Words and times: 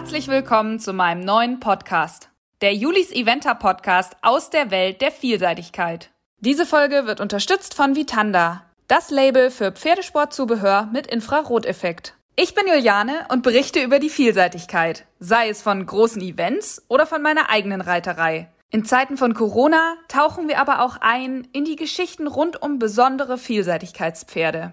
Herzlich 0.00 0.28
willkommen 0.28 0.80
zu 0.80 0.94
meinem 0.94 1.20
neuen 1.20 1.60
Podcast, 1.60 2.30
der 2.62 2.74
Julis 2.74 3.12
Eventer 3.12 3.54
Podcast 3.54 4.16
aus 4.22 4.48
der 4.48 4.70
Welt 4.70 5.02
der 5.02 5.12
Vielseitigkeit. 5.12 6.10
Diese 6.38 6.64
Folge 6.64 7.04
wird 7.04 7.20
unterstützt 7.20 7.74
von 7.74 7.94
Vitanda, 7.94 8.64
das 8.88 9.10
Label 9.10 9.50
für 9.50 9.72
Pferdesportzubehör 9.72 10.88
mit 10.90 11.06
Infraroteffekt. 11.06 12.14
Ich 12.34 12.54
bin 12.54 12.66
Juliane 12.66 13.26
und 13.28 13.42
berichte 13.42 13.82
über 13.82 13.98
die 13.98 14.08
Vielseitigkeit, 14.08 15.04
sei 15.18 15.50
es 15.50 15.60
von 15.60 15.84
großen 15.84 16.22
Events 16.22 16.82
oder 16.88 17.04
von 17.04 17.20
meiner 17.20 17.50
eigenen 17.50 17.82
Reiterei. 17.82 18.48
In 18.70 18.86
Zeiten 18.86 19.18
von 19.18 19.34
Corona 19.34 19.96
tauchen 20.08 20.48
wir 20.48 20.60
aber 20.60 20.80
auch 20.80 20.96
ein 21.02 21.46
in 21.52 21.66
die 21.66 21.76
Geschichten 21.76 22.26
rund 22.26 22.62
um 22.62 22.78
besondere 22.78 23.36
Vielseitigkeitspferde. 23.36 24.72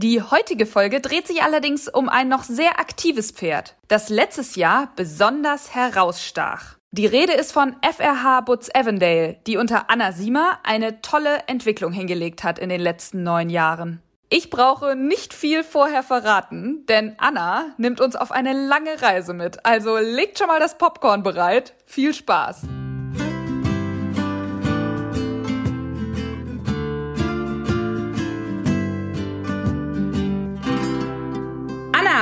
Die 0.00 0.22
heutige 0.22 0.64
Folge 0.64 1.00
dreht 1.00 1.26
sich 1.26 1.42
allerdings 1.42 1.88
um 1.88 2.08
ein 2.08 2.28
noch 2.28 2.44
sehr 2.44 2.78
aktives 2.78 3.32
Pferd, 3.32 3.74
das 3.88 4.10
letztes 4.10 4.54
Jahr 4.54 4.92
besonders 4.94 5.74
herausstach. 5.74 6.76
Die 6.92 7.06
Rede 7.06 7.32
ist 7.32 7.50
von 7.50 7.74
FRH 7.82 8.42
Butz 8.42 8.70
Avondale, 8.72 9.38
die 9.48 9.56
unter 9.56 9.90
Anna 9.90 10.12
Siemer 10.12 10.60
eine 10.62 11.00
tolle 11.00 11.48
Entwicklung 11.48 11.90
hingelegt 11.90 12.44
hat 12.44 12.60
in 12.60 12.68
den 12.68 12.80
letzten 12.80 13.24
neun 13.24 13.50
Jahren. 13.50 14.00
Ich 14.28 14.50
brauche 14.50 14.94
nicht 14.94 15.34
viel 15.34 15.64
vorher 15.64 16.04
verraten, 16.04 16.86
denn 16.86 17.16
Anna 17.18 17.74
nimmt 17.76 18.00
uns 18.00 18.14
auf 18.14 18.30
eine 18.30 18.52
lange 18.52 19.02
Reise 19.02 19.34
mit. 19.34 19.66
Also 19.66 19.96
legt 19.96 20.38
schon 20.38 20.46
mal 20.46 20.60
das 20.60 20.78
Popcorn 20.78 21.24
bereit. 21.24 21.74
Viel 21.86 22.14
Spaß! 22.14 22.68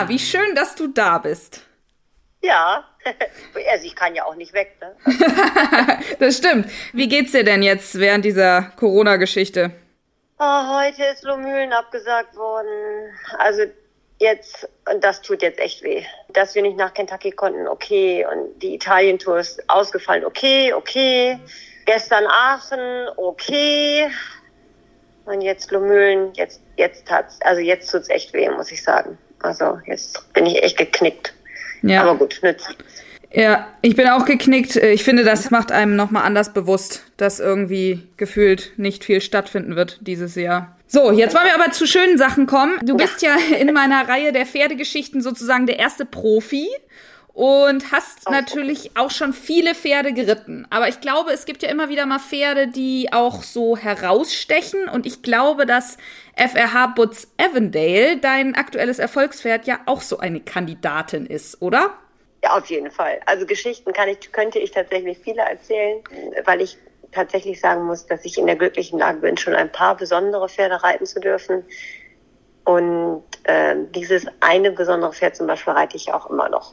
Wie 0.08 0.18
schön, 0.18 0.54
dass 0.54 0.74
du 0.74 0.88
da 0.88 1.18
bist. 1.18 1.62
Ja, 2.42 2.84
also 3.70 3.86
ich 3.86 3.96
kann 3.96 4.14
ja 4.14 4.24
auch 4.24 4.34
nicht 4.36 4.52
weg. 4.52 4.76
Ne? 4.80 4.94
das 6.18 6.36
stimmt. 6.36 6.70
Wie 6.92 7.08
geht's 7.08 7.32
dir 7.32 7.44
denn 7.44 7.62
jetzt 7.62 7.98
während 7.98 8.24
dieser 8.24 8.72
Corona-Geschichte? 8.76 9.72
Oh, 10.38 10.78
heute 10.78 11.02
ist 11.04 11.22
Lomühlen 11.24 11.72
abgesagt 11.72 12.36
worden. 12.36 13.10
Also 13.38 13.62
jetzt, 14.18 14.68
und 14.90 15.02
das 15.02 15.22
tut 15.22 15.42
jetzt 15.42 15.58
echt 15.58 15.82
weh. 15.82 16.04
Dass 16.28 16.54
wir 16.54 16.62
nicht 16.62 16.76
nach 16.76 16.92
Kentucky 16.92 17.30
konnten, 17.30 17.66
okay. 17.66 18.26
Und 18.30 18.60
die 18.60 18.74
Italien-Tour 18.74 19.38
ist 19.38 19.68
ausgefallen, 19.68 20.24
okay, 20.24 20.72
okay. 20.74 21.38
Gestern 21.86 22.26
Aachen, 22.26 23.08
okay. 23.16 24.10
Und 25.24 25.40
jetzt 25.40 25.70
Lomühlen, 25.70 26.32
jetzt, 26.34 26.60
jetzt 26.76 27.10
hat's, 27.10 27.40
also 27.42 27.60
jetzt 27.60 27.90
tut's 27.90 28.08
echt 28.10 28.32
weh, 28.32 28.48
muss 28.50 28.70
ich 28.70 28.82
sagen. 28.82 29.18
Also 29.46 29.78
jetzt 29.86 30.32
bin 30.32 30.46
ich 30.46 30.62
echt 30.62 30.76
geknickt. 30.76 31.32
Ja. 31.82 32.02
Aber 32.02 32.16
gut, 32.16 32.38
nützt. 32.42 32.76
Ja, 33.32 33.66
ich 33.82 33.96
bin 33.96 34.08
auch 34.08 34.24
geknickt. 34.24 34.76
Ich 34.76 35.04
finde, 35.04 35.24
das 35.24 35.50
macht 35.50 35.70
einem 35.70 35.94
nochmal 35.94 36.24
anders 36.24 36.52
bewusst, 36.52 37.02
dass 37.16 37.38
irgendwie 37.38 38.06
gefühlt 38.16 38.72
nicht 38.76 39.04
viel 39.04 39.20
stattfinden 39.20 39.76
wird 39.76 39.98
dieses 40.00 40.34
Jahr. 40.34 40.76
So, 40.86 41.10
jetzt 41.12 41.34
wollen 41.34 41.46
wir 41.46 41.54
aber 41.54 41.72
zu 41.72 41.86
schönen 41.86 42.16
Sachen 42.16 42.46
kommen. 42.46 42.78
Du 42.82 42.96
bist 42.96 43.22
ja 43.22 43.36
in 43.58 43.72
meiner 43.72 44.08
Reihe 44.08 44.32
der 44.32 44.46
Pferdegeschichten 44.46 45.20
sozusagen 45.20 45.66
der 45.66 45.78
erste 45.78 46.04
Profi 46.04 46.68
und 47.36 47.92
hast 47.92 48.30
natürlich 48.30 48.96
auch 48.96 49.10
schon 49.10 49.34
viele 49.34 49.74
Pferde 49.74 50.14
geritten. 50.14 50.66
Aber 50.70 50.88
ich 50.88 51.02
glaube, 51.02 51.32
es 51.32 51.44
gibt 51.44 51.62
ja 51.62 51.68
immer 51.68 51.90
wieder 51.90 52.06
mal 52.06 52.18
Pferde, 52.18 52.66
die 52.66 53.10
auch 53.12 53.42
so 53.42 53.76
herausstechen. 53.76 54.88
Und 54.88 55.04
ich 55.04 55.20
glaube, 55.20 55.66
dass 55.66 55.98
FRH 56.34 56.94
Butz 56.96 57.28
Avondale, 57.36 58.16
dein 58.16 58.54
aktuelles 58.54 58.98
Erfolgspferd, 58.98 59.66
ja 59.66 59.80
auch 59.84 60.00
so 60.00 60.16
eine 60.16 60.40
Kandidatin 60.40 61.26
ist, 61.26 61.60
oder? 61.60 61.92
Ja, 62.42 62.56
auf 62.56 62.64
jeden 62.70 62.90
Fall. 62.90 63.20
Also 63.26 63.44
Geschichten 63.44 63.92
kann 63.92 64.08
ich, 64.08 64.32
könnte 64.32 64.58
ich 64.58 64.70
tatsächlich 64.70 65.18
viele 65.18 65.42
erzählen, 65.42 66.02
weil 66.46 66.62
ich 66.62 66.78
tatsächlich 67.12 67.60
sagen 67.60 67.84
muss, 67.84 68.06
dass 68.06 68.24
ich 68.24 68.38
in 68.38 68.46
der 68.46 68.56
glücklichen 68.56 68.98
Lage 68.98 69.18
bin, 69.18 69.36
schon 69.36 69.54
ein 69.54 69.70
paar 69.70 69.94
besondere 69.94 70.48
Pferde 70.48 70.82
reiten 70.82 71.04
zu 71.04 71.20
dürfen. 71.20 71.66
Und 72.64 73.24
äh, 73.42 73.76
dieses 73.94 74.24
eine 74.40 74.72
besondere 74.72 75.12
Pferd 75.12 75.36
zum 75.36 75.46
Beispiel 75.46 75.74
reite 75.74 75.98
ich 75.98 76.14
auch 76.14 76.30
immer 76.30 76.48
noch 76.48 76.72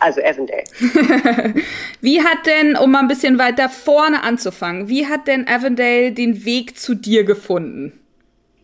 also 0.00 0.20
Avondale. 0.22 0.64
wie 2.00 2.22
hat 2.22 2.46
denn, 2.46 2.76
um 2.76 2.90
mal 2.90 3.00
ein 3.00 3.08
bisschen 3.08 3.38
weiter 3.38 3.68
vorne 3.68 4.22
anzufangen, 4.22 4.88
wie 4.88 5.06
hat 5.06 5.28
denn 5.28 5.46
Avondale 5.46 6.12
den 6.12 6.44
Weg 6.44 6.78
zu 6.78 6.94
dir 6.94 7.24
gefunden? 7.24 8.00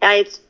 Ja, 0.03 0.13
jetzt 0.13 0.43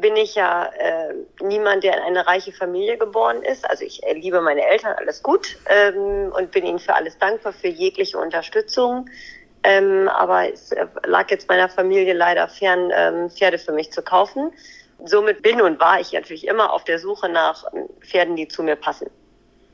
bin 0.00 0.16
ich 0.16 0.34
ja 0.34 0.66
äh, 0.78 1.14
niemand, 1.42 1.84
der 1.84 1.94
in 1.94 2.02
eine 2.02 2.26
reiche 2.26 2.52
Familie 2.52 2.96
geboren 2.96 3.42
ist. 3.42 3.68
Also 3.68 3.84
ich 3.84 4.02
äh, 4.04 4.14
liebe 4.14 4.40
meine 4.40 4.66
Eltern, 4.66 4.94
alles 4.96 5.22
gut 5.22 5.58
ähm, 5.68 6.32
und 6.36 6.50
bin 6.50 6.64
ihnen 6.64 6.78
für 6.78 6.94
alles 6.94 7.18
dankbar, 7.18 7.52
für 7.52 7.68
jegliche 7.68 8.18
Unterstützung. 8.18 9.08
Ähm, 9.64 10.08
aber 10.08 10.52
es 10.52 10.72
äh, 10.72 10.86
lag 11.04 11.30
jetzt 11.30 11.48
meiner 11.48 11.68
Familie 11.68 12.14
leider 12.14 12.48
fern, 12.48 12.90
ähm, 12.94 13.30
Pferde 13.30 13.58
für 13.58 13.72
mich 13.72 13.92
zu 13.92 14.02
kaufen. 14.02 14.52
Somit 15.04 15.42
bin 15.42 15.60
und 15.60 15.78
war 15.80 16.00
ich 16.00 16.12
natürlich 16.12 16.46
immer 16.46 16.72
auf 16.72 16.84
der 16.84 16.98
Suche 16.98 17.28
nach 17.28 17.64
ähm, 17.74 17.88
Pferden, 18.00 18.36
die 18.36 18.48
zu 18.48 18.62
mir 18.62 18.76
passen. 18.76 19.10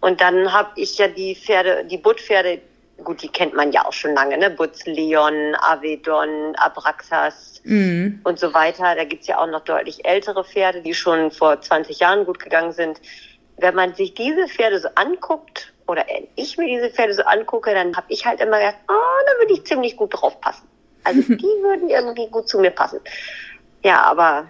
Und 0.01 0.21
dann 0.21 0.53
habe 0.53 0.71
ich 0.77 0.99
ja 0.99 1.09
die 1.09 1.35
Pferde, 1.35 1.85
die 1.85 1.99
Buttpferde, 1.99 2.61
gut, 3.03 3.23
die 3.23 3.29
kennt 3.29 3.55
man 3.55 3.73
ja 3.73 3.85
auch 3.85 3.93
schon 3.93 4.15
lange, 4.15 4.39
ne? 4.39 4.51
Butz 4.51 4.87
Leon, 4.87 5.55
Avedon, 5.57 6.55
Abraxas 6.57 7.61
mhm. 7.65 8.21
und 8.25 8.39
so 8.39 8.55
weiter. 8.55 8.95
Da 8.95 9.05
gibt's 9.05 9.27
ja 9.27 9.39
auch 9.39 9.47
noch 9.47 9.65
deutlich 9.65 10.05
ältere 10.05 10.45
Pferde, 10.45 10.83
die 10.83 10.95
schon 10.95 11.31
vor 11.31 11.61
20 11.61 12.01
Jahren 12.01 12.25
gut 12.25 12.39
gegangen 12.39 12.73
sind. 12.73 13.01
Wenn 13.57 13.75
man 13.75 13.95
sich 13.95 14.15
diese 14.15 14.47
Pferde 14.47 14.79
so 14.79 14.89
anguckt, 14.95 15.73
oder 15.89 16.05
ich 16.37 16.59
mir 16.59 16.67
diese 16.67 16.91
Pferde 16.91 17.15
so 17.15 17.23
angucke, 17.23 17.73
dann 17.73 17.97
habe 17.97 18.07
ich 18.11 18.25
halt 18.25 18.41
immer 18.41 18.59
gedacht, 18.59 18.77
oh, 18.89 19.25
da 19.27 19.39
würde 19.41 19.55
ich 19.55 19.65
ziemlich 19.65 19.97
gut 19.97 20.11
drauf 20.13 20.41
passen. 20.41 20.69
Also 21.03 21.23
die 21.29 21.63
würden 21.63 21.89
irgendwie 21.89 22.29
gut 22.29 22.49
zu 22.49 22.61
mir 22.61 22.71
passen. 22.71 23.01
Ja, 23.83 24.03
aber 24.03 24.47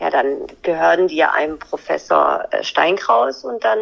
ja, 0.00 0.10
dann 0.10 0.48
gehören 0.62 1.06
die 1.06 1.16
ja 1.16 1.30
einem 1.30 1.58
Professor 1.58 2.46
äh, 2.50 2.64
Steinkraus 2.64 3.44
und 3.44 3.62
dann 3.62 3.78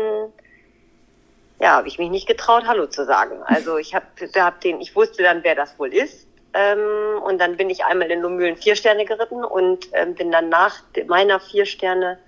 ja, 1.60 1.76
habe 1.76 1.88
ich 1.88 1.98
mich 1.98 2.10
nicht 2.10 2.26
getraut, 2.26 2.64
Hallo 2.66 2.86
zu 2.86 3.04
sagen. 3.04 3.42
Also 3.44 3.76
ich 3.76 3.94
habe 3.94 4.06
hab 4.36 4.60
den, 4.62 4.80
ich 4.80 4.96
wusste 4.96 5.22
dann, 5.22 5.44
wer 5.44 5.54
das 5.54 5.78
wohl 5.78 5.92
ist. 5.92 6.26
Ähm, 6.52 7.22
und 7.22 7.38
dann 7.38 7.56
bin 7.56 7.70
ich 7.70 7.84
einmal 7.84 8.10
in 8.10 8.22
Lumülen 8.22 8.56
vier 8.56 8.74
Sterne 8.74 9.04
geritten 9.04 9.44
und 9.44 9.88
ähm, 9.92 10.14
bin 10.14 10.32
dann 10.32 10.48
nach 10.48 10.82
meiner 11.06 11.38
vier 11.38 11.66
Sterne 11.66 12.18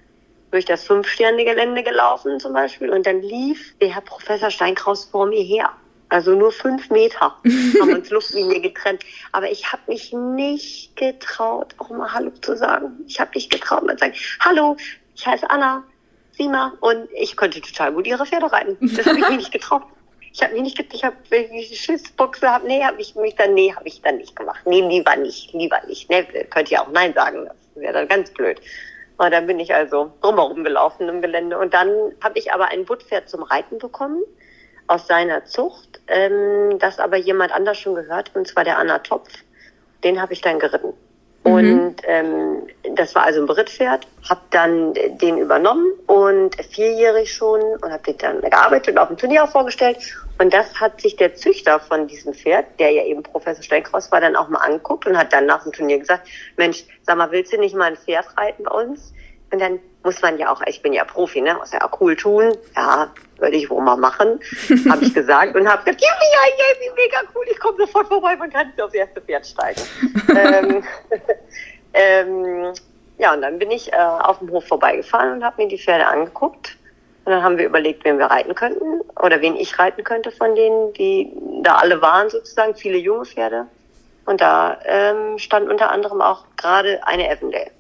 durch 0.53 0.66
das 0.66 0.84
Fünf-Sterne-Gelände 0.84 1.82
gelaufen 1.82 2.38
zum 2.38 2.53
Beispiel. 2.53 2.91
Und 2.91 3.06
dann 3.06 3.22
lief 3.22 3.75
der 3.78 3.88
Herr 3.88 4.03
Professor 4.03 4.50
Steinkraus 4.50 5.06
vor 5.06 5.26
mir 5.26 5.43
her. 5.43 5.70
Also 6.10 6.32
nur 6.32 6.53
fünf 6.53 6.91
Meter 6.91 7.34
haben 7.81 7.94
uns 7.94 8.10
Luftlinie 8.10 8.60
getrennt. 8.60 9.03
Aber 9.32 9.50
ich 9.50 9.72
habe 9.72 9.81
mich 9.87 10.12
nicht 10.12 10.94
getraut, 10.94 11.75
auch 11.78 11.88
mal 11.88 12.12
Hallo 12.12 12.31
zu 12.43 12.54
sagen. 12.54 13.03
Ich 13.09 13.19
habe 13.19 13.31
nicht 13.34 13.50
getraut, 13.50 13.82
mal 13.84 13.97
zu 13.97 14.04
sagen, 14.04 14.14
Hallo, 14.41 14.76
ich 15.16 15.26
heiße 15.26 15.49
Anna, 15.49 15.82
Sima 16.32 16.72
und 16.81 17.09
ich 17.15 17.37
konnte 17.37 17.60
total 17.60 17.93
gut 17.93 18.06
ihre 18.06 18.26
Pferde 18.26 18.50
reiten. 18.50 18.76
Das 18.81 19.06
habe 19.06 19.19
ich 19.19 19.28
mir 19.28 19.37
nicht 19.37 19.53
getraut. 19.53 19.82
Ich 20.32 20.43
habe 20.43 20.54
mich 20.54 20.62
nicht, 20.62 20.94
ich 20.94 21.04
habe, 21.04 21.16
Schissbuchse 21.75 22.48
habe, 22.48 22.66
nee, 22.66 22.82
habe 22.82 23.00
ich 23.00 23.15
mich 23.15 23.37
dann, 23.37 23.53
nee, 23.53 23.72
habe 23.75 23.87
ich 23.87 24.00
dann 24.00 24.16
nicht 24.16 24.34
gemacht. 24.34 24.62
Nee, 24.65 24.81
lieber 24.81 25.15
nicht, 25.16 25.53
lieber 25.53 25.78
nicht. 25.87 26.09
Nee, 26.09 26.25
könnt 26.48 26.70
ihr 26.70 26.81
auch 26.81 26.91
Nein 26.91 27.12
sagen, 27.12 27.44
das 27.44 27.56
wäre 27.75 27.93
dann 27.93 28.09
ganz 28.09 28.31
blöd. 28.31 28.59
Und 29.19 29.31
dann 29.31 29.47
bin 29.47 29.60
ich 29.60 29.75
also 29.75 30.10
drumherum 30.22 30.65
gelaufen 30.65 31.09
im 31.09 31.20
Gelände. 31.20 31.59
Und 31.59 31.75
dann 31.75 31.91
habe 32.22 32.38
ich 32.38 32.53
aber 32.53 32.69
ein 32.69 32.87
Buttpferd 32.87 33.28
zum 33.28 33.43
Reiten 33.43 33.78
bekommen 33.78 34.22
aus 34.87 35.06
seiner 35.06 35.44
Zucht, 35.44 36.00
ähm, 36.09 36.78
das 36.78 36.99
aber 36.99 37.16
jemand 37.16 37.53
anders 37.53 37.78
schon 37.78 37.94
gehört, 37.94 38.34
und 38.34 38.49
zwar 38.49 38.64
der 38.64 38.78
Anna 38.78 38.99
Topf. 38.99 39.28
Den 40.03 40.20
habe 40.20 40.32
ich 40.32 40.41
dann 40.41 40.59
geritten. 40.59 40.94
Mhm. 41.44 41.53
Und 41.53 41.97
ähm, 42.05 42.67
das 42.94 43.15
war 43.15 43.25
also 43.25 43.41
ein 43.41 43.47
Brittpferd, 43.47 44.06
habe 44.29 44.41
dann 44.50 44.94
den 44.94 45.39
übernommen 45.39 45.93
und 46.06 46.55
vierjährig 46.71 47.33
schon 47.33 47.61
und 47.61 47.91
habe 47.91 48.03
den 48.05 48.19
dann 48.19 48.41
gearbeitet 48.43 48.94
und 48.94 48.99
auf 48.99 49.09
dem 49.09 49.17
Turnier 49.17 49.44
auch 49.44 49.50
vorgestellt. 49.50 49.99
Und 50.39 50.53
das 50.53 50.81
hat 50.81 51.00
sich 51.00 51.17
der 51.17 51.35
Züchter 51.35 51.81
von 51.81 52.06
diesem 52.06 52.35
Pferd, 52.35 52.67
der 52.79 52.91
ja 52.91 53.05
eben 53.05 53.23
Professor 53.23 53.62
Steinkraus 53.62 54.11
war, 54.12 54.21
dann 54.21 54.37
auch 54.37 54.49
mal 54.49 54.61
anguckt 54.61 55.06
und 55.06 55.17
hat 55.17 55.33
dann 55.33 55.47
nach 55.47 55.62
dem 55.62 55.73
Turnier 55.73 55.99
gesagt, 55.99 56.29
Mensch, 56.56 56.85
sag 57.03 57.17
mal, 57.17 57.31
willst 57.31 57.53
du 57.53 57.59
nicht 57.59 57.75
mal 57.75 57.87
ein 57.87 57.97
Pferd 57.97 58.27
reiten 58.37 58.65
bei 58.65 58.73
uns? 58.73 59.12
Und 59.53 59.61
dann 59.61 59.81
muss 60.03 60.23
man 60.23 60.38
ja 60.38 60.53
auch, 60.53 60.62
ich 60.67 60.81
bin 60.81 60.93
ja 60.93 61.05
Profi, 61.05 61.41
ne, 61.41 61.55
muss 61.55 61.73
ja 61.73 61.87
auch 61.87 62.00
cool 62.00 62.17
tun. 62.17 62.56
Ja, 62.75 63.12
würde 63.43 63.56
ich 63.56 63.69
wohl 63.69 63.83
mal 63.83 63.97
machen, 63.97 64.41
habe 64.89 65.05
ich 65.05 65.12
gesagt 65.12 65.55
und 65.55 65.69
habe 65.69 65.85
gesagt, 65.85 66.00
ja, 66.00 66.09
ja, 66.09 66.55
ja, 66.56 66.93
mega 66.97 67.19
cool, 67.35 67.44
ich 67.50 67.59
komme 67.59 67.77
sofort 67.79 68.06
vorbei, 68.09 68.37
man 68.37 68.50
kann 68.50 68.69
nicht 68.69 68.81
aufs 68.81 68.94
erste 68.94 69.21
Pferd 69.21 69.47
steigen. 69.47 69.83
ähm, 70.35 70.85
ähm, 71.93 72.73
ja, 73.19 73.35
und 73.35 73.43
dann 73.43 73.59
bin 73.59 73.71
ich 73.71 73.93
äh, 73.93 73.97
auf 73.97 74.39
dem 74.39 74.50
Hof 74.50 74.67
vorbeigefahren 74.67 75.33
und 75.33 75.44
habe 75.44 75.62
mir 75.62 75.69
die 75.69 75.79
Pferde 75.79 76.06
angeguckt. 76.06 76.79
Und 77.25 77.31
dann 77.31 77.43
haben 77.44 77.56
wir 77.56 77.67
überlegt, 77.67 78.05
wen 78.05 78.19
wir 78.19 78.27
reiten 78.27 78.55
könnten 78.55 79.00
oder 79.23 79.41
wen 79.41 79.55
ich 79.55 79.79
reiten 79.79 80.03
könnte 80.03 80.33
von 80.33 80.56
denen, 80.56 80.93
die 80.95 81.33
da 81.62 81.77
alle 81.77 82.03
waren 82.03 82.31
sozusagen, 82.31 82.75
viele 82.75 82.99
junge 82.99 83.25
Pferde. 83.25 83.67
Und 84.25 84.41
da 84.41 84.79
ähm, 84.85 85.38
stand 85.38 85.71
unter 85.71 85.91
anderem 85.93 86.21
auch 86.21 86.45
gerade 86.56 87.06
eine 87.06 87.31
Avondale, 87.31 87.71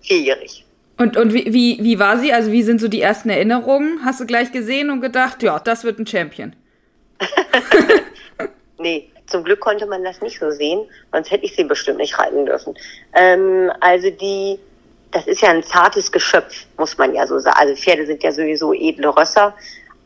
vierjährig. 0.00 0.64
Und, 1.02 1.16
und 1.16 1.34
wie, 1.34 1.52
wie, 1.52 1.78
wie 1.82 1.98
war 1.98 2.16
sie? 2.16 2.32
Also 2.32 2.52
wie 2.52 2.62
sind 2.62 2.80
so 2.80 2.86
die 2.86 3.00
ersten 3.00 3.28
Erinnerungen? 3.28 4.04
Hast 4.04 4.20
du 4.20 4.24
gleich 4.24 4.52
gesehen 4.52 4.88
und 4.88 5.00
gedacht, 5.00 5.42
ja, 5.42 5.58
das 5.58 5.82
wird 5.82 5.98
ein 5.98 6.06
Champion? 6.06 6.54
nee, 8.78 9.10
zum 9.26 9.42
Glück 9.42 9.58
konnte 9.58 9.84
man 9.86 10.04
das 10.04 10.20
nicht 10.20 10.38
so 10.38 10.52
sehen, 10.52 10.86
sonst 11.10 11.32
hätte 11.32 11.44
ich 11.44 11.56
sie 11.56 11.64
bestimmt 11.64 11.98
nicht 11.98 12.16
reiten 12.20 12.46
dürfen. 12.46 12.76
Ähm, 13.14 13.72
also 13.80 14.10
die, 14.10 14.60
das 15.10 15.26
ist 15.26 15.42
ja 15.42 15.48
ein 15.48 15.64
zartes 15.64 16.12
Geschöpf, 16.12 16.66
muss 16.78 16.96
man 16.96 17.12
ja 17.16 17.26
so 17.26 17.40
sagen. 17.40 17.56
Also 17.58 17.74
Pferde 17.74 18.06
sind 18.06 18.22
ja 18.22 18.30
sowieso 18.30 18.72
edle 18.72 19.08
Rösser, 19.08 19.56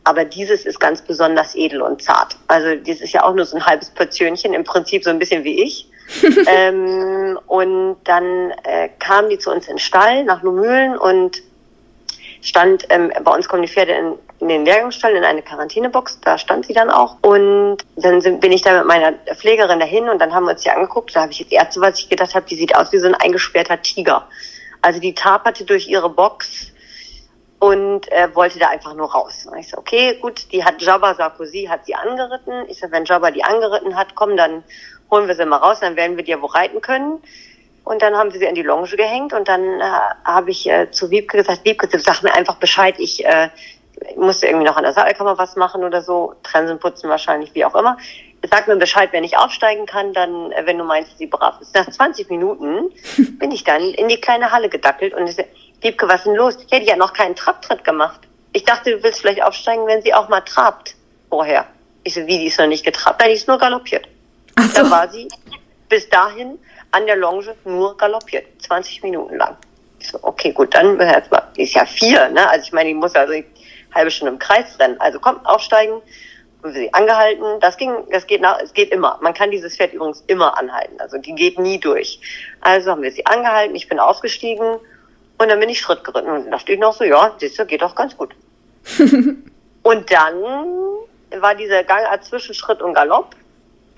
aber 0.07 0.23
dieses 0.23 0.65
ist 0.65 0.79
ganz 0.79 1.01
besonders 1.01 1.53
edel 1.53 1.81
und 1.81 2.01
zart. 2.01 2.37
Also 2.47 2.75
das 2.75 3.01
ist 3.01 3.11
ja 3.11 3.23
auch 3.23 3.33
nur 3.33 3.45
so 3.45 3.57
ein 3.57 3.65
halbes 3.65 3.89
Portionchen, 3.89 4.53
im 4.53 4.63
Prinzip 4.63 5.03
so 5.03 5.09
ein 5.09 5.19
bisschen 5.19 5.43
wie 5.43 5.61
ich. 5.61 5.89
ähm, 6.47 7.37
und 7.47 7.97
dann 8.05 8.51
äh, 8.63 8.87
kamen 8.99 9.29
die 9.29 9.37
zu 9.37 9.51
uns 9.51 9.67
in 9.67 9.73
den 9.73 9.79
Stall 9.79 10.23
nach 10.23 10.41
Lumülen 10.41 10.97
und 10.97 11.43
stand, 12.41 12.85
ähm, 12.89 13.11
bei 13.21 13.35
uns 13.35 13.49
kommen 13.49 13.63
die 13.63 13.67
Pferde 13.67 13.91
in, 13.91 14.13
in 14.39 14.47
den 14.47 14.65
Lehrgangsstall 14.65 15.13
in 15.13 15.25
eine 15.25 15.41
Quarantänebox, 15.41 16.21
da 16.21 16.37
stand 16.37 16.65
sie 16.65 16.73
dann 16.73 16.89
auch. 16.89 17.17
Und 17.21 17.79
dann 17.97 18.21
sind, 18.21 18.39
bin 18.39 18.53
ich 18.53 18.61
da 18.61 18.77
mit 18.77 18.87
meiner 18.87 19.11
Pflegerin 19.35 19.81
dahin 19.81 20.07
und 20.07 20.19
dann 20.19 20.33
haben 20.33 20.45
wir 20.45 20.51
uns 20.51 20.61
die 20.61 20.69
angeguckt. 20.69 21.13
Da 21.13 21.23
habe 21.23 21.33
ich 21.33 21.39
das 21.39 21.51
erste, 21.51 21.81
was 21.81 21.99
ich 21.99 22.07
gedacht 22.07 22.33
habe, 22.33 22.45
die 22.45 22.55
sieht 22.55 22.73
aus 22.73 22.93
wie 22.93 22.99
so 22.99 23.07
ein 23.07 23.15
eingesperrter 23.15 23.81
Tiger. 23.81 24.25
Also 24.81 25.01
die 25.01 25.13
taperte 25.13 25.65
durch 25.65 25.89
ihre 25.89 26.09
Box 26.09 26.71
und 27.59 28.11
äh, 28.11 28.33
wollte 28.35 28.59
da 28.59 28.69
einfach 28.69 28.93
nur 28.93 29.11
raus. 29.11 29.47
Und 29.49 29.57
ich 29.57 29.69
so, 29.69 29.77
okay, 29.77 30.17
gut, 30.21 30.51
die 30.51 30.63
hat 30.63 30.81
Jabba 30.81 31.15
Sarkozy, 31.15 31.67
hat 31.69 31.85
sie 31.85 31.95
angeritten. 31.95 32.65
Ich 32.67 32.79
so, 32.79 32.91
wenn 32.91 33.05
Jabba 33.05 33.31
die 33.31 33.43
angeritten 33.43 33.95
hat, 33.95 34.15
komm, 34.15 34.37
dann 34.37 34.63
holen 35.09 35.27
wir 35.27 35.35
sie 35.35 35.45
mal 35.45 35.57
raus, 35.57 35.79
dann 35.79 35.95
werden 35.95 36.17
wir 36.17 36.23
dir 36.23 36.41
wo 36.41 36.45
reiten 36.47 36.81
können. 36.81 37.21
Und 37.83 38.01
dann 38.01 38.15
haben 38.15 38.33
wir 38.33 38.39
sie 38.39 38.45
in 38.45 38.55
die 38.55 38.63
Longe 38.63 38.87
gehängt 38.89 39.31
und 39.31 39.47
dann 39.47 39.79
äh, 39.79 39.83
habe 40.25 40.51
ich 40.51 40.69
äh, 40.69 40.91
zu 40.91 41.09
Wiebke 41.09 41.37
gesagt, 41.37 41.63
Wiebke, 41.63 41.87
sag 41.99 42.21
mir 42.21 42.35
einfach 42.35 42.57
Bescheid, 42.57 42.95
ich 42.97 43.25
äh, 43.25 43.49
musste 44.17 44.45
irgendwie 44.45 44.65
noch 44.65 44.75
an 44.75 44.83
der 44.83 44.91
Saalkammer 44.91 45.37
was 45.37 45.55
machen 45.55 45.85
oder 45.85 46.01
so, 46.01 46.35
Trensen 46.43 46.79
putzen 46.79 47.09
wahrscheinlich, 47.09 47.55
wie 47.55 47.63
auch 47.63 47.75
immer. 47.75 47.97
Sag 48.51 48.67
mir 48.67 48.75
Bescheid, 48.75 49.09
wenn 49.13 49.23
ich 49.23 49.37
aufsteigen 49.37 49.85
kann, 49.85 50.13
dann, 50.13 50.51
äh, 50.51 50.65
wenn 50.65 50.77
du 50.77 50.83
meinst, 50.83 51.17
sie 51.17 51.27
brav 51.27 51.61
ist. 51.61 51.73
Nach 51.73 51.89
20 51.89 52.29
Minuten 52.29 52.91
bin 53.39 53.51
ich 53.51 53.63
dann 53.63 53.81
in 53.81 54.09
die 54.09 54.19
kleine 54.19 54.51
Halle 54.51 54.67
gedackelt 54.67 55.13
und 55.13 55.27
ich 55.27 55.37
so, 55.81 55.87
Wiebke, 55.87 56.07
was 56.07 56.17
ist 56.17 56.25
denn 56.25 56.35
los? 56.35 56.57
Ich 56.65 56.71
hätte 56.71 56.85
ja 56.85 56.95
noch 56.95 57.13
keinen 57.13 57.35
Trabtritt 57.35 57.83
gemacht. 57.83 58.21
Ich 58.53 58.63
dachte, 58.63 58.91
du 58.91 59.03
willst 59.03 59.21
vielleicht 59.21 59.43
aufsteigen, 59.43 59.85
wenn 59.87 60.01
sie 60.01 60.13
auch 60.13 60.29
mal 60.29 60.41
trabt 60.41 60.95
vorher. 61.29 61.65
Ich 62.03 62.13
so, 62.13 62.21
wie, 62.21 62.39
die 62.39 62.47
ist 62.47 62.59
noch 62.59 62.67
nicht 62.67 62.85
getrabt? 62.85 63.19
Nein, 63.19 63.29
die 63.29 63.35
ist 63.35 63.47
nur 63.47 63.57
galoppiert. 63.57 64.07
Ach 64.55 64.63
so. 64.63 64.83
Da 64.83 64.91
war 64.91 65.09
sie 65.09 65.27
bis 65.89 66.09
dahin 66.09 66.57
an 66.91 67.05
der 67.05 67.17
Longe 67.17 67.55
nur 67.65 67.95
galoppiert, 67.97 68.45
20 68.61 69.03
Minuten 69.03 69.35
lang. 69.35 69.57
Ich 69.99 70.09
so, 70.09 70.19
okay, 70.21 70.51
gut, 70.51 70.73
dann 70.73 70.99
die 71.55 71.63
ist 71.63 71.73
ja 71.73 71.85
vier, 71.85 72.29
ne? 72.29 72.49
Also 72.49 72.65
ich 72.65 72.71
meine, 72.71 72.89
die 72.89 72.95
muss 72.95 73.15
also 73.15 73.33
eine 73.33 73.45
halbe 73.93 74.11
Stunde 74.11 74.33
im 74.33 74.39
Kreis 74.39 74.79
rennen. 74.79 74.99
Also 74.99 75.19
komm, 75.19 75.43
aufsteigen, 75.45 76.01
haben 76.63 76.73
wir 76.73 76.81
sie 76.81 76.93
angehalten. 76.93 77.59
Das 77.61 77.77
ging, 77.77 77.91
das 78.11 78.27
geht 78.27 78.41
nach, 78.41 78.59
es 78.61 78.73
geht 78.73 78.91
immer. 78.91 79.17
Man 79.21 79.33
kann 79.33 79.51
dieses 79.51 79.75
Pferd 79.75 79.93
übrigens 79.93 80.23
immer 80.27 80.57
anhalten. 80.57 80.99
Also 80.99 81.17
die 81.17 81.35
geht 81.35 81.59
nie 81.59 81.79
durch. 81.79 82.19
Also 82.61 82.91
haben 82.91 83.01
wir 83.01 83.11
sie 83.11 83.25
angehalten, 83.25 83.75
ich 83.75 83.87
bin 83.87 83.99
aufgestiegen 83.99 84.79
und 85.37 85.49
dann 85.49 85.59
bin 85.59 85.69
ich 85.69 85.79
Schritt 85.79 86.03
geritten 86.03 86.29
und 86.29 86.51
dachte 86.51 86.71
ich 86.73 86.79
noch 86.79 86.93
so, 86.93 87.03
ja, 87.03 87.33
siehst 87.37 87.59
du, 87.59 87.65
geht 87.65 87.81
doch 87.81 87.95
ganz 87.95 88.15
gut. 88.17 88.33
und 89.83 90.11
dann 90.11 90.43
war 91.41 91.55
dieser 91.55 91.83
Gang 91.83 92.05
als 92.07 92.29
Zwischenschritt 92.29 92.81
und 92.81 92.93
Galopp 92.93 93.35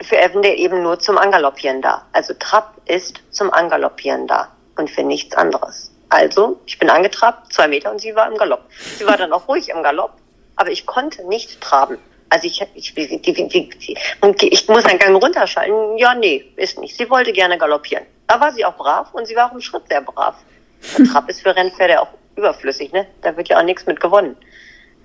für 0.02 0.18
Evandale 0.18 0.56
eben 0.56 0.82
nur 0.82 1.00
zum 1.00 1.18
Angaloppieren 1.18 1.82
da. 1.82 2.06
Also 2.14 2.34
Trab 2.40 2.76
ist 2.86 3.22
zum 3.32 3.52
Angaloppieren 3.54 4.28
da 4.28 4.50
und 4.78 4.90
für 4.90 5.04
nichts 5.04 5.36
anderes. 5.36 5.92
Also, 6.10 6.60
ich 6.66 6.80
bin 6.80 6.90
angetrabt, 6.90 7.54
zwei 7.54 7.68
Meter 7.68 7.92
und 7.92 8.00
sie 8.00 8.16
war 8.16 8.30
im 8.32 8.38
Galopp. 8.38 8.64
Sie 8.98 9.06
war 9.06 9.16
dann 9.16 9.32
auch 9.32 9.48
ruhig 9.48 9.70
im 9.70 9.84
Galopp, 9.84 10.14
aber 10.56 10.72
ich 10.72 10.86
konnte 10.86 11.28
nicht 11.28 11.62
traben. 11.62 12.00
Also 12.30 12.48
ich, 12.48 12.64
ich, 12.74 12.94
die, 12.94 13.22
die, 13.22 13.34
die, 13.48 14.48
ich 14.50 14.68
muss 14.68 14.86
einen 14.86 15.00
Gang 15.00 15.22
runterschalten. 15.22 15.98
Ja, 15.98 16.14
nee, 16.16 16.46
ist 16.56 16.80
nicht. 16.80 16.96
Sie 16.96 17.10
wollte 17.10 17.32
gerne 17.32 17.58
galoppieren. 17.58 18.06
Da 18.28 18.40
war 18.40 18.52
sie 18.52 18.66
auch 18.66 18.76
brav 18.76 19.14
und 19.14 19.26
sie 19.28 19.36
war 19.36 19.50
auch 19.50 19.54
im 19.54 19.62
Schritt 19.62 19.84
sehr 19.90 20.02
brav. 20.02 20.36
Trab 21.12 21.30
ist 21.30 21.42
für 21.42 21.56
Rennpferde 21.56 22.00
auch 22.02 22.10
überflüssig, 22.36 22.92
ne? 22.94 23.06
Da 23.22 23.36
wird 23.36 23.50
ja 23.50 23.60
auch 23.60 23.64
nichts 23.64 23.86
mit 23.86 24.00
gewonnen 24.00 24.36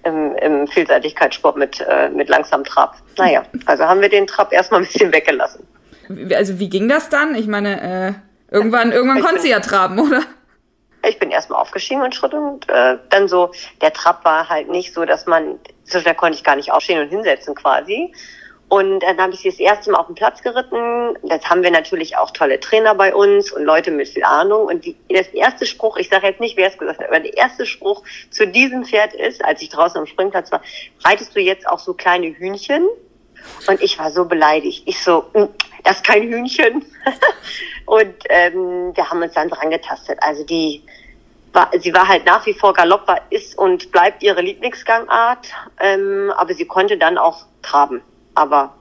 im, 0.04 0.36
im 0.36 0.66
Vielseitigkeitssport 0.68 1.56
mit, 1.56 1.80
äh, 1.80 2.08
mit 2.10 2.28
langsamem 2.28 2.64
Trab. 2.64 2.96
Naja, 3.16 3.42
also 3.66 3.84
haben 3.84 4.00
wir 4.00 4.08
den 4.08 4.26
Trab 4.26 4.52
erstmal 4.52 4.80
ein 4.80 4.86
bisschen 4.86 5.12
weggelassen. 5.12 5.66
Also 6.34 6.58
wie 6.58 6.68
ging 6.68 6.88
das 6.88 7.08
dann? 7.08 7.34
Ich 7.34 7.46
meine, 7.46 7.80
äh, 7.80 8.54
irgendwann, 8.54 8.92
irgendwann 8.92 9.22
konnte 9.22 9.40
sie 9.40 9.50
ja 9.50 9.60
traben, 9.60 9.98
oder? 9.98 10.22
Ich 11.06 11.18
bin 11.18 11.30
erstmal 11.30 11.60
aufgestiegen 11.60 12.02
und 12.02 12.14
Schritt 12.14 12.32
und 12.32 12.68
äh, 12.68 12.96
dann 13.10 13.28
so, 13.28 13.52
der 13.82 13.92
Trab 13.92 14.24
war 14.24 14.48
halt 14.48 14.68
nicht 14.68 14.94
so, 14.94 15.04
dass 15.04 15.26
man, 15.26 15.58
so 15.84 16.00
schnell 16.00 16.14
konnte 16.14 16.36
ich 16.36 16.44
gar 16.44 16.56
nicht 16.56 16.72
aufstehen 16.72 17.00
und 17.00 17.08
hinsetzen 17.08 17.54
quasi. 17.54 18.12
Und 18.74 18.98
dann 19.04 19.20
habe 19.20 19.34
ich 19.34 19.38
sie 19.38 19.50
das 19.50 19.60
erste 19.60 19.92
Mal 19.92 20.00
auf 20.00 20.06
den 20.06 20.16
Platz 20.16 20.42
geritten. 20.42 21.16
Jetzt 21.22 21.48
haben 21.48 21.62
wir 21.62 21.70
natürlich 21.70 22.16
auch 22.16 22.32
tolle 22.32 22.58
Trainer 22.58 22.96
bei 22.96 23.14
uns 23.14 23.52
und 23.52 23.62
Leute 23.62 23.92
mit 23.92 24.08
viel 24.08 24.24
Ahnung. 24.24 24.66
Und 24.66 24.84
die, 24.84 24.96
das 25.08 25.28
erste 25.28 25.64
Spruch, 25.64 25.96
ich 25.96 26.08
sage 26.08 26.26
jetzt 26.26 26.40
nicht, 26.40 26.56
wer 26.56 26.66
es 26.66 26.76
gesagt 26.76 26.98
hat, 26.98 27.06
aber 27.06 27.20
der 27.20 27.36
erste 27.36 27.66
Spruch 27.66 28.02
zu 28.30 28.48
diesem 28.48 28.84
Pferd 28.84 29.14
ist, 29.14 29.44
als 29.44 29.62
ich 29.62 29.68
draußen 29.68 29.96
am 30.00 30.06
Springplatz 30.06 30.50
war, 30.50 30.60
reitest 31.04 31.36
du 31.36 31.40
jetzt 31.40 31.68
auch 31.68 31.78
so 31.78 31.94
kleine 31.94 32.26
Hühnchen? 32.36 32.84
Und 33.68 33.80
ich 33.80 33.96
war 34.00 34.10
so 34.10 34.24
beleidigt. 34.24 34.82
Ich 34.86 35.00
so, 35.00 35.26
hm, 35.34 35.50
das 35.84 35.98
ist 35.98 36.04
kein 36.04 36.24
Hühnchen. 36.24 36.84
und 37.86 38.16
ähm, 38.28 38.90
wir 38.92 39.08
haben 39.08 39.22
uns 39.22 39.34
dann 39.34 39.50
dran 39.50 39.70
getastet. 39.70 40.18
Also 40.20 40.42
die, 40.42 40.82
war, 41.52 41.70
sie 41.78 41.94
war 41.94 42.08
halt 42.08 42.26
nach 42.26 42.44
wie 42.44 42.54
vor 42.54 42.74
Galopp, 42.74 43.06
ist 43.30 43.56
und 43.56 43.92
bleibt 43.92 44.24
ihre 44.24 44.40
Lieblingsgangart, 44.40 45.46
ähm, 45.78 46.32
aber 46.36 46.54
sie 46.54 46.66
konnte 46.66 46.98
dann 46.98 47.18
auch 47.18 47.46
traben 47.62 48.02
aber 48.34 48.74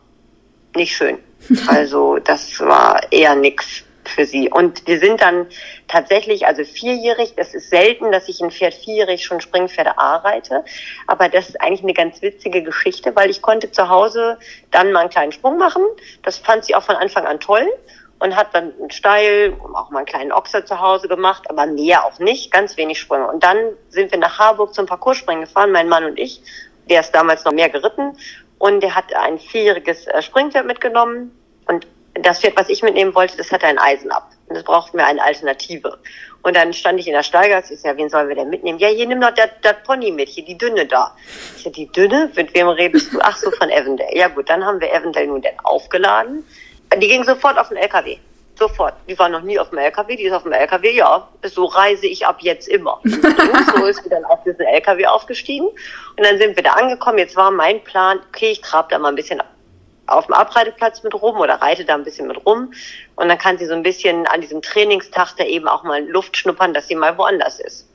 nicht 0.76 0.96
schön. 0.96 1.20
Also 1.68 2.20
das 2.20 2.60
war 2.60 3.02
eher 3.12 3.36
nix 3.36 3.84
für 4.08 4.26
sie. 4.26 4.50
Und 4.50 4.86
wir 4.88 5.00
sind 5.00 5.22
dann 5.22 5.48
tatsächlich, 5.88 6.46
also 6.46 6.64
vierjährig, 6.64 7.34
es 7.36 7.54
ist 7.54 7.70
selten, 7.70 8.12
dass 8.12 8.30
ich 8.30 8.42
ein 8.42 8.52
Pferd 8.52 8.74
vierjährig 8.74 9.24
schon 9.24 9.42
Springpferde 9.42 9.98
A 9.98 10.18
reite, 10.18 10.64
aber 11.08 11.30
das 11.30 11.50
ist 11.50 11.62
eigentlich 11.62 11.84
eine 11.84 11.94
ganz 11.94 12.22
witzige 12.22 12.64
Geschichte, 12.64 13.16
weil 13.16 13.30
ich 13.30 13.42
konnte 13.42 13.72
zu 13.72 13.90
Hause 13.90 14.38
dann 14.72 14.92
mal 14.92 15.02
einen 15.02 15.10
kleinen 15.10 15.32
Sprung 15.32 15.58
machen. 15.58 15.84
Das 16.24 16.38
fand 16.38 16.66
sie 16.66 16.76
auch 16.76 16.84
von 16.84 16.96
Anfang 16.96 17.26
an 17.26 17.40
toll 17.40 17.68
und 18.20 18.36
hat 18.36 18.54
dann 18.54 18.74
einen 18.80 18.92
Steil, 18.92 19.54
auch 19.74 19.90
mal 19.90 20.00
einen 20.00 20.06
kleinen 20.06 20.32
Ochser 20.32 20.66
zu 20.66 20.80
Hause 20.80 21.08
gemacht, 21.08 21.50
aber 21.50 21.66
mehr 21.66 22.06
auch 22.06 22.20
nicht, 22.20 22.52
ganz 22.52 22.78
wenig 22.78 23.00
Sprünge. 23.00 23.28
Und 23.28 23.44
dann 23.44 23.58
sind 23.90 24.12
wir 24.12 24.20
nach 24.20 24.40
Harburg 24.40 24.74
zum 24.74 24.86
Parcourspringen 24.86 25.46
gefahren, 25.46 25.72
mein 25.72 25.90
Mann 25.90 26.06
und 26.06 26.18
ich. 26.18 26.42
Der 26.90 27.00
ist 27.00 27.12
damals 27.12 27.46
noch 27.46 27.54
mehr 27.54 27.70
geritten 27.70 28.18
und 28.64 28.80
der 28.80 28.96
hat 28.96 29.14
ein 29.14 29.40
vierjähriges 29.40 30.08
äh, 30.08 30.22
Springpferd 30.22 30.66
mitgenommen. 30.66 31.38
Und 31.68 31.86
das 32.14 32.40
Pferd, 32.40 32.56
was 32.56 32.70
ich 32.70 32.82
mitnehmen 32.82 33.14
wollte, 33.14 33.36
das 33.36 33.52
hatte 33.52 33.68
ein 33.68 33.78
Eisen 33.78 34.10
ab. 34.10 34.30
Und 34.48 34.56
das 34.56 34.64
brauchten 34.64 34.98
wir 34.98 35.06
eine 35.06 35.22
Alternative. 35.22 35.98
Und 36.44 36.56
dann 36.56 36.72
stand 36.72 36.98
ich 36.98 37.08
in 37.08 37.12
der 37.12 37.24
Steigasse, 37.24 37.74
ich 37.74 37.82
sag, 37.82 37.98
wen 37.98 38.08
sollen 38.08 38.30
wir 38.30 38.38
denn 38.38 38.50
mitnehmen? 38.50 38.80
Ja, 38.80 38.88
hier 38.88 39.06
nimm 39.06 39.20
doch 39.20 39.32
das, 39.34 39.76
Pony 39.86 40.12
mit, 40.12 40.30
hier 40.30 40.46
die 40.46 40.58
Dünne 40.58 40.86
da. 40.86 41.14
Ich 41.58 41.64
sag, 41.64 41.74
die 41.74 41.92
Dünne? 41.92 42.32
Mit 42.38 42.54
wem 42.54 42.70
redest 42.70 43.12
du? 43.12 43.20
Ach 43.22 43.36
so, 43.36 43.52
von 43.52 43.70
Evandale. 43.70 44.16
Ja 44.16 44.30
gut, 44.30 44.50
dann 44.50 44.66
haben 44.66 44.80
wir 44.80 44.94
Evandale 44.94 45.28
nun 45.28 45.42
denn 45.42 45.60
aufgeladen. 45.62 46.48
Die 47.02 47.08
ging 47.10 47.26
sofort 47.26 47.58
auf 47.58 47.68
den 47.68 47.76
LKW. 47.76 48.18
Sofort. 48.58 48.94
Die 49.08 49.18
war 49.18 49.30
noch 49.30 49.42
nie 49.42 49.58
auf 49.58 49.70
dem 49.70 49.80
LKW, 49.80 50.16
die 50.16 50.26
ist 50.26 50.34
auf 50.34 50.44
dem 50.44 50.52
LKW, 50.52 50.96
ja. 50.96 51.28
So 51.44 51.66
reise 51.66 52.06
ich 52.06 52.26
ab 52.26 52.38
jetzt 52.42 52.68
immer. 52.68 53.00
so 53.04 53.86
ist 53.86 54.04
sie 54.04 54.10
dann 54.10 54.26
auf 54.26 54.44
diesen 54.44 54.62
LKW 54.62 55.08
aufgestiegen. 55.08 55.68
Und 55.68 56.24
dann 56.24 56.38
sind 56.38 56.56
wir 56.56 56.64
da 56.64 56.72
angekommen. 56.74 57.18
Jetzt 57.18 57.36
war 57.36 57.52
mein 57.52 57.84
Plan, 57.84 58.20
okay, 58.30 58.52
ich 58.52 58.62
trab 58.62 58.90
da 58.90 59.00
mal 59.00 59.10
ein 59.10 59.16
bisschen 59.16 59.42
auf 60.06 60.26
dem 60.26 60.34
Abreiteplatz 60.34 61.02
mit 61.04 61.14
rum 61.14 61.38
oder 61.38 61.56
reite 61.56 61.86
da 61.86 61.96
ein 61.96 62.04
bisschen 62.04 62.28
mit 62.28 62.46
rum. 62.46 62.74
Und 63.16 63.30
dann 63.30 63.38
kann 63.38 63.58
sie 63.58 63.66
so 63.66 63.74
ein 63.74 63.84
bisschen 63.84 64.28
an 64.28 64.42
diesem 64.42 64.62
Trainingstag 64.62 65.36
da 65.38 65.46
eben 65.46 65.68
auch 65.68 65.84
mal 65.84 66.04
Luft 66.08 66.38
schnuppern, 66.38 66.74
dass 66.74 66.88
sie 66.88 66.96
mal 66.96 67.18
woanders 67.18 67.60
ist. 67.60 67.90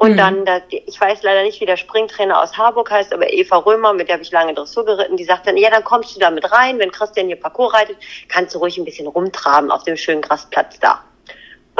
Und 0.00 0.12
mhm. 0.12 0.16
dann, 0.16 0.44
da, 0.46 0.62
ich 0.70 0.98
weiß 0.98 1.22
leider 1.22 1.42
nicht, 1.42 1.60
wie 1.60 1.66
der 1.66 1.76
Springtrainer 1.76 2.42
aus 2.42 2.56
Harburg 2.56 2.90
heißt, 2.90 3.12
aber 3.12 3.30
Eva 3.30 3.58
Römer, 3.58 3.92
mit 3.92 4.08
der 4.08 4.14
habe 4.14 4.22
ich 4.22 4.30
lange 4.30 4.54
Dressur 4.54 4.86
geritten, 4.86 5.18
die 5.18 5.24
sagt 5.24 5.46
dann, 5.46 5.58
ja, 5.58 5.68
dann 5.68 5.84
kommst 5.84 6.16
du 6.16 6.20
da 6.20 6.30
mit 6.30 6.50
rein, 6.50 6.78
wenn 6.78 6.90
Christian 6.90 7.26
hier 7.26 7.36
Parcours 7.36 7.74
reitet, 7.74 7.98
kannst 8.26 8.54
du 8.54 8.60
ruhig 8.60 8.78
ein 8.78 8.86
bisschen 8.86 9.06
rumtraben 9.06 9.70
auf 9.70 9.82
dem 9.82 9.98
schönen 9.98 10.22
Grasplatz 10.22 10.80
da. 10.80 11.04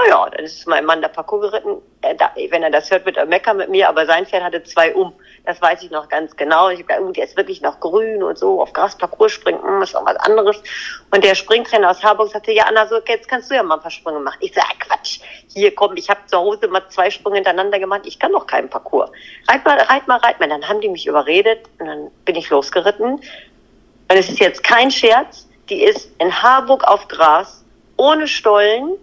Naja, 0.02 0.30
dann 0.30 0.44
ist 0.44 0.66
mein 0.66 0.84
Mann 0.84 1.00
der 1.00 1.08
Parcours 1.08 1.50
geritten. 1.50 1.82
Er, 2.00 2.14
da, 2.14 2.30
wenn 2.50 2.62
er 2.62 2.70
das 2.70 2.90
hört, 2.90 3.04
wird 3.04 3.16
er 3.16 3.26
meckern 3.26 3.58
mit 3.58 3.68
mir, 3.68 3.88
aber 3.88 4.06
sein 4.06 4.24
Pferd 4.24 4.42
hatte 4.42 4.62
zwei 4.62 4.94
um. 4.94 5.12
Das 5.44 5.60
weiß 5.60 5.82
ich 5.82 5.90
noch 5.90 6.08
ganz 6.08 6.34
genau. 6.36 6.70
Ich 6.70 6.80
habe 6.80 6.94
gedacht, 6.94 7.16
der 7.16 7.24
ist 7.24 7.36
wirklich 7.36 7.60
noch 7.60 7.80
grün 7.80 8.22
und 8.22 8.38
so, 8.38 8.62
auf 8.62 8.72
Grasparcours 8.72 9.32
springen, 9.32 9.62
hm, 9.62 9.82
ist 9.82 9.94
auch 9.96 10.06
was 10.06 10.16
anderes. 10.16 10.62
Und 11.10 11.24
der 11.24 11.34
Springtrainer 11.34 11.90
aus 11.90 12.02
Harburg 12.02 12.30
sagte, 12.30 12.52
ja, 12.52 12.64
Anna, 12.64 12.86
so, 12.86 12.98
jetzt 13.06 13.28
kannst 13.28 13.50
du 13.50 13.54
ja 13.54 13.62
mal 13.62 13.74
ein 13.74 13.82
paar 13.82 13.90
Sprünge 13.90 14.20
machen. 14.20 14.38
Ich 14.40 14.54
sage, 14.54 14.66
ah, 14.70 14.74
Quatsch, 14.78 15.20
hier 15.52 15.74
komm, 15.74 15.96
ich 15.96 16.08
habe 16.08 16.20
zu 16.26 16.38
Hause 16.38 16.68
mal 16.68 16.88
zwei 16.88 17.10
Sprünge 17.10 17.36
hintereinander 17.36 17.78
gemacht, 17.78 18.02
ich 18.04 18.18
kann 18.18 18.32
doch 18.32 18.46
keinen 18.46 18.70
Parcours. 18.70 19.10
Reit 19.48 19.64
mal, 19.64 19.78
reit 19.78 20.08
mal, 20.08 20.18
reit 20.18 20.40
mal. 20.40 20.48
Dann 20.48 20.66
haben 20.66 20.80
die 20.80 20.88
mich 20.88 21.06
überredet 21.06 21.68
und 21.78 21.86
dann 21.86 22.10
bin 22.24 22.36
ich 22.36 22.48
losgeritten. 22.48 23.12
Und 23.12 23.22
es 24.08 24.28
ist 24.28 24.40
jetzt 24.40 24.62
kein 24.64 24.90
Scherz, 24.90 25.46
die 25.68 25.82
ist 25.82 26.10
in 26.18 26.42
Harburg 26.42 26.84
auf 26.84 27.06
Gras, 27.08 27.64
ohne 27.96 28.26
Stollen, 28.26 28.96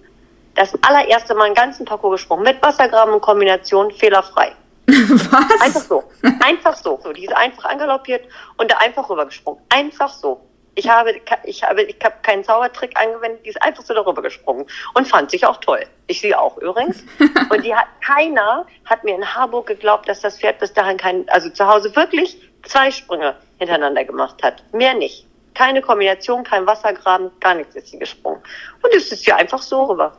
das 0.57 0.73
allererste 0.83 1.35
Mal 1.35 1.45
einen 1.45 1.55
ganzen 1.55 1.85
Parcours 1.85 2.19
gesprungen, 2.19 2.43
mit 2.43 2.61
Wassergraben 2.61 3.13
und 3.13 3.21
Kombination, 3.21 3.91
fehlerfrei. 3.91 4.51
Was? 4.87 5.61
Einfach 5.61 5.81
so. 5.81 6.03
Einfach 6.43 6.75
so. 6.75 6.99
so. 7.03 7.13
Die 7.13 7.25
ist 7.25 7.35
einfach 7.35 7.65
angaloppiert 7.65 8.25
und 8.57 8.71
da 8.71 8.77
einfach 8.77 9.09
rübergesprungen. 9.09 9.61
Einfach 9.69 10.11
so. 10.11 10.41
Ich 10.75 10.87
habe, 10.87 11.15
ich 11.43 11.63
habe, 11.63 11.81
ich 11.81 11.97
habe 12.03 12.15
keinen 12.21 12.43
Zaubertrick 12.43 12.99
angewendet, 12.99 13.41
die 13.43 13.49
ist 13.49 13.61
einfach 13.63 13.83
so 13.83 13.95
darüber 13.95 14.21
gesprungen 14.21 14.67
und 14.93 15.07
fand 15.07 15.31
sich 15.31 15.43
auch 15.43 15.57
toll. 15.57 15.83
Ich 16.05 16.21
sie 16.21 16.35
auch 16.35 16.57
übrigens. 16.57 17.03
Und 17.49 17.65
die 17.65 17.73
hat, 17.73 17.87
keiner 18.05 18.67
hat 18.85 19.03
mir 19.03 19.15
in 19.15 19.25
Harburg 19.25 19.65
geglaubt, 19.65 20.07
dass 20.07 20.21
das 20.21 20.39
Pferd 20.39 20.59
bis 20.59 20.71
dahin 20.73 20.97
kein, 20.97 21.27
also 21.29 21.49
zu 21.49 21.67
Hause 21.67 21.95
wirklich 21.95 22.39
zwei 22.63 22.91
Sprünge 22.91 23.35
hintereinander 23.57 24.03
gemacht 24.03 24.43
hat. 24.43 24.63
Mehr 24.71 24.93
nicht. 24.93 25.25
Keine 25.55 25.81
Kombination, 25.81 26.43
kein 26.43 26.67
Wassergraben, 26.67 27.31
gar 27.39 27.55
nichts 27.55 27.75
ist 27.75 27.87
sie 27.87 27.97
gesprungen. 27.97 28.43
Und 28.83 28.93
es 28.93 29.11
ist 29.11 29.25
ja 29.25 29.35
einfach 29.35 29.63
so 29.63 29.85
rüber. 29.85 30.15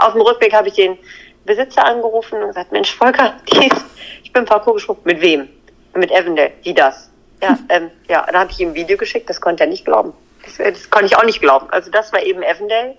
Auf 0.00 0.12
dem 0.12 0.22
Rückweg 0.22 0.52
habe 0.52 0.68
ich 0.68 0.74
den 0.74 0.98
Besitzer 1.44 1.84
angerufen 1.84 2.40
und 2.40 2.48
gesagt, 2.48 2.72
Mensch, 2.72 2.94
Volker, 2.94 3.34
die 3.52 3.66
ist, 3.66 3.84
ich 4.22 4.32
bin 4.32 4.44
Parcours 4.44 4.76
gesprungen. 4.76 5.00
Mit 5.04 5.20
wem? 5.20 5.48
Mit 5.94 6.10
Evandale. 6.10 6.52
Wie 6.62 6.74
das? 6.74 7.10
Ja, 7.42 7.58
ähm, 7.68 7.90
ja, 8.08 8.24
dann 8.26 8.36
habe 8.36 8.50
ich 8.50 8.60
ihm 8.60 8.70
ein 8.70 8.74
Video 8.74 8.96
geschickt, 8.96 9.28
das 9.30 9.40
konnte 9.40 9.64
er 9.64 9.68
nicht 9.68 9.84
glauben. 9.84 10.12
Das, 10.44 10.56
das 10.56 10.90
konnte 10.90 11.06
ich 11.06 11.16
auch 11.16 11.24
nicht 11.24 11.40
glauben. 11.40 11.66
Also 11.70 11.90
das 11.90 12.12
war 12.12 12.22
eben 12.22 12.42
Evandale. 12.42 12.96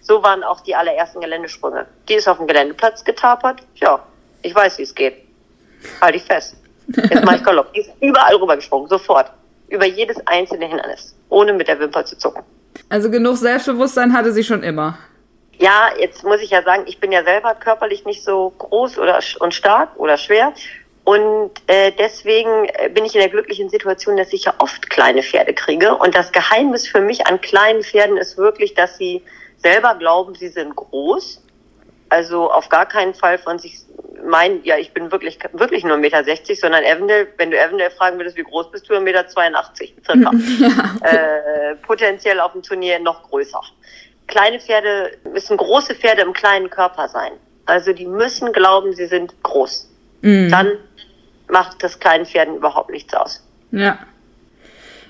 So 0.00 0.22
waren 0.22 0.42
auch 0.42 0.60
die 0.60 0.74
allerersten 0.74 1.20
Geländesprünge. 1.20 1.86
Die 2.08 2.14
ist 2.14 2.28
auf 2.28 2.38
dem 2.38 2.46
Geländeplatz 2.46 3.04
getapert. 3.04 3.60
Ja, 3.74 4.02
ich 4.42 4.54
weiß, 4.54 4.78
wie 4.78 4.82
es 4.82 4.94
geht. 4.94 5.16
Halt 6.00 6.16
ich 6.16 6.22
fest. 6.22 6.56
Jetzt 6.96 7.24
mache 7.24 7.36
ich 7.36 7.44
Galopp. 7.44 7.72
Die 7.74 7.80
ist 7.80 7.90
überall 8.00 8.34
rübergesprungen, 8.36 8.88
sofort. 8.88 9.30
Über 9.68 9.86
jedes 9.86 10.16
einzelne 10.26 10.66
Hindernis. 10.66 11.14
Ohne 11.28 11.52
mit 11.52 11.68
der 11.68 11.78
Wimper 11.78 12.04
zu 12.04 12.16
zucken. 12.18 12.42
Also 12.88 13.10
genug 13.10 13.36
Selbstbewusstsein 13.36 14.12
hatte 14.12 14.32
sie 14.32 14.42
schon 14.42 14.62
immer. 14.62 14.98
Ja, 15.60 15.90
jetzt 15.98 16.24
muss 16.24 16.40
ich 16.40 16.50
ja 16.50 16.62
sagen, 16.62 16.84
ich 16.86 17.00
bin 17.00 17.12
ja 17.12 17.22
selber 17.22 17.54
körperlich 17.54 18.06
nicht 18.06 18.24
so 18.24 18.50
groß 18.56 18.98
oder 18.98 19.20
und 19.40 19.52
stark 19.52 19.90
oder 19.96 20.16
schwer. 20.16 20.54
Und 21.04 21.50
äh, 21.66 21.92
deswegen 21.98 22.64
äh, 22.64 22.88
bin 22.88 23.04
ich 23.04 23.14
in 23.14 23.20
der 23.20 23.28
glücklichen 23.28 23.68
Situation, 23.68 24.16
dass 24.16 24.32
ich 24.32 24.44
ja 24.44 24.54
oft 24.58 24.88
kleine 24.88 25.22
Pferde 25.22 25.52
kriege. 25.52 25.94
Und 25.96 26.14
das 26.14 26.32
Geheimnis 26.32 26.88
für 26.88 27.02
mich 27.02 27.26
an 27.26 27.42
kleinen 27.42 27.82
Pferden 27.82 28.16
ist 28.16 28.38
wirklich, 28.38 28.72
dass 28.72 28.96
sie 28.96 29.22
selber 29.58 29.96
glauben, 29.96 30.34
sie 30.34 30.48
sind 30.48 30.74
groß. 30.74 31.42
Also 32.08 32.50
auf 32.50 32.70
gar 32.70 32.86
keinen 32.86 33.12
Fall 33.12 33.36
von 33.36 33.58
sich 33.58 33.80
meinen, 34.24 34.64
ja, 34.64 34.78
ich 34.78 34.92
bin 34.94 35.12
wirklich, 35.12 35.38
wirklich 35.52 35.84
nur 35.84 35.96
1,60 35.96 36.00
Meter, 36.00 36.54
sondern 36.54 36.84
Evandale, 36.84 37.28
wenn 37.36 37.50
du 37.50 37.58
Evandale 37.58 37.90
fragen 37.90 38.18
würdest, 38.18 38.36
wie 38.36 38.44
groß 38.44 38.70
bist 38.70 38.88
du, 38.88 38.94
1,82 38.94 39.00
Meter 39.02 39.24
circa. 39.34 40.30
ja. 41.02 41.70
äh, 41.70 41.74
potenziell 41.76 42.40
auf 42.40 42.52
dem 42.52 42.62
Turnier 42.62 42.98
noch 42.98 43.28
größer 43.28 43.60
kleine 44.30 44.60
Pferde 44.60 45.18
müssen 45.32 45.56
große 45.56 45.94
Pferde 45.94 46.22
im 46.22 46.32
kleinen 46.32 46.70
Körper 46.70 47.08
sein. 47.08 47.32
Also 47.66 47.92
die 47.92 48.06
müssen 48.06 48.52
glauben, 48.52 48.94
sie 48.94 49.06
sind 49.06 49.34
groß. 49.42 49.88
Mhm. 50.22 50.50
Dann 50.50 50.72
macht 51.48 51.82
das 51.82 51.98
kleinen 51.98 52.24
Pferden 52.24 52.56
überhaupt 52.56 52.90
nichts 52.90 53.12
aus. 53.12 53.46
Ja. 53.72 53.98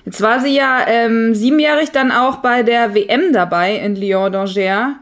Jetzt 0.05 0.21
war 0.21 0.39
sie 0.39 0.55
ja 0.55 0.85
ähm, 0.87 1.35
siebenjährig 1.35 1.91
dann 1.91 2.11
auch 2.11 2.37
bei 2.37 2.63
der 2.63 2.95
WM 2.95 3.33
dabei 3.33 3.75
in 3.75 3.95
Lyon 3.95 4.33
d'Angers. 4.33 4.95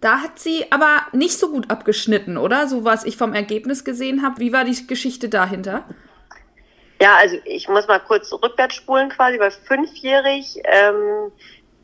Da 0.00 0.22
hat 0.22 0.38
sie 0.38 0.64
aber 0.70 1.02
nicht 1.12 1.38
so 1.38 1.50
gut 1.50 1.70
abgeschnitten, 1.70 2.36
oder? 2.36 2.66
So 2.66 2.84
was 2.84 3.04
ich 3.04 3.16
vom 3.16 3.34
Ergebnis 3.34 3.84
gesehen 3.84 4.22
habe. 4.22 4.40
Wie 4.40 4.52
war 4.52 4.64
die 4.64 4.86
Geschichte 4.86 5.28
dahinter? 5.28 5.84
Ja, 7.00 7.16
also 7.16 7.36
ich 7.44 7.68
muss 7.68 7.86
mal 7.86 8.00
kurz 8.00 8.32
rückwärts 8.32 8.74
spulen 8.74 9.08
quasi, 9.10 9.38
weil 9.38 9.50
fünfjährig 9.50 10.60
ähm, 10.64 11.30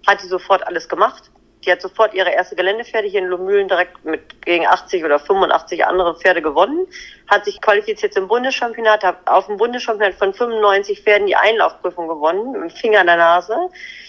hat 0.06 0.20
sie 0.20 0.28
sofort 0.28 0.66
alles 0.66 0.88
gemacht. 0.88 1.30
Die 1.66 1.72
hat 1.72 1.82
sofort 1.82 2.14
ihre 2.14 2.30
erste 2.30 2.54
Geländepferde 2.54 3.08
hier 3.08 3.20
in 3.20 3.26
Lomühlen 3.26 3.66
direkt 3.66 4.04
mit 4.04 4.40
gegen 4.42 4.66
80 4.66 5.04
oder 5.04 5.18
85 5.18 5.84
andere 5.84 6.14
Pferde 6.14 6.40
gewonnen, 6.40 6.86
hat 7.26 7.44
sich 7.44 7.60
qualifiziert 7.60 8.14
zum 8.14 8.28
Bundeschampionat, 8.28 9.02
hat 9.02 9.16
auf 9.26 9.46
dem 9.46 9.56
Bundeschampionat 9.56 10.14
von 10.14 10.32
95 10.32 11.02
Pferden 11.02 11.26
die 11.26 11.34
Einlaufprüfung 11.34 12.06
gewonnen, 12.06 12.52
mit 12.52 12.60
dem 12.62 12.70
Finger 12.70 13.00
an 13.00 13.06
der 13.06 13.16
Nase. 13.16 13.56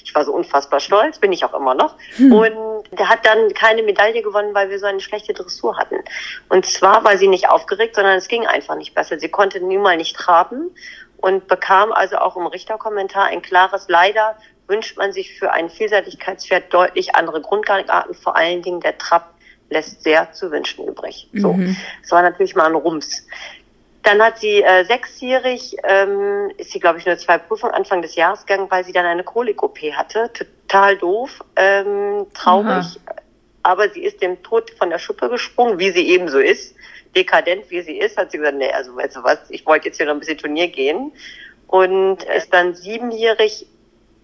Ich 0.04 0.14
war 0.14 0.24
so 0.24 0.34
unfassbar 0.34 0.80
stolz, 0.80 1.18
bin 1.18 1.32
ich 1.32 1.44
auch 1.44 1.54
immer 1.56 1.74
noch. 1.74 1.96
Hm. 2.18 2.32
Und 2.32 3.00
hat 3.00 3.26
dann 3.26 3.54
keine 3.54 3.82
Medaille 3.82 4.22
gewonnen, 4.22 4.54
weil 4.54 4.70
wir 4.70 4.78
so 4.78 4.86
eine 4.86 5.00
schlechte 5.00 5.34
Dressur 5.34 5.78
hatten. 5.78 5.98
Und 6.50 6.66
zwar 6.68 7.04
war 7.04 7.18
sie 7.18 7.28
nicht 7.28 7.50
aufgeregt, 7.50 7.96
sondern 7.96 8.18
es 8.18 8.28
ging 8.28 8.46
einfach 8.46 8.76
nicht 8.76 8.94
besser. 8.94 9.20
Sie 9.20 9.30
konnte 9.30 9.60
nun 9.60 9.82
mal 9.82 9.98
nicht 9.98 10.16
traben 10.16 10.70
und 11.18 11.48
bekam 11.48 11.92
also 11.92 12.18
auch 12.18 12.38
im 12.38 12.46
Richterkommentar 12.46 13.26
ein 13.26 13.42
klares 13.42 13.88
Leider 13.88 14.38
wünscht 14.68 14.98
man 14.98 15.14
sich 15.14 15.38
für 15.38 15.52
ein 15.52 15.70
Vielseitigkeitspferd 15.70 16.74
deutlich 16.74 17.16
andere 17.16 17.42
Grundgangarten. 17.42 18.14
Vor 18.14 18.36
allen 18.36 18.62
Dingen 18.62 18.82
der 18.82 18.98
Trab 18.98 19.34
lässt 19.70 20.04
sehr 20.04 20.32
zu 20.32 20.52
wünschen 20.52 20.86
übrig. 20.86 21.30
So, 21.34 21.54
mhm. 21.54 21.76
das 22.02 22.12
war 22.12 22.22
natürlich 22.22 22.56
mal 22.56 22.68
ein 22.68 22.76
Rums. 22.76 23.26
Dann 24.04 24.22
hat 24.22 24.40
sie 24.40 24.64
äh, 24.64 24.86
sechsjährig, 24.86 25.76
ähm, 25.84 26.52
ist 26.58 26.72
sie, 26.72 26.80
glaube 26.80 27.00
ich, 27.00 27.06
nur 27.06 27.18
zwei 27.18 27.38
Prüfungen 27.38 27.74
Anfang 27.74 28.02
des 28.02 28.16
Jahres 28.16 28.46
gegangen, 28.46 28.72
weil 28.72 28.86
sie 28.86 28.94
dann 28.94 29.06
eine 29.06 29.24
Kolik-OP 29.24 29.80
hatte. 29.94 30.32
Total 30.32 30.98
doof, 30.98 31.44
ähm, 31.58 32.26
traurig. 32.34 32.70
Aha. 32.70 33.16
Aber 33.64 33.90
sie 33.90 34.04
ist 34.04 34.22
dem 34.22 34.42
Tod 34.44 34.72
von 34.72 34.90
der 34.90 35.00
Schuppe 35.00 35.28
gesprungen, 35.30 35.78
wie 35.78 35.92
sie 35.92 36.08
eben 36.08 36.30
so 36.30 36.40
ist. 36.40 36.74
Dekadent, 37.18 37.70
wie 37.70 37.82
sie 37.82 37.98
ist, 37.98 38.16
hat 38.18 38.32
sie 38.32 38.38
gesagt, 38.38 38.58
nee, 38.58 38.72
also 38.72 38.96
weißt 38.96 39.18
du 39.18 39.24
was, 39.24 39.40
ich 39.50 39.66
wollte 39.66 39.88
jetzt 39.88 39.98
hier 39.98 40.06
noch 40.06 40.14
ein 40.14 40.20
bisschen 40.20 40.38
Turnier 40.38 40.70
gehen. 40.70 41.12
Und 41.68 42.24
ist 42.24 42.54
dann 42.54 42.76
siebenjährig 42.76 43.68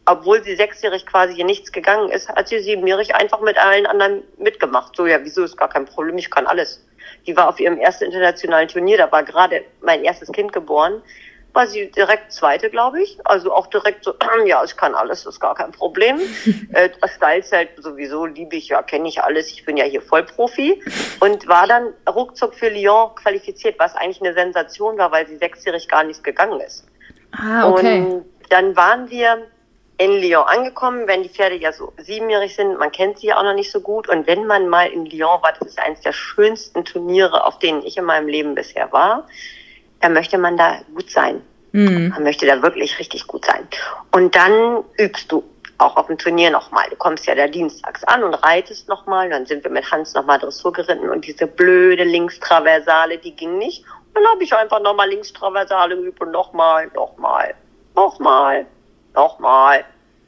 obwohl 0.05 0.43
sie 0.43 0.55
sechsjährig 0.55 1.05
quasi 1.05 1.35
hier 1.35 1.45
nichts 1.45 1.71
gegangen 1.71 2.09
ist, 2.09 2.29
hat 2.29 2.47
sie 2.49 2.59
siebenjährig 2.59 3.15
einfach 3.15 3.41
mit 3.41 3.57
allen 3.57 3.85
anderen 3.85 4.23
mitgemacht. 4.37 4.95
So, 4.95 5.05
ja, 5.05 5.23
wieso 5.23 5.43
ist 5.43 5.57
gar 5.57 5.69
kein 5.69 5.85
Problem, 5.85 6.17
ich 6.17 6.29
kann 6.29 6.45
alles. 6.45 6.85
Die 7.25 7.35
war 7.37 7.49
auf 7.49 7.59
ihrem 7.59 7.77
ersten 7.77 8.05
internationalen 8.05 8.67
Turnier, 8.67 8.97
da 8.97 9.11
war 9.11 9.23
gerade 9.23 9.63
mein 9.81 10.03
erstes 10.03 10.31
Kind 10.31 10.51
geboren, 10.51 11.01
war 11.53 11.67
sie 11.67 11.89
direkt 11.91 12.31
zweite, 12.31 12.69
glaube 12.69 13.01
ich. 13.01 13.17
Also 13.23 13.53
auch 13.53 13.67
direkt 13.67 14.03
so, 14.03 14.13
ja, 14.45 14.63
ich 14.63 14.75
kann 14.75 14.93
alles, 14.95 15.25
ist 15.25 15.39
gar 15.39 15.55
kein 15.55 15.71
Problem. 15.71 16.19
äh, 16.73 16.89
das 16.99 17.11
Stylezelt 17.15 17.69
sowieso 17.77 18.25
liebe 18.25 18.55
ich, 18.55 18.69
ja, 18.69 18.81
kenne 18.81 19.07
ich 19.07 19.21
alles, 19.21 19.51
ich 19.51 19.63
bin 19.63 19.77
ja 19.77 19.85
hier 19.85 20.01
Vollprofi. 20.01 20.83
Und 21.21 21.47
war 21.47 21.67
dann 21.67 21.93
ruckzuck 22.09 22.55
für 22.55 22.69
Lyon 22.69 23.15
qualifiziert, 23.15 23.79
was 23.79 23.95
eigentlich 23.95 24.21
eine 24.21 24.33
Sensation 24.33 24.97
war, 24.97 25.11
weil 25.11 25.27
sie 25.27 25.37
sechsjährig 25.37 25.87
gar 25.87 26.03
nichts 26.03 26.23
gegangen 26.23 26.59
ist. 26.59 26.85
Ah, 27.31 27.69
okay. 27.69 27.99
Und 27.99 28.25
dann 28.49 28.75
waren 28.75 29.09
wir 29.09 29.47
in 29.97 30.11
Lyon 30.21 30.45
angekommen, 30.47 31.07
wenn 31.07 31.23
die 31.23 31.29
Pferde 31.29 31.55
ja 31.55 31.71
so 31.71 31.93
siebenjährig 31.97 32.55
sind, 32.55 32.79
man 32.79 32.91
kennt 32.91 33.19
sie 33.19 33.27
ja 33.27 33.37
auch 33.37 33.43
noch 33.43 33.53
nicht 33.53 33.71
so 33.71 33.79
gut. 33.79 34.09
Und 34.09 34.25
wenn 34.27 34.45
man 34.45 34.67
mal 34.67 34.87
in 34.87 35.05
Lyon 35.05 35.41
war, 35.41 35.53
das 35.57 35.67
ist 35.67 35.79
eines 35.79 36.01
der 36.01 36.13
schönsten 36.13 36.83
Turniere, 36.83 37.45
auf 37.45 37.59
denen 37.59 37.83
ich 37.83 37.97
in 37.97 38.05
meinem 38.05 38.27
Leben 38.27 38.55
bisher 38.55 38.91
war, 38.91 39.27
dann 40.01 40.13
möchte 40.13 40.37
man 40.37 40.57
da 40.57 40.79
gut 40.93 41.09
sein. 41.09 41.41
Mhm. 41.71 42.09
Man 42.09 42.23
möchte 42.23 42.45
da 42.45 42.61
wirklich 42.61 42.97
richtig 42.99 43.27
gut 43.27 43.45
sein. 43.45 43.67
Und 44.11 44.35
dann 44.35 44.83
übst 44.97 45.31
du 45.31 45.43
auch 45.77 45.95
auf 45.95 46.07
dem 46.07 46.17
Turnier 46.17 46.49
nochmal. 46.49 46.85
Du 46.89 46.95
kommst 46.95 47.25
ja 47.25 47.35
da 47.35 47.47
dienstags 47.47 48.03
an 48.03 48.23
und 48.23 48.33
reitest 48.33 48.87
nochmal. 48.89 49.29
Dann 49.29 49.45
sind 49.45 49.63
wir 49.63 49.71
mit 49.71 49.89
Hans 49.91 50.13
nochmal 50.13 50.39
Dressur 50.39 50.73
geritten 50.73 51.09
und 51.09 51.25
diese 51.25 51.47
blöde 51.47 52.03
Linkstraversale, 52.03 53.17
die 53.17 53.35
ging 53.35 53.57
nicht. 53.57 53.85
Und 54.13 54.23
dann 54.23 54.27
habe 54.27 54.43
ich 54.43 54.53
einfach 54.53 54.81
nochmal 54.81 55.09
Linkstraversale 55.09 55.95
geübt 55.95 56.21
und 56.21 56.31
nochmal, 56.31 56.91
nochmal, 56.93 57.55
nochmal 57.95 58.65
nochmal. 59.13 59.85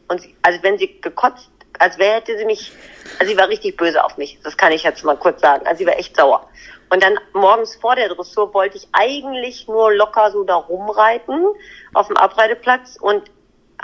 Und 0.08 0.22
sie, 0.22 0.36
also 0.42 0.62
wenn 0.64 0.78
sie 0.78 1.00
gekotzt, 1.02 1.50
als 1.80 1.98
wäre 1.98 2.16
hätte 2.16 2.38
sie 2.38 2.46
mich, 2.46 2.72
also 3.20 3.32
sie 3.32 3.38
war 3.38 3.50
richtig 3.50 3.78
böse 3.78 4.04
auf 4.04 4.18
mich, 4.18 4.40
das 4.44 4.56
kann 4.56 4.72
ich 4.72 4.84
jetzt 4.84 5.04
mal 5.04 5.18
kurz 5.18 5.42
sagen. 5.42 5.66
Also 5.66 5.80
sie 5.80 5.86
war 5.86 5.98
echt 5.98 6.16
sauer. 6.16 6.48
Und 6.90 7.04
dann 7.04 7.20
morgens 7.34 7.76
vor 7.76 7.96
der 7.96 8.10
Dressur 8.10 8.54
wollte 8.54 8.78
ich 8.78 8.88
eigentlich 8.92 9.68
nur 9.68 9.94
locker 9.94 10.32
so 10.32 10.44
da 10.44 10.56
rumreiten 10.56 11.46
auf 11.94 12.08
dem 12.08 12.18
Abreiteplatz 12.18 12.98
und 13.00 13.24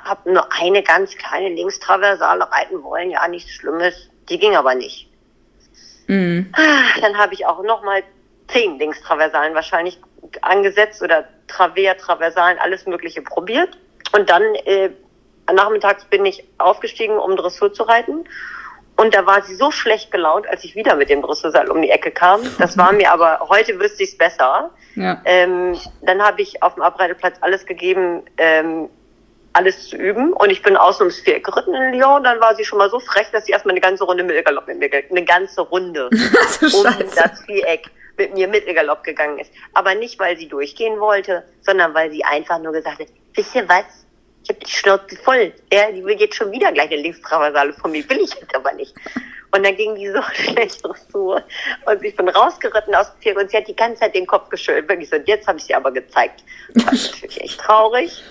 habe 0.03 0.31
nur 0.31 0.47
eine 0.53 0.83
ganz 0.83 1.15
kleine 1.15 1.49
Linkstraversale 1.49 2.49
reiten 2.51 2.83
wollen. 2.83 3.11
Ja, 3.11 3.27
nichts 3.27 3.51
Schlimmes. 3.51 4.09
Die 4.29 4.39
ging 4.39 4.55
aber 4.55 4.75
nicht. 4.75 5.09
Mhm. 6.07 6.53
Dann 7.01 7.17
habe 7.17 7.33
ich 7.33 7.45
auch 7.45 7.63
noch 7.63 7.83
mal 7.83 8.03
zehn 8.47 8.77
Linkstraversalen 8.77 9.55
wahrscheinlich 9.55 9.99
angesetzt 10.41 11.01
oder 11.01 11.27
Travers, 11.47 11.97
Traversalen, 11.97 12.59
alles 12.59 12.85
Mögliche 12.85 13.21
probiert. 13.21 13.77
Und 14.11 14.29
dann 14.29 14.43
äh, 14.65 14.89
nachmittags 15.51 16.05
bin 16.05 16.25
ich 16.25 16.43
aufgestiegen, 16.57 17.17
um 17.17 17.35
Dressur 17.35 17.73
zu 17.73 17.83
reiten. 17.83 18.25
Und 18.97 19.15
da 19.15 19.25
war 19.25 19.41
sie 19.41 19.55
so 19.55 19.71
schlecht 19.71 20.11
gelaunt, 20.11 20.47
als 20.47 20.63
ich 20.63 20.75
wieder 20.75 20.95
mit 20.95 21.09
dem 21.09 21.21
Dressurseil 21.21 21.71
um 21.71 21.81
die 21.81 21.89
Ecke 21.89 22.11
kam. 22.11 22.41
Das 22.59 22.77
war 22.77 22.91
mir 22.93 23.11
aber, 23.11 23.39
heute 23.49 23.79
wüsste 23.79 24.03
ich 24.03 24.11
es 24.11 24.17
besser. 24.17 24.69
Ja. 24.95 25.21
Ähm, 25.25 25.75
dann 26.01 26.21
habe 26.21 26.41
ich 26.41 26.61
auf 26.61 26.75
dem 26.75 26.83
Abreiteplatz 26.83 27.37
alles 27.41 27.65
gegeben, 27.65 28.21
ähm, 28.37 28.89
alles 29.53 29.89
zu 29.89 29.97
üben. 29.97 30.33
Und 30.33 30.51
ich 30.51 30.61
bin 30.61 30.77
außen 30.77 31.01
ums 31.01 31.19
Viereck 31.19 31.43
geritten 31.43 31.73
in 31.73 31.93
Lyon. 31.93 32.23
Dann 32.23 32.39
war 32.41 32.55
sie 32.55 32.63
schon 32.63 32.77
mal 32.77 32.89
so 32.89 32.99
frech, 32.99 33.27
dass 33.31 33.45
sie 33.45 33.53
erstmal 33.53 33.73
eine 33.73 33.81
ganze 33.81 34.03
Runde 34.03 34.23
Mittelgalopp 34.23 34.67
mit 34.67 34.77
mir, 34.77 34.89
eine 35.09 35.25
ganze 35.25 35.61
Runde 35.61 36.07
um 36.61 36.83
das 37.15 37.43
Viereck 37.45 37.89
mit 38.17 38.35
mir 38.35 38.47
Mittelgalopp 38.47 39.03
gegangen 39.03 39.39
ist. 39.39 39.51
Aber 39.73 39.95
nicht, 39.95 40.19
weil 40.19 40.37
sie 40.37 40.47
durchgehen 40.47 40.99
wollte, 40.99 41.43
sondern 41.61 41.93
weil 41.95 42.11
sie 42.11 42.23
einfach 42.23 42.59
nur 42.59 42.73
gesagt 42.73 42.99
hat, 42.99 43.07
wisst 43.33 43.55
ihr 43.55 43.67
was? 43.67 43.85
Ich 44.43 44.49
habe 44.49 44.59
die 44.59 44.71
Schnauze 44.71 45.15
voll. 45.17 45.53
Ja, 45.71 45.91
die 45.91 46.03
will 46.03 46.19
jetzt 46.19 46.35
schon 46.35 46.51
wieder 46.51 46.71
gleich 46.71 46.91
eine 46.91 47.01
Linkstraversale 47.01 47.73
von 47.73 47.91
mir. 47.91 48.07
Will 48.09 48.21
ich 48.21 48.33
jetzt 48.33 48.55
aber 48.55 48.71
nicht. 48.73 48.93
Und 49.51 49.65
dann 49.65 49.75
ging 49.75 49.95
die 49.95 50.09
so 50.09 50.21
schlecht 50.33 50.81
zu. 51.11 51.37
Und 51.85 52.03
ich 52.03 52.15
bin 52.15 52.29
rausgeritten 52.29 52.95
aus 52.95 53.11
dem 53.11 53.21
Pferd 53.21 53.37
und 53.37 53.51
sie 53.51 53.57
hat 53.57 53.67
die 53.67 53.75
ganze 53.75 54.01
Zeit 54.01 54.15
den 54.15 54.25
Kopf 54.25 54.49
geschüttelt. 54.49 54.89
Wirklich 54.89 55.09
so, 55.09 55.17
und 55.17 55.27
jetzt 55.27 55.47
habe 55.47 55.57
ich 55.57 55.65
sie 55.65 55.75
aber 55.75 55.91
gezeigt. 55.91 56.43
Das 56.73 56.85
war 56.85 56.93
natürlich 56.93 57.41
echt 57.41 57.59
traurig. 57.59 58.23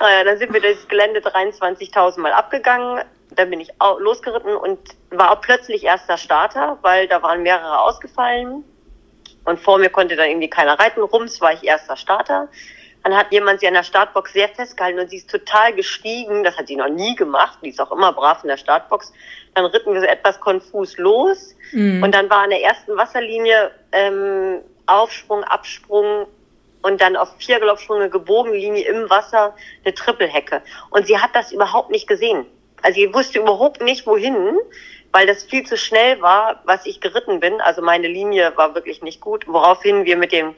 Naja, 0.00 0.24
dann 0.24 0.38
sind 0.38 0.52
wir 0.52 0.60
das 0.60 0.86
Gelände 0.88 1.20
23.000 1.20 2.20
Mal 2.20 2.32
abgegangen. 2.32 3.02
Dann 3.30 3.50
bin 3.50 3.60
ich 3.60 3.70
losgeritten 3.98 4.56
und 4.56 4.78
war 5.10 5.32
auch 5.32 5.40
plötzlich 5.40 5.84
erster 5.84 6.16
Starter, 6.16 6.78
weil 6.82 7.08
da 7.08 7.22
waren 7.22 7.42
mehrere 7.42 7.80
ausgefallen. 7.80 8.64
Und 9.44 9.60
vor 9.60 9.78
mir 9.78 9.90
konnte 9.90 10.16
dann 10.16 10.28
irgendwie 10.28 10.50
keiner 10.50 10.78
reiten. 10.78 11.00
Rums 11.00 11.40
war 11.40 11.52
ich 11.52 11.64
erster 11.64 11.96
Starter. 11.96 12.48
Dann 13.08 13.16
hat 13.16 13.32
jemand 13.32 13.60
sie 13.60 13.66
an 13.66 13.72
der 13.72 13.84
Startbox 13.84 14.34
sehr 14.34 14.50
festgehalten 14.50 15.00
und 15.00 15.08
sie 15.08 15.16
ist 15.16 15.30
total 15.30 15.72
gestiegen. 15.72 16.44
Das 16.44 16.58
hat 16.58 16.68
sie 16.68 16.76
noch 16.76 16.90
nie 16.90 17.14
gemacht. 17.14 17.58
Die 17.62 17.70
ist 17.70 17.80
auch 17.80 17.90
immer 17.90 18.12
brav 18.12 18.44
in 18.44 18.48
der 18.48 18.58
Startbox. 18.58 19.14
Dann 19.54 19.64
ritten 19.64 19.94
wir 19.94 20.00
so 20.00 20.06
etwas 20.06 20.38
konfus 20.40 20.98
los. 20.98 21.56
Mhm. 21.72 22.02
Und 22.02 22.14
dann 22.14 22.28
war 22.28 22.40
an 22.42 22.50
der 22.50 22.62
ersten 22.62 22.94
Wasserlinie 22.98 23.70
ähm, 23.92 24.58
Aufsprung, 24.84 25.42
Absprung 25.44 26.26
und 26.82 27.00
dann 27.00 27.16
auf 27.16 27.30
vier 27.38 27.58
Galoppsprünge 27.58 28.10
gebogen 28.10 28.52
Linie 28.52 28.86
im 28.86 29.08
Wasser 29.08 29.56
eine 29.86 29.94
Trippelhecke. 29.94 30.60
Und 30.90 31.06
sie 31.06 31.16
hat 31.16 31.30
das 31.32 31.50
überhaupt 31.50 31.90
nicht 31.90 32.08
gesehen. 32.08 32.44
Also 32.82 33.00
sie 33.00 33.14
wusste 33.14 33.38
überhaupt 33.38 33.80
nicht, 33.80 34.06
wohin, 34.06 34.58
weil 35.12 35.26
das 35.26 35.44
viel 35.44 35.64
zu 35.64 35.78
schnell 35.78 36.20
war, 36.20 36.60
was 36.66 36.84
ich 36.84 37.00
geritten 37.00 37.40
bin. 37.40 37.58
Also 37.62 37.80
meine 37.80 38.06
Linie 38.06 38.52
war 38.56 38.74
wirklich 38.74 39.00
nicht 39.00 39.22
gut, 39.22 39.48
woraufhin 39.48 40.04
wir 40.04 40.18
mit 40.18 40.30
dem 40.32 40.54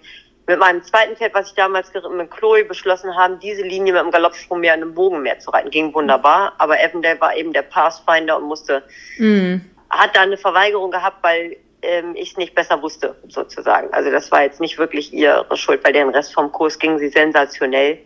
mit 0.51 0.59
meinem 0.59 0.83
zweiten 0.83 1.15
Pferd, 1.15 1.33
was 1.33 1.51
ich 1.51 1.55
damals 1.55 1.93
geritten 1.93 2.17
mit 2.17 2.29
Chloe 2.33 2.65
beschlossen 2.65 3.15
haben, 3.15 3.39
diese 3.39 3.63
Linie 3.63 3.93
mit 3.93 4.03
dem 4.03 4.11
Galoppsprung 4.11 4.59
mehr 4.59 4.75
in 4.75 4.83
einem 4.83 4.95
Bogen 4.95 5.23
mehr 5.23 5.39
zu 5.39 5.51
reiten. 5.51 5.71
Ging 5.71 5.95
wunderbar, 5.95 6.55
aber 6.59 6.81
Evandale 6.81 7.21
war 7.21 7.37
eben 7.37 7.53
der 7.53 7.63
Pathfinder 7.63 8.37
und 8.37 8.49
musste, 8.49 8.83
mm. 9.19 9.59
hat 9.91 10.17
da 10.17 10.23
eine 10.23 10.37
Verweigerung 10.37 10.91
gehabt, 10.91 11.19
weil 11.23 11.57
ähm, 11.83 12.17
ich 12.17 12.33
es 12.33 12.37
nicht 12.37 12.57
besser 12.57 12.83
wusste, 12.83 13.15
sozusagen. 13.29 13.93
Also 13.93 14.11
das 14.11 14.33
war 14.33 14.43
jetzt 14.43 14.61
nicht 14.61 14.77
wirklich 14.77 15.13
ihre 15.13 15.57
Schuld, 15.57 15.85
weil 15.85 15.93
den 15.93 16.09
Rest 16.09 16.35
vom 16.35 16.51
Kurs 16.51 16.81
ging 16.81 16.99
sie 16.99 17.11
sensationell, 17.11 17.99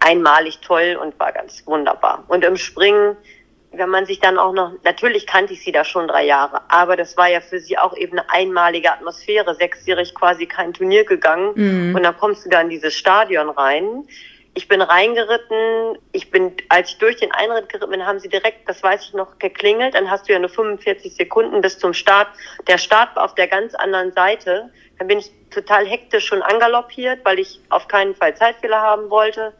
einmalig 0.00 0.60
toll 0.60 0.98
und 1.00 1.18
war 1.18 1.32
ganz 1.32 1.66
wunderbar. 1.66 2.24
Und 2.28 2.44
im 2.44 2.58
Springen 2.58 3.16
wenn 3.72 3.90
man 3.90 4.06
sich 4.06 4.20
dann 4.20 4.38
auch 4.38 4.52
noch, 4.52 4.72
natürlich 4.84 5.26
kannte 5.26 5.52
ich 5.52 5.62
sie 5.62 5.72
da 5.72 5.84
schon 5.84 6.08
drei 6.08 6.24
Jahre, 6.24 6.62
aber 6.68 6.96
das 6.96 7.16
war 7.16 7.28
ja 7.28 7.40
für 7.40 7.60
sie 7.60 7.78
auch 7.78 7.96
eben 7.96 8.18
eine 8.18 8.30
einmalige 8.30 8.92
Atmosphäre, 8.92 9.54
sechsjährig 9.54 10.14
quasi 10.14 10.46
kein 10.46 10.72
Turnier 10.72 11.04
gegangen 11.04 11.52
mhm. 11.54 11.94
und 11.94 12.02
dann 12.02 12.16
kommst 12.16 12.46
du 12.46 12.50
da 12.50 12.60
in 12.60 12.70
dieses 12.70 12.94
Stadion 12.94 13.50
rein. 13.50 14.04
Ich 14.54 14.66
bin 14.66 14.80
reingeritten, 14.80 15.98
ich 16.10 16.30
bin, 16.30 16.52
als 16.68 16.90
ich 16.90 16.98
durch 16.98 17.16
den 17.16 17.30
Einritt 17.30 17.68
geritten 17.68 17.92
bin, 17.92 18.04
haben 18.04 18.18
sie 18.18 18.28
direkt, 18.28 18.68
das 18.68 18.82
weiß 18.82 19.04
ich 19.04 19.12
noch, 19.12 19.38
geklingelt, 19.38 19.94
dann 19.94 20.10
hast 20.10 20.28
du 20.28 20.32
ja 20.32 20.38
nur 20.38 20.48
45 20.48 21.14
Sekunden 21.14 21.60
bis 21.60 21.78
zum 21.78 21.92
Start. 21.92 22.26
Der 22.66 22.78
Start 22.78 23.14
war 23.14 23.24
auf 23.24 23.36
der 23.36 23.46
ganz 23.46 23.74
anderen 23.76 24.12
Seite. 24.12 24.70
Dann 24.98 25.06
bin 25.06 25.20
ich 25.20 25.30
total 25.50 25.86
hektisch 25.86 26.26
schon 26.26 26.42
angaloppiert, 26.42 27.20
weil 27.24 27.38
ich 27.38 27.60
auf 27.68 27.86
keinen 27.86 28.16
Fall 28.16 28.34
Zeitfehler 28.34 28.80
haben 28.80 29.10
wollte 29.10 29.52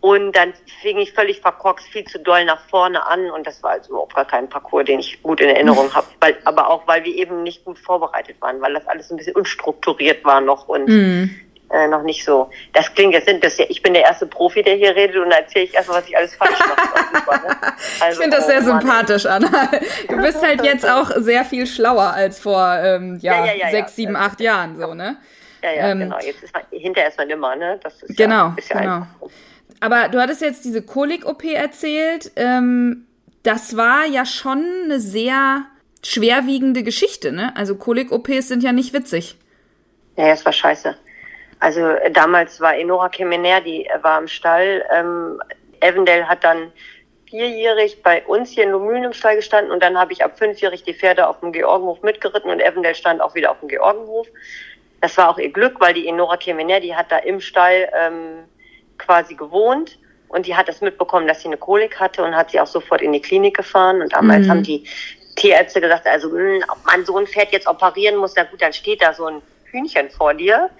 und 0.00 0.32
dann 0.32 0.52
fing 0.80 0.98
ich 0.98 1.12
völlig 1.12 1.40
verkorkst 1.40 1.88
viel 1.88 2.04
zu 2.04 2.20
doll 2.20 2.44
nach 2.44 2.60
vorne 2.68 3.04
an 3.04 3.30
und 3.30 3.46
das 3.46 3.62
war 3.62 3.72
also 3.72 3.90
überhaupt 3.90 4.14
gar 4.14 4.24
kein 4.24 4.48
Parcours, 4.48 4.84
den 4.84 5.00
ich 5.00 5.20
gut 5.22 5.40
in 5.40 5.48
Erinnerung 5.48 5.92
habe. 5.94 6.06
Weil, 6.20 6.36
aber 6.44 6.70
auch, 6.70 6.86
weil 6.86 7.04
wir 7.04 7.14
eben 7.14 7.42
nicht 7.42 7.64
gut 7.64 7.78
vorbereitet 7.78 8.36
waren, 8.40 8.60
weil 8.60 8.74
das 8.74 8.86
alles 8.86 9.10
ein 9.10 9.16
bisschen 9.16 9.34
unstrukturiert 9.34 10.24
war 10.24 10.40
noch 10.40 10.68
und 10.68 10.86
mm. 10.86 11.30
äh, 11.72 11.88
noch 11.88 12.02
nicht 12.02 12.24
so. 12.24 12.48
Das 12.74 12.94
klingt 12.94 13.12
jetzt 13.12 13.28
das 13.42 13.58
ja, 13.58 13.64
ich 13.68 13.82
bin 13.82 13.92
der 13.92 14.04
erste 14.04 14.26
Profi, 14.26 14.62
der 14.62 14.76
hier 14.76 14.94
redet 14.94 15.16
und 15.16 15.32
erzähle 15.32 15.64
ich 15.64 15.74
erstmal, 15.74 15.98
was 15.98 16.08
ich 16.08 16.16
alles 16.16 16.36
falsch 16.36 16.58
mache. 16.60 17.48
ne? 17.48 17.56
also, 18.00 18.20
ich 18.20 18.24
finde 18.24 18.36
das 18.36 18.46
sehr 18.46 18.60
oh, 18.60 18.78
sympathisch, 18.78 19.26
Anna. 19.26 19.68
Du 20.08 20.16
bist 20.18 20.46
halt 20.46 20.62
jetzt 20.62 20.88
auch 20.88 21.10
sehr 21.16 21.44
viel 21.44 21.66
schlauer 21.66 22.12
als 22.12 22.38
vor 22.38 22.78
ähm, 22.80 23.18
ja, 23.20 23.44
ja, 23.44 23.52
ja, 23.52 23.70
sechs, 23.70 23.96
sieben, 23.96 24.14
acht 24.14 24.40
Jahren 24.40 24.78
so, 24.78 24.94
ne? 24.94 25.16
Ja, 25.60 25.72
ja, 25.72 25.88
ähm, 25.88 25.98
genau. 25.98 26.18
Jetzt 26.20 26.44
ist 26.44 26.54
man, 26.54 26.62
hinterher 26.70 27.08
ist 27.10 27.18
man 27.18 27.28
immer, 27.28 27.56
ne? 27.56 27.80
Das 27.82 28.00
ist 28.00 28.16
genau, 28.16 28.34
ja, 28.34 28.54
ist 28.56 28.70
genau. 28.70 28.80
Einfach 28.80 29.08
aber 29.80 30.08
du 30.08 30.20
hattest 30.20 30.42
jetzt 30.42 30.64
diese 30.64 30.82
Kolik-OP 30.82 31.44
erzählt. 31.44 32.32
Ähm, 32.36 33.06
das 33.42 33.76
war 33.76 34.04
ja 34.06 34.26
schon 34.26 34.64
eine 34.84 35.00
sehr 35.00 35.64
schwerwiegende 36.02 36.82
Geschichte, 36.82 37.32
ne? 37.32 37.52
Also 37.56 37.76
Kolik-OPs 37.76 38.48
sind 38.48 38.62
ja 38.62 38.72
nicht 38.72 38.92
witzig. 38.92 39.36
Ja, 40.16 40.28
das 40.28 40.44
war 40.44 40.52
scheiße. 40.52 40.96
Also 41.60 41.80
äh, 41.80 42.10
damals 42.10 42.60
war 42.60 42.76
Enora 42.76 43.08
Kemener, 43.08 43.60
die 43.60 43.88
war 44.02 44.18
im 44.20 44.28
Stall. 44.28 44.84
Ähm, 44.92 45.40
Evendale 45.80 46.28
hat 46.28 46.44
dann 46.44 46.72
vierjährig 47.28 48.02
bei 48.02 48.24
uns 48.24 48.50
hier 48.50 48.64
in 48.64 48.70
Lomülen 48.70 49.04
im 49.04 49.12
Stall 49.12 49.36
gestanden 49.36 49.70
und 49.70 49.82
dann 49.82 49.98
habe 49.98 50.12
ich 50.12 50.24
ab 50.24 50.38
fünfjährig 50.38 50.82
die 50.82 50.94
Pferde 50.94 51.28
auf 51.28 51.40
dem 51.40 51.52
Georgenhof 51.52 52.02
mitgeritten 52.02 52.50
und 52.50 52.60
Evendale 52.60 52.94
stand 52.94 53.20
auch 53.20 53.34
wieder 53.34 53.50
auf 53.50 53.60
dem 53.60 53.68
Georgenhof. 53.68 54.26
Das 55.00 55.16
war 55.16 55.28
auch 55.28 55.38
ihr 55.38 55.52
Glück, 55.52 55.80
weil 55.80 55.94
die 55.94 56.08
Enora 56.08 56.36
Kemener, 56.36 56.80
die 56.80 56.96
hat 56.96 57.12
da 57.12 57.18
im 57.18 57.40
Stall 57.40 57.88
ähm, 57.94 58.44
quasi 58.98 59.34
gewohnt 59.34 59.98
und 60.28 60.46
die 60.46 60.54
hat 60.54 60.68
das 60.68 60.80
mitbekommen, 60.80 61.26
dass 61.26 61.40
sie 61.40 61.48
eine 61.48 61.56
Kolik 61.56 61.98
hatte 61.98 62.22
und 62.22 62.36
hat 62.36 62.50
sie 62.50 62.60
auch 62.60 62.66
sofort 62.66 63.00
in 63.00 63.12
die 63.12 63.20
Klinik 63.20 63.56
gefahren. 63.56 64.02
Und 64.02 64.12
damals 64.12 64.46
mhm. 64.46 64.50
haben 64.50 64.62
die 64.62 64.84
Tierärzte 65.36 65.80
gesagt, 65.80 66.06
also 66.06 66.28
mh, 66.28 66.38
hm, 66.38 66.64
ob 66.68 66.78
mein 66.86 67.04
Sohn 67.04 67.26
Pferd 67.26 67.52
jetzt 67.52 67.66
operieren 67.66 68.16
muss, 68.16 68.34
na 68.36 68.44
gut, 68.44 68.60
dann 68.60 68.72
steht 68.72 69.02
da 69.02 69.14
so 69.14 69.26
ein 69.26 69.42
Hühnchen 69.64 70.10
vor 70.10 70.34
dir. 70.34 70.70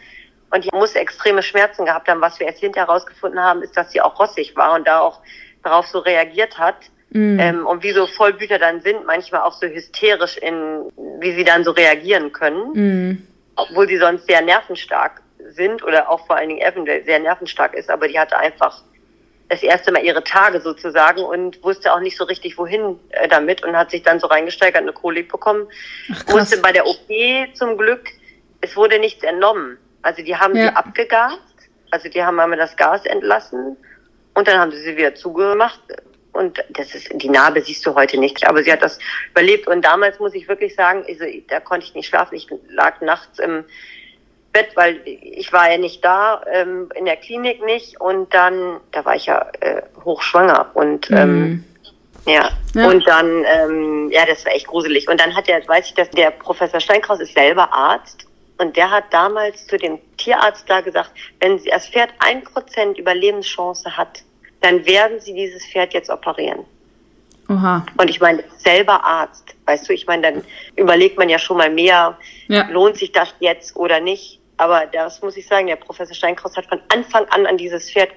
Und 0.51 0.65
die 0.65 0.71
muss 0.73 0.95
extreme 0.95 1.43
Schmerzen 1.43 1.85
gehabt 1.85 2.09
haben. 2.09 2.21
Was 2.21 2.39
wir 2.39 2.47
erst 2.47 2.61
hinterher 2.61 2.89
herausgefunden 2.89 3.41
haben, 3.41 3.63
ist, 3.63 3.77
dass 3.77 3.91
sie 3.91 4.01
auch 4.01 4.19
rossig 4.19 4.57
war 4.57 4.75
und 4.75 4.87
da 4.87 5.01
auch 5.01 5.21
darauf 5.63 5.87
so 5.87 5.99
reagiert 5.99 6.59
hat. 6.59 6.77
Mhm. 7.11 7.39
Ähm, 7.41 7.67
und 7.67 7.83
wie 7.83 7.93
so 7.93 8.07
Vollbüter 8.07 8.59
dann 8.59 8.81
sind, 8.81 9.07
manchmal 9.07 9.43
auch 9.43 9.55
so 9.55 9.67
hysterisch 9.67 10.37
in, 10.39 10.91
wie 11.21 11.33
sie 11.33 11.45
dann 11.45 11.65
so 11.65 11.71
reagieren 11.71 12.33
können. 12.33 12.73
Mhm. 12.73 13.27
Obwohl 13.57 13.89
sie 13.89 13.99
sonst 13.99 14.27
sehr 14.27 14.43
nervenstark 14.43 15.23
sind 15.53 15.83
oder 15.83 16.11
auch 16.11 16.27
vor 16.27 16.37
allen 16.37 16.49
Dingen 16.49 16.61
Evan, 16.61 16.85
der 16.85 17.05
sehr 17.05 17.19
nervenstark 17.19 17.75
ist, 17.75 17.91
aber 17.91 18.09
die 18.09 18.19
hatte 18.19 18.39
einfach 18.39 18.83
das 19.49 19.63
erste 19.63 19.93
Mal 19.93 20.05
ihre 20.05 20.23
Tage 20.23 20.61
sozusagen 20.61 21.23
und 21.23 21.63
wusste 21.63 21.93
auch 21.93 22.01
nicht 22.01 22.17
so 22.17 22.25
richtig, 22.25 22.59
wohin 22.59 22.99
äh, 23.11 23.29
damit 23.29 23.65
und 23.65 23.77
hat 23.77 23.91
sich 23.91 24.03
dann 24.03 24.21
so 24.21 24.27
reingesteigert, 24.27 24.83
eine 24.83 24.93
Kolik 24.93 25.31
bekommen. 25.31 25.67
Ach, 26.13 26.27
Musste 26.29 26.59
bei 26.59 26.73
der 26.73 26.87
OP 26.87 27.09
zum 27.55 27.79
Glück, 27.79 28.09
es 28.61 28.77
wurde 28.77 28.99
nichts 28.99 29.25
entnommen. 29.25 29.79
Also 30.03 30.23
die 30.23 30.37
haben 30.37 30.55
ja. 30.55 30.65
sie 30.65 30.77
abgegast, 30.77 31.39
also 31.91 32.09
die 32.09 32.23
haben 32.23 32.39
einmal 32.39 32.59
das 32.59 32.77
Gas 32.77 33.07
entlassen 33.07 33.77
und 34.35 34.49
dann 34.49 34.59
haben 34.59 34.71
sie 34.71 34.83
sie 34.83 34.97
wieder 34.97 35.15
zugemacht. 35.15 35.81
Und 36.33 36.63
das 36.71 36.95
ist, 36.95 37.11
die 37.13 37.29
Narbe 37.29 37.63
siehst 37.63 37.85
du 37.85 37.95
heute 37.95 38.19
nicht, 38.19 38.47
aber 38.47 38.63
sie 38.63 38.71
hat 38.71 38.83
das 38.83 38.99
überlebt. 39.33 39.67
Und 39.67 39.85
damals 39.85 40.21
muss 40.21 40.35
ich 40.35 40.47
wirklich 40.47 40.75
sagen, 40.75 41.05
also, 41.09 41.25
da 41.49 41.59
konnte 41.59 41.87
ich 41.87 41.95
nicht 41.95 42.07
schlafen. 42.07 42.37
Ich 42.37 42.47
lag 42.69 43.01
nachts 43.01 43.41
im, 43.41 43.65
Bett, 44.53 44.71
weil 44.75 45.01
ich 45.05 45.53
war 45.53 45.71
ja 45.71 45.79
nicht 45.79 46.05
da, 46.05 46.43
ähm, 46.51 46.91
in 46.95 47.05
der 47.05 47.17
Klinik 47.17 47.65
nicht 47.65 48.01
und 48.01 48.33
dann, 48.33 48.81
da 48.93 49.05
war 49.05 49.15
ich 49.15 49.27
ja 49.27 49.47
äh, 49.61 49.83
hochschwanger 50.05 50.71
und 50.75 51.11
ähm, 51.11 51.41
mhm. 51.41 51.65
ja. 52.27 52.51
ja. 52.75 52.89
und 52.89 53.07
dann, 53.07 53.45
ähm, 53.45 54.11
ja, 54.11 54.25
das 54.27 54.45
war 54.45 54.53
echt 54.53 54.67
gruselig. 54.67 55.09
Und 55.09 55.21
dann 55.21 55.35
hat 55.35 55.49
er, 55.49 55.67
weiß 55.67 55.87
ich, 55.87 55.95
dass 55.95 56.11
der 56.11 56.31
Professor 56.31 56.81
Steinkraus 56.81 57.21
ist 57.21 57.35
selber 57.35 57.73
Arzt 57.73 58.27
und 58.59 58.77
der 58.77 58.91
hat 58.91 59.05
damals 59.11 59.67
zu 59.67 59.77
dem 59.77 59.99
Tierarzt 60.17 60.65
da 60.69 60.81
gesagt, 60.81 61.13
wenn 61.41 61.63
das 61.65 61.89
Pferd 61.89 62.11
ein 62.19 62.43
Prozent 62.43 62.99
Überlebenschance 62.99 63.97
hat, 63.97 64.23
dann 64.61 64.85
werden 64.87 65.21
sie 65.21 65.35
dieses 65.35 65.65
Pferd 65.67 65.95
jetzt 65.95 66.11
operieren. 66.11 66.65
Aha. 67.49 67.87
Und 67.97 68.11
ich 68.11 68.21
meine, 68.21 68.45
selber 68.59 69.05
Arzt, 69.05 69.55
weißt 69.65 69.89
du, 69.89 69.95
ich 69.95 70.07
meine, 70.07 70.23
dann 70.23 70.45
überlegt 70.77 71.17
man 71.17 71.29
ja 71.29 71.39
schon 71.39 71.57
mal 71.57 71.71
mehr, 71.71 72.19
ja. 72.49 72.69
lohnt 72.69 72.97
sich 72.97 73.13
das 73.13 73.35
jetzt 73.41 73.75
oder 73.77 74.01
nicht. 74.01 74.38
Aber 74.59 74.87
das 74.93 75.23
muss 75.23 75.37
ich 75.37 75.47
sagen, 75.47 75.69
der 75.69 75.77
Professor 75.77 76.15
Steinkraus 76.15 76.57
hat 76.57 76.67
von 76.67 76.81
Anfang 76.93 77.25
an 77.31 77.47
an 77.47 77.57
dieses 77.57 77.91
Pferd 77.91 78.11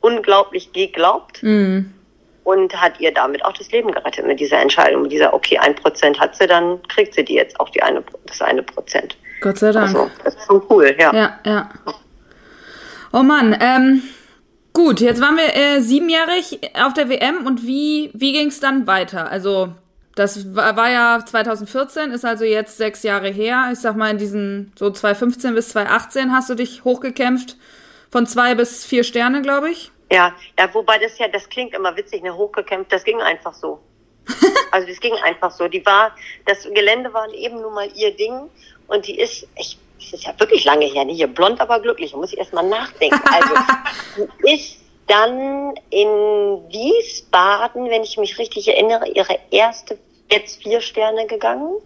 unglaublich 0.00 0.72
geglaubt 0.72 1.42
mm. 1.42 1.80
und 2.44 2.80
hat 2.80 3.00
ihr 3.00 3.12
damit 3.12 3.44
auch 3.44 3.54
das 3.54 3.70
Leben 3.72 3.90
gerettet 3.90 4.26
mit 4.26 4.38
dieser 4.38 4.60
Entscheidung, 4.60 5.02
mit 5.02 5.12
dieser, 5.12 5.34
okay, 5.34 5.58
ein 5.58 5.74
Prozent 5.74 6.20
hat 6.20 6.36
sie, 6.36 6.46
dann 6.46 6.80
kriegt 6.88 7.14
sie 7.14 7.24
die 7.24 7.34
jetzt 7.34 7.58
auch 7.58 7.70
die 7.70 7.82
eine, 7.82 8.04
das 8.26 8.40
eine 8.42 8.62
Prozent. 8.62 9.16
Gott 9.40 9.58
sei 9.58 9.72
Dank. 9.72 9.88
Also, 9.88 10.10
das 10.24 10.34
ist 10.34 10.46
schon 10.46 10.62
cool, 10.70 10.94
ja. 10.98 11.14
Ja, 11.14 11.38
ja. 11.44 11.68
Oh 13.12 13.22
Mann, 13.22 13.56
ähm, 13.58 14.02
gut, 14.74 15.00
jetzt 15.00 15.20
waren 15.20 15.36
wir 15.36 15.54
äh, 15.56 15.80
siebenjährig 15.80 16.60
auf 16.74 16.92
der 16.92 17.08
WM 17.08 17.46
und 17.46 17.66
wie, 17.66 18.10
wie 18.12 18.32
ging 18.32 18.48
es 18.48 18.60
dann 18.60 18.86
weiter? 18.86 19.30
Also 19.30 19.70
das 20.18 20.54
war, 20.54 20.76
war 20.76 20.90
ja 20.90 21.24
2014, 21.24 22.10
ist 22.10 22.24
also 22.24 22.44
jetzt 22.44 22.76
sechs 22.76 23.02
Jahre 23.02 23.28
her. 23.28 23.70
Ich 23.72 23.78
sag 23.78 23.96
mal, 23.96 24.10
in 24.10 24.18
diesen 24.18 24.72
so 24.76 24.90
2015 24.90 25.54
bis 25.54 25.68
2018 25.70 26.32
hast 26.32 26.50
du 26.50 26.54
dich 26.54 26.84
hochgekämpft. 26.84 27.56
Von 28.10 28.26
zwei 28.26 28.54
bis 28.54 28.86
vier 28.86 29.04
Sterne, 29.04 29.42
glaube 29.42 29.70
ich. 29.70 29.90
Ja, 30.10 30.34
ja, 30.58 30.72
wobei 30.72 30.98
das 30.98 31.18
ja, 31.18 31.28
das 31.28 31.48
klingt 31.48 31.74
immer 31.74 31.94
witzig, 31.96 32.22
ne, 32.22 32.34
hochgekämpft, 32.34 32.90
das 32.90 33.04
ging 33.04 33.20
einfach 33.20 33.52
so. 33.52 33.80
also 34.70 34.88
das 34.88 34.98
ging 35.00 35.14
einfach 35.16 35.50
so. 35.50 35.68
Die 35.68 35.84
war, 35.84 36.14
das 36.46 36.64
Gelände 36.64 37.12
war 37.12 37.30
eben 37.34 37.60
nun 37.60 37.74
mal 37.74 37.88
ihr 37.94 38.16
Ding 38.16 38.48
und 38.86 39.06
die 39.06 39.20
ist, 39.20 39.46
ich, 39.56 39.78
das 39.98 40.14
ist 40.14 40.24
ja 40.24 40.32
wirklich 40.38 40.64
lange 40.64 40.86
her, 40.86 41.04
ne? 41.04 41.12
Hier 41.12 41.26
blond, 41.26 41.60
aber 41.60 41.80
glücklich. 41.80 42.12
Da 42.12 42.16
muss 42.16 42.32
ich 42.32 42.38
erst 42.38 42.54
mal 42.54 42.66
nachdenken. 42.66 43.20
Also, 43.24 43.54
die 44.46 44.54
ist 44.54 44.78
dann 45.06 45.74
in 45.90 46.08
Wiesbaden, 46.70 47.90
wenn 47.90 48.02
ich 48.02 48.16
mich 48.16 48.38
richtig 48.38 48.68
erinnere, 48.68 49.08
ihre 49.08 49.38
erste 49.50 49.98
jetzt 50.30 50.62
vier 50.62 50.80
Sterne 50.80 51.26
gegangen. 51.26 51.76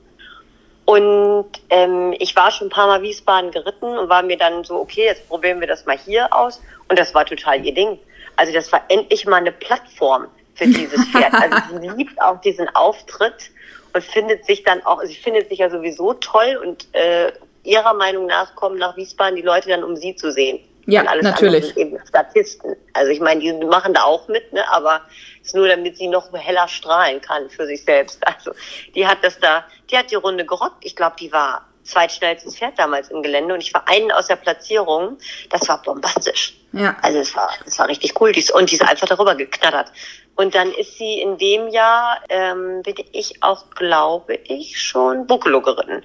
Und 0.84 1.48
ähm, 1.70 2.14
ich 2.18 2.34
war 2.34 2.50
schon 2.50 2.66
ein 2.66 2.70
paar 2.70 2.88
Mal 2.88 3.02
Wiesbaden 3.02 3.50
geritten 3.50 3.96
und 3.98 4.08
war 4.08 4.22
mir 4.22 4.36
dann 4.36 4.64
so, 4.64 4.76
okay, 4.76 5.04
jetzt 5.04 5.28
probieren 5.28 5.60
wir 5.60 5.68
das 5.68 5.86
mal 5.86 5.96
hier 5.96 6.32
aus. 6.34 6.60
Und 6.88 6.98
das 6.98 7.14
war 7.14 7.24
total 7.24 7.64
ihr 7.64 7.72
Ding. 7.72 7.98
Also 8.36 8.52
das 8.52 8.72
war 8.72 8.82
endlich 8.88 9.24
mal 9.26 9.36
eine 9.36 9.52
Plattform 9.52 10.26
für 10.54 10.66
dieses 10.66 11.04
Pferd. 11.08 11.32
Also 11.34 11.56
sie 11.80 11.88
liebt 11.88 12.20
auch 12.20 12.40
diesen 12.40 12.68
Auftritt 12.74 13.50
und 13.92 14.02
findet 14.02 14.44
sich 14.44 14.64
dann 14.64 14.84
auch, 14.84 15.02
sie 15.02 15.14
findet 15.14 15.48
sich 15.48 15.58
ja 15.60 15.70
sowieso 15.70 16.14
toll 16.14 16.60
und 16.64 16.92
äh, 16.94 17.32
ihrer 17.62 17.94
Meinung 17.94 18.26
nach 18.26 18.54
kommen 18.56 18.78
nach 18.78 18.96
Wiesbaden 18.96 19.36
die 19.36 19.42
Leute 19.42 19.68
dann, 19.68 19.84
um 19.84 19.96
sie 19.96 20.16
zu 20.16 20.32
sehen. 20.32 20.60
Ja, 20.86 21.02
natürlich. 21.02 21.76
eben 21.76 21.98
Statisten. 22.06 22.74
Also 22.92 23.10
ich 23.10 23.20
meine, 23.20 23.40
die 23.40 23.52
machen 23.52 23.94
da 23.94 24.02
auch 24.04 24.26
mit, 24.28 24.52
ne? 24.52 24.68
aber 24.70 25.00
es 25.40 25.48
ist 25.48 25.54
nur, 25.54 25.68
damit 25.68 25.96
sie 25.96 26.08
noch 26.08 26.32
heller 26.32 26.66
strahlen 26.68 27.20
kann 27.20 27.48
für 27.50 27.66
sich 27.66 27.84
selbst. 27.84 28.20
Also 28.26 28.52
die 28.94 29.06
hat 29.06 29.18
das 29.22 29.38
da, 29.38 29.64
die 29.90 29.96
hat 29.96 30.10
die 30.10 30.16
Runde 30.16 30.44
gerockt. 30.44 30.84
Ich 30.84 30.96
glaube, 30.96 31.16
die 31.20 31.30
war 31.32 31.66
zweitschnellstes 31.84 32.56
Pferd 32.56 32.78
damals 32.78 33.10
im 33.10 33.22
Gelände 33.22 33.54
und 33.54 33.60
ich 33.60 33.72
war 33.74 33.86
einen 33.88 34.10
aus 34.12 34.28
der 34.28 34.36
Platzierung. 34.36 35.18
Das 35.50 35.68
war 35.68 35.82
bombastisch. 35.82 36.54
Ja. 36.72 36.96
Also 37.02 37.18
es 37.18 37.34
war, 37.36 37.50
es 37.66 37.78
war 37.78 37.88
richtig 37.88 38.20
cool. 38.20 38.32
Und 38.54 38.70
die 38.70 38.76
ist 38.76 38.82
einfach 38.82 39.08
darüber 39.08 39.34
geknattert. 39.34 39.92
Und 40.34 40.54
dann 40.54 40.72
ist 40.72 40.96
sie 40.96 41.20
in 41.20 41.36
dem 41.36 41.68
Jahr, 41.68 42.20
ähm, 42.30 42.82
bin 42.82 42.94
ich 43.12 43.42
auch, 43.42 43.68
glaube 43.70 44.34
ich, 44.44 44.80
schon 44.80 45.26
Buccolo 45.26 45.60
geritten. 45.60 46.02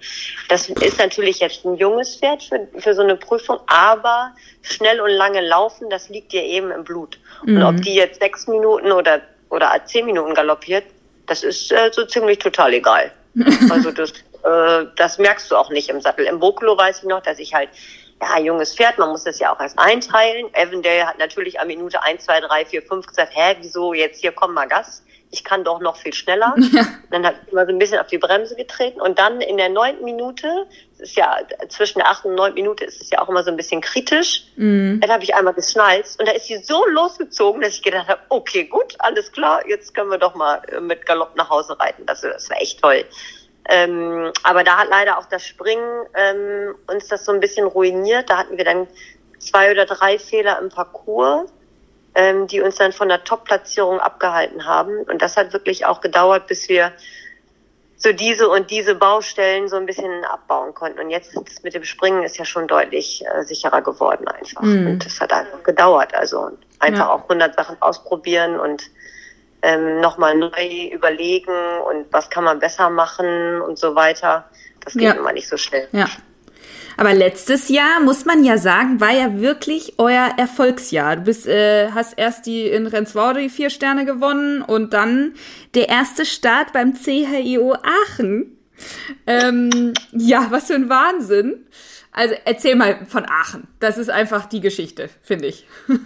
Das 0.49 0.69
ist 0.69 0.99
natürlich 0.99 1.39
jetzt 1.39 1.63
ein 1.65 1.75
junges 1.75 2.17
Pferd 2.17 2.43
für, 2.43 2.67
für 2.77 2.93
so 2.93 3.03
eine 3.03 3.15
Prüfung, 3.15 3.59
aber 3.67 4.33
schnell 4.63 4.99
und 4.99 5.11
lange 5.11 5.41
laufen, 5.41 5.89
das 5.89 6.09
liegt 6.09 6.33
ihr 6.33 6.43
eben 6.43 6.71
im 6.71 6.83
Blut. 6.83 7.17
Mhm. 7.43 7.57
Und 7.57 7.63
ob 7.63 7.81
die 7.81 7.95
jetzt 7.95 8.19
sechs 8.19 8.47
Minuten 8.47 8.91
oder, 8.91 9.21
oder 9.49 9.71
zehn 9.85 10.05
Minuten 10.05 10.33
galoppiert, 10.33 10.83
das 11.25 11.43
ist 11.43 11.71
äh, 11.71 11.89
so 11.93 12.05
ziemlich 12.05 12.39
total 12.39 12.73
egal. 12.73 13.11
Also 13.69 13.91
das, 13.91 14.11
äh, 14.43 14.85
das 14.95 15.19
merkst 15.19 15.51
du 15.51 15.55
auch 15.55 15.69
nicht 15.69 15.89
im 15.89 16.01
Sattel. 16.01 16.25
Im 16.25 16.39
Buccolo 16.39 16.77
weiß 16.77 16.99
ich 16.99 17.05
noch, 17.05 17.21
dass 17.21 17.39
ich 17.39 17.53
halt 17.53 17.69
ja, 18.21 18.39
junges 18.39 18.75
Pferd, 18.75 18.97
man 18.97 19.09
muss 19.09 19.23
das 19.23 19.39
ja 19.39 19.53
auch 19.53 19.59
erst 19.59 19.77
einteilen. 19.77 20.47
Avondale 20.53 21.05
hat 21.05 21.19
natürlich 21.19 21.59
an 21.59 21.67
Minute 21.67 22.01
1, 22.01 22.25
2, 22.25 22.41
3, 22.41 22.65
4, 22.65 22.81
5 22.81 23.05
gesagt, 23.05 23.33
hä, 23.35 23.55
wieso 23.59 23.93
jetzt 23.93 24.21
hier 24.21 24.31
komm 24.31 24.53
mal 24.53 24.67
Gas? 24.67 25.03
Ich 25.29 25.43
kann 25.43 25.65
doch 25.65 25.81
noch 25.81 25.97
viel 25.97 26.13
schneller. 26.13 26.55
Ja. 26.71 26.85
Dann 27.11 27.25
hat 27.25 27.35
ich 27.45 27.51
immer 27.51 27.65
so 27.65 27.71
ein 27.71 27.79
bisschen 27.79 27.99
auf 27.99 28.07
die 28.07 28.17
Bremse 28.17 28.55
getreten 28.55 28.99
und 28.99 29.17
dann 29.17 29.39
in 29.39 29.57
der 29.57 29.69
neunten 29.69 30.03
Minute, 30.03 30.67
es 30.95 31.09
ist 31.09 31.15
ja 31.15 31.37
zwischen 31.69 31.99
der 31.99 32.09
achten 32.09 32.29
und 32.29 32.35
neunten 32.35 32.55
Minute 32.55 32.83
ist 32.83 33.01
es 33.01 33.09
ja 33.09 33.21
auch 33.21 33.29
immer 33.29 33.43
so 33.43 33.49
ein 33.49 33.55
bisschen 33.55 33.79
kritisch. 33.79 34.43
Mhm. 34.57 34.99
Dann 34.99 35.11
habe 35.11 35.23
ich 35.23 35.33
einmal 35.33 35.53
geschnalzt 35.53 36.19
und 36.19 36.27
da 36.27 36.33
ist 36.33 36.47
sie 36.47 36.57
so 36.57 36.85
losgezogen, 36.87 37.61
dass 37.61 37.75
ich 37.75 37.83
gedacht 37.83 38.09
habe, 38.09 38.19
okay, 38.29 38.65
gut, 38.65 38.95
alles 38.99 39.31
klar, 39.31 39.65
jetzt 39.67 39.95
können 39.95 40.11
wir 40.11 40.17
doch 40.17 40.35
mal 40.35 40.61
mit 40.81 41.05
Galopp 41.05 41.35
nach 41.37 41.49
Hause 41.49 41.79
reiten. 41.79 42.05
Das, 42.05 42.21
das 42.21 42.49
war 42.49 42.61
echt 42.61 42.81
toll. 42.81 43.05
Ähm, 43.69 44.31
aber 44.43 44.63
da 44.63 44.77
hat 44.77 44.89
leider 44.89 45.17
auch 45.17 45.25
das 45.25 45.45
Springen 45.45 46.05
ähm, 46.15 46.75
uns 46.87 47.07
das 47.07 47.25
so 47.25 47.31
ein 47.31 47.39
bisschen 47.39 47.65
ruiniert. 47.65 48.29
Da 48.29 48.37
hatten 48.37 48.57
wir 48.57 48.65
dann 48.65 48.87
zwei 49.39 49.71
oder 49.71 49.85
drei 49.85 50.17
Fehler 50.19 50.59
im 50.59 50.69
Parcours, 50.69 51.49
ähm, 52.15 52.47
die 52.47 52.61
uns 52.61 52.75
dann 52.75 52.93
von 52.93 53.09
der 53.09 53.23
Top-Platzierung 53.23 53.99
abgehalten 53.99 54.65
haben. 54.65 55.03
Und 55.03 55.21
das 55.21 55.35
hat 55.35 55.53
wirklich 55.53 55.85
auch 55.85 56.01
gedauert, 56.01 56.47
bis 56.47 56.69
wir 56.69 56.93
so 57.97 58.13
diese 58.13 58.47
und 58.47 58.69
diese 58.69 58.95
Baustellen 58.95 59.67
so 59.67 59.75
ein 59.75 59.85
bisschen 59.85 60.23
abbauen 60.23 60.73
konnten. 60.73 60.99
Und 60.99 61.09
jetzt 61.09 61.35
ist 61.35 61.63
mit 61.63 61.73
dem 61.73 61.83
Springen 61.83 62.23
ist 62.23 62.37
ja 62.37 62.45
schon 62.45 62.67
deutlich 62.67 63.23
äh, 63.25 63.43
sicherer 63.43 63.81
geworden 63.81 64.27
einfach. 64.27 64.61
Mhm. 64.61 64.87
Und 64.87 65.05
das 65.05 65.19
hat 65.19 65.33
einfach 65.33 65.63
gedauert. 65.63 66.13
Also 66.13 66.51
einfach 66.79 67.07
ja. 67.07 67.09
auch 67.09 67.23
100 67.23 67.55
Sachen 67.55 67.81
ausprobieren 67.81 68.59
und 68.59 68.83
ähm, 69.61 69.99
nochmal 70.01 70.37
neu 70.37 70.89
überlegen 70.91 71.79
und 71.89 72.05
was 72.11 72.29
kann 72.29 72.43
man 72.43 72.59
besser 72.59 72.89
machen 72.89 73.61
und 73.61 73.77
so 73.77 73.95
weiter. 73.95 74.45
Das 74.83 74.93
geht 74.93 75.03
ja. 75.03 75.13
immer 75.13 75.33
nicht 75.33 75.49
so 75.49 75.57
schnell. 75.57 75.87
Ja. 75.91 76.07
Aber 76.99 77.13
letztes 77.13 77.69
Jahr, 77.69 77.99
muss 78.01 78.25
man 78.25 78.43
ja 78.43 78.57
sagen, 78.57 78.99
war 78.99 79.11
ja 79.11 79.39
wirklich 79.39 79.93
euer 79.99 80.33
Erfolgsjahr. 80.37 81.17
Du 81.17 81.21
bist, 81.23 81.45
äh, 81.47 81.91
hast 81.91 82.17
erst 82.17 82.47
die 82.47 82.67
in 82.67 82.87
Renswoude 82.87 83.41
die 83.41 83.49
vier 83.49 83.69
Sterne 83.69 84.03
gewonnen 84.03 84.63
und 84.63 84.93
dann 84.93 85.35
der 85.75 85.89
erste 85.89 86.25
Start 86.25 86.73
beim 86.73 86.95
CHIO 86.95 87.75
Aachen. 87.75 88.57
Ähm, 89.27 89.93
ja, 90.11 90.47
was 90.49 90.67
für 90.67 90.75
ein 90.75 90.89
Wahnsinn. 90.89 91.67
Also 92.11 92.33
erzähl 92.45 92.75
mal 92.75 93.05
von 93.07 93.25
Aachen. 93.29 93.67
Das 93.79 93.99
ist 93.99 94.09
einfach 94.09 94.45
die 94.47 94.61
Geschichte, 94.61 95.09
finde 95.21 95.47
ich. 95.47 95.67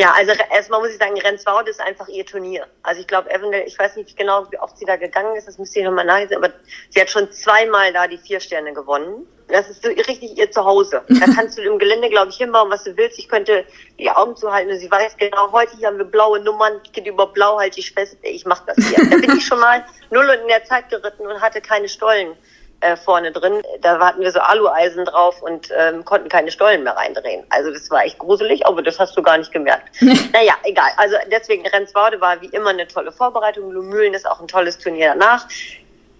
Ja, 0.00 0.14
also 0.16 0.32
erstmal 0.50 0.80
muss 0.80 0.92
ich 0.92 0.96
sagen, 0.96 1.20
Renswoud 1.20 1.68
ist 1.68 1.78
einfach 1.78 2.08
ihr 2.08 2.24
Turnier. 2.24 2.66
Also 2.82 3.02
ich 3.02 3.06
glaube, 3.06 3.28
Avondale, 3.34 3.64
ich 3.64 3.78
weiß 3.78 3.96
nicht 3.96 4.16
genau, 4.16 4.50
wie 4.50 4.58
oft 4.58 4.78
sie 4.78 4.86
da 4.86 4.96
gegangen 4.96 5.36
ist, 5.36 5.46
das 5.46 5.58
müsste 5.58 5.80
ich 5.80 5.84
nochmal 5.84 6.06
nachlesen, 6.06 6.38
aber 6.38 6.54
sie 6.88 7.02
hat 7.02 7.10
schon 7.10 7.30
zweimal 7.30 7.92
da 7.92 8.08
die 8.08 8.16
vier 8.16 8.40
Sterne 8.40 8.72
gewonnen. 8.72 9.26
Das 9.48 9.68
ist 9.68 9.82
so 9.82 9.90
richtig 9.90 10.38
ihr 10.38 10.50
Zuhause. 10.50 11.02
Da 11.08 11.26
kannst 11.34 11.58
du 11.58 11.62
im 11.62 11.78
Gelände, 11.78 12.08
glaube 12.08 12.30
ich, 12.30 12.38
hinbauen, 12.38 12.70
was 12.70 12.84
du 12.84 12.96
willst. 12.96 13.18
Ich 13.18 13.28
könnte 13.28 13.66
die 13.98 14.10
Augen 14.10 14.36
zuhalten 14.36 14.72
und 14.72 14.78
sie 14.78 14.90
weiß 14.90 15.18
genau, 15.18 15.52
heute 15.52 15.76
hier 15.76 15.88
haben 15.88 15.98
wir 15.98 16.06
blaue 16.06 16.40
Nummern, 16.40 16.80
geht 16.92 17.06
über 17.06 17.26
blau 17.26 17.58
halte 17.58 17.78
ich 17.80 17.92
fest, 17.92 18.16
ich 18.22 18.46
mach 18.46 18.64
das 18.64 18.76
hier. 18.78 19.04
Da 19.10 19.16
bin 19.18 19.36
ich 19.36 19.44
schon 19.44 19.60
mal 19.60 19.84
null 20.10 20.26
und 20.30 20.40
in 20.40 20.48
der 20.48 20.64
Zeit 20.64 20.88
geritten 20.88 21.26
und 21.26 21.42
hatte 21.42 21.60
keine 21.60 21.90
Stollen 21.90 22.38
äh, 22.80 22.96
vorne 22.96 23.32
drin. 23.32 23.62
Da 23.80 23.98
hatten 23.98 24.20
wir 24.20 24.32
so 24.32 24.40
Alueisen 24.40 25.04
drauf 25.04 25.42
und 25.42 25.70
ähm, 25.76 26.04
konnten 26.04 26.28
keine 26.28 26.50
Stollen 26.50 26.82
mehr 26.82 26.96
reindrehen. 26.96 27.44
Also 27.50 27.70
das 27.70 27.90
war 27.90 28.04
echt 28.04 28.18
gruselig, 28.18 28.66
aber 28.66 28.82
das 28.82 28.98
hast 28.98 29.16
du 29.16 29.22
gar 29.22 29.38
nicht 29.38 29.52
gemerkt. 29.52 29.88
naja, 30.00 30.54
egal. 30.64 30.90
Also 30.96 31.16
deswegen 31.30 31.66
Rendswaude 31.66 32.20
war 32.20 32.40
wie 32.40 32.48
immer 32.48 32.70
eine 32.70 32.86
tolle 32.88 33.12
Vorbereitung. 33.12 33.70
Lumülen 33.70 34.14
ist 34.14 34.28
auch 34.28 34.40
ein 34.40 34.48
tolles 34.48 34.78
Turnier 34.78 35.14
danach. 35.14 35.46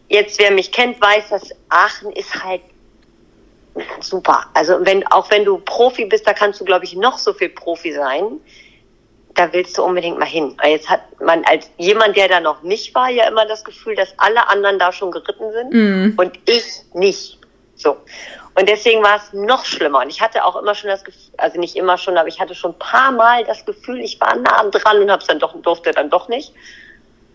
Jetzt, 0.09 0.39
wer 0.39 0.51
mich 0.51 0.73
kennt, 0.73 1.01
weiß, 1.01 1.31
dass 1.31 1.51
Aachen 1.69 2.13
ist 2.13 2.43
halt 2.43 2.63
super. 4.01 4.47
Also 4.55 4.79
wenn, 4.81 5.07
auch 5.07 5.31
wenn 5.31 5.45
du 5.45 5.59
Profi 5.59 6.05
bist, 6.05 6.27
da 6.27 6.33
kannst 6.33 6.61
du, 6.61 6.65
glaube 6.65 6.85
ich, 6.85 6.97
noch 6.97 7.19
so 7.19 7.33
viel 7.33 7.49
Profi 7.49 7.93
sein 7.93 8.41
da 9.41 9.51
willst 9.55 9.79
du 9.79 9.83
unbedingt 9.83 10.19
mal 10.19 10.27
hin. 10.27 10.55
Jetzt 10.63 10.91
hat 10.91 11.01
man 11.19 11.43
als 11.47 11.71
jemand, 11.79 12.15
der 12.15 12.29
da 12.29 12.41
noch 12.41 12.63
nicht 12.63 12.95
war, 12.95 13.09
ja 13.09 13.27
immer 13.27 13.47
das 13.47 13.65
Gefühl, 13.65 13.95
dass 13.95 14.13
alle 14.19 14.47
anderen 14.49 14.79
da 14.79 14.93
schon 14.93 15.11
geritten 15.11 15.51
sind 15.53 15.73
mm. 15.73 16.19
und 16.19 16.39
ich 16.45 16.65
nicht. 16.93 17.39
So. 17.75 17.97
Und 18.55 18.69
deswegen 18.69 19.03
war 19.03 19.17
es 19.17 19.33
noch 19.33 19.65
schlimmer. 19.65 20.01
Und 20.01 20.11
ich 20.11 20.21
hatte 20.21 20.45
auch 20.45 20.57
immer 20.57 20.75
schon 20.75 20.91
das 20.91 21.05
Gefühl, 21.05 21.33
also 21.39 21.59
nicht 21.59 21.75
immer 21.77 21.97
schon, 21.97 22.19
aber 22.19 22.29
ich 22.29 22.39
hatte 22.39 22.55
schon 22.55 22.73
ein 22.73 22.79
paar 22.79 23.13
Mal 23.13 23.45
das 23.45 23.65
Gefühl, 23.65 24.01
ich 24.01 24.21
war 24.21 24.37
nah 24.37 24.63
dran 24.65 25.01
und 25.01 25.11
hab's 25.11 25.27
dann 25.27 25.39
doch, 25.39 25.55
durfte 25.63 25.93
dann 25.93 26.11
doch 26.11 26.29
nicht 26.29 26.53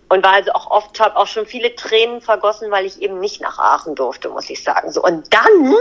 und 0.10 0.24
war 0.24 0.34
also 0.34 0.52
auch 0.54 0.70
oft, 0.70 1.00
habe 1.00 1.16
auch 1.16 1.28
schon 1.28 1.46
viele 1.46 1.74
Tränen 1.76 2.22
vergossen, 2.22 2.72
weil 2.72 2.86
ich 2.86 3.02
eben 3.02 3.20
nicht 3.20 3.42
nach 3.42 3.58
Aachen 3.58 3.96
durfte, 3.96 4.30
muss 4.30 4.50
ich 4.50 4.64
sagen. 4.64 4.92
So 4.92 5.04
und 5.04 5.34
dann, 5.34 5.76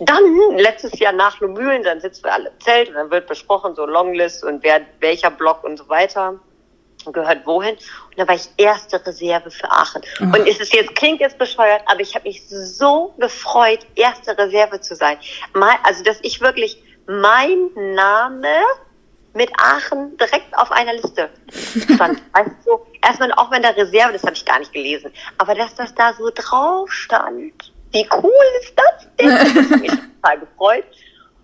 dann 0.00 0.58
letztes 0.58 0.98
Jahr 0.98 1.12
nach 1.12 1.40
Lumülen, 1.40 1.82
dann 1.82 2.00
sitzen 2.00 2.24
wir 2.24 2.34
alle 2.34 2.48
im 2.48 2.60
Zelt 2.60 2.88
und 2.88 2.94
dann 2.94 3.10
wird 3.10 3.26
besprochen 3.26 3.74
so 3.74 3.86
Longlist 3.86 4.44
und 4.44 4.62
wer 4.62 4.82
welcher 5.00 5.30
Block 5.30 5.64
und 5.64 5.78
so 5.78 5.88
weiter 5.88 6.38
gehört 7.12 7.46
wohin. 7.46 7.74
Und 7.74 8.18
da 8.18 8.26
war 8.26 8.34
ich 8.34 8.48
erste 8.56 9.04
Reserve 9.06 9.50
für 9.50 9.70
Aachen. 9.70 10.02
Oh. 10.20 10.24
Und 10.24 10.48
es 10.48 10.58
ist 10.58 10.74
jetzt 10.74 10.94
klingt 10.94 11.20
jetzt 11.20 11.38
bescheuert, 11.38 11.82
aber 11.86 12.00
ich 12.00 12.14
habe 12.14 12.26
mich 12.26 12.42
so 12.48 13.14
gefreut, 13.18 13.80
erste 13.94 14.36
Reserve 14.36 14.80
zu 14.80 14.96
sein. 14.96 15.18
Mal, 15.54 15.76
also 15.84 16.02
dass 16.02 16.18
ich 16.22 16.40
wirklich 16.40 16.82
mein 17.06 17.70
Name 17.94 18.48
mit 19.36 19.50
Aachen 19.58 20.16
direkt 20.16 20.56
auf 20.56 20.72
einer 20.72 20.94
Liste 20.94 21.28
stand. 21.52 22.22
weißt 22.32 22.50
du, 22.64 22.80
erstmal 23.02 23.32
auch 23.32 23.50
wenn 23.50 23.62
der 23.62 23.76
Reserve, 23.76 24.14
das 24.14 24.22
habe 24.22 24.32
ich 24.32 24.44
gar 24.44 24.58
nicht 24.58 24.72
gelesen, 24.72 25.12
aber 25.38 25.54
dass 25.54 25.74
das 25.74 25.94
da 25.94 26.14
so 26.14 26.30
drauf 26.34 26.90
stand. 26.90 27.52
Wie 27.92 28.08
cool 28.22 28.32
ist 28.62 28.74
das 28.76 29.06
denn? 29.18 29.30
Das 29.54 29.70
hat 29.70 29.80
mich 29.80 29.92
total 29.92 30.40
gefreut. 30.40 30.84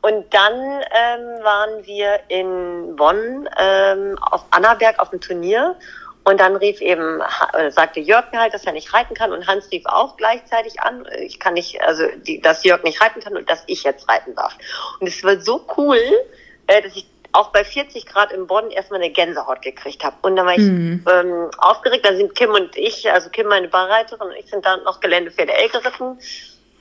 Und 0.00 0.34
dann 0.34 0.52
ähm, 0.52 1.44
waren 1.44 1.86
wir 1.86 2.18
in 2.28 2.96
Bonn 2.96 3.48
ähm, 3.56 4.18
auf 4.20 4.44
Annaberg 4.50 4.98
auf 4.98 5.10
dem 5.10 5.20
Turnier 5.20 5.76
und 6.24 6.40
dann 6.40 6.56
rief 6.56 6.80
eben, 6.80 7.20
äh, 7.52 7.70
sagte 7.70 8.00
Jörg 8.00 8.32
mir 8.32 8.40
halt, 8.40 8.54
dass 8.54 8.64
er 8.64 8.72
nicht 8.72 8.92
reiten 8.92 9.14
kann 9.14 9.32
und 9.32 9.46
Hans 9.46 9.70
rief 9.70 9.84
auch 9.86 10.16
gleichzeitig 10.16 10.80
an, 10.80 11.06
ich 11.20 11.38
kann 11.38 11.54
nicht, 11.54 11.80
also 11.82 12.04
die, 12.26 12.40
dass 12.40 12.64
Jörg 12.64 12.82
nicht 12.82 13.00
reiten 13.00 13.20
kann 13.20 13.36
und 13.36 13.48
dass 13.48 13.62
ich 13.66 13.84
jetzt 13.84 14.08
reiten 14.08 14.34
darf. 14.34 14.56
Und 14.98 15.06
es 15.06 15.22
war 15.22 15.40
so 15.40 15.64
cool, 15.76 16.00
äh, 16.66 16.82
dass 16.82 16.96
ich 16.96 17.06
auch 17.32 17.48
bei 17.48 17.64
40 17.64 18.06
Grad 18.06 18.32
in 18.32 18.46
Bonn 18.46 18.70
erstmal 18.70 19.00
eine 19.00 19.10
Gänsehaut 19.10 19.62
gekriegt 19.62 20.04
habe. 20.04 20.16
Und 20.22 20.36
dann 20.36 20.46
war 20.46 20.54
ich 20.54 20.60
mhm. 20.60 21.04
ähm, 21.10 21.50
aufgeregt. 21.58 22.04
Da 22.04 22.14
sind 22.14 22.34
Kim 22.34 22.50
und 22.50 22.76
ich, 22.76 23.10
also 23.10 23.30
Kim 23.30 23.46
meine 23.46 23.68
Barreiterin 23.68 24.28
und 24.28 24.36
ich 24.36 24.46
sind 24.50 24.64
dann 24.64 24.82
noch 24.84 25.00
Geländepferde 25.00 25.52
L 25.52 25.68
geritten 25.68 26.18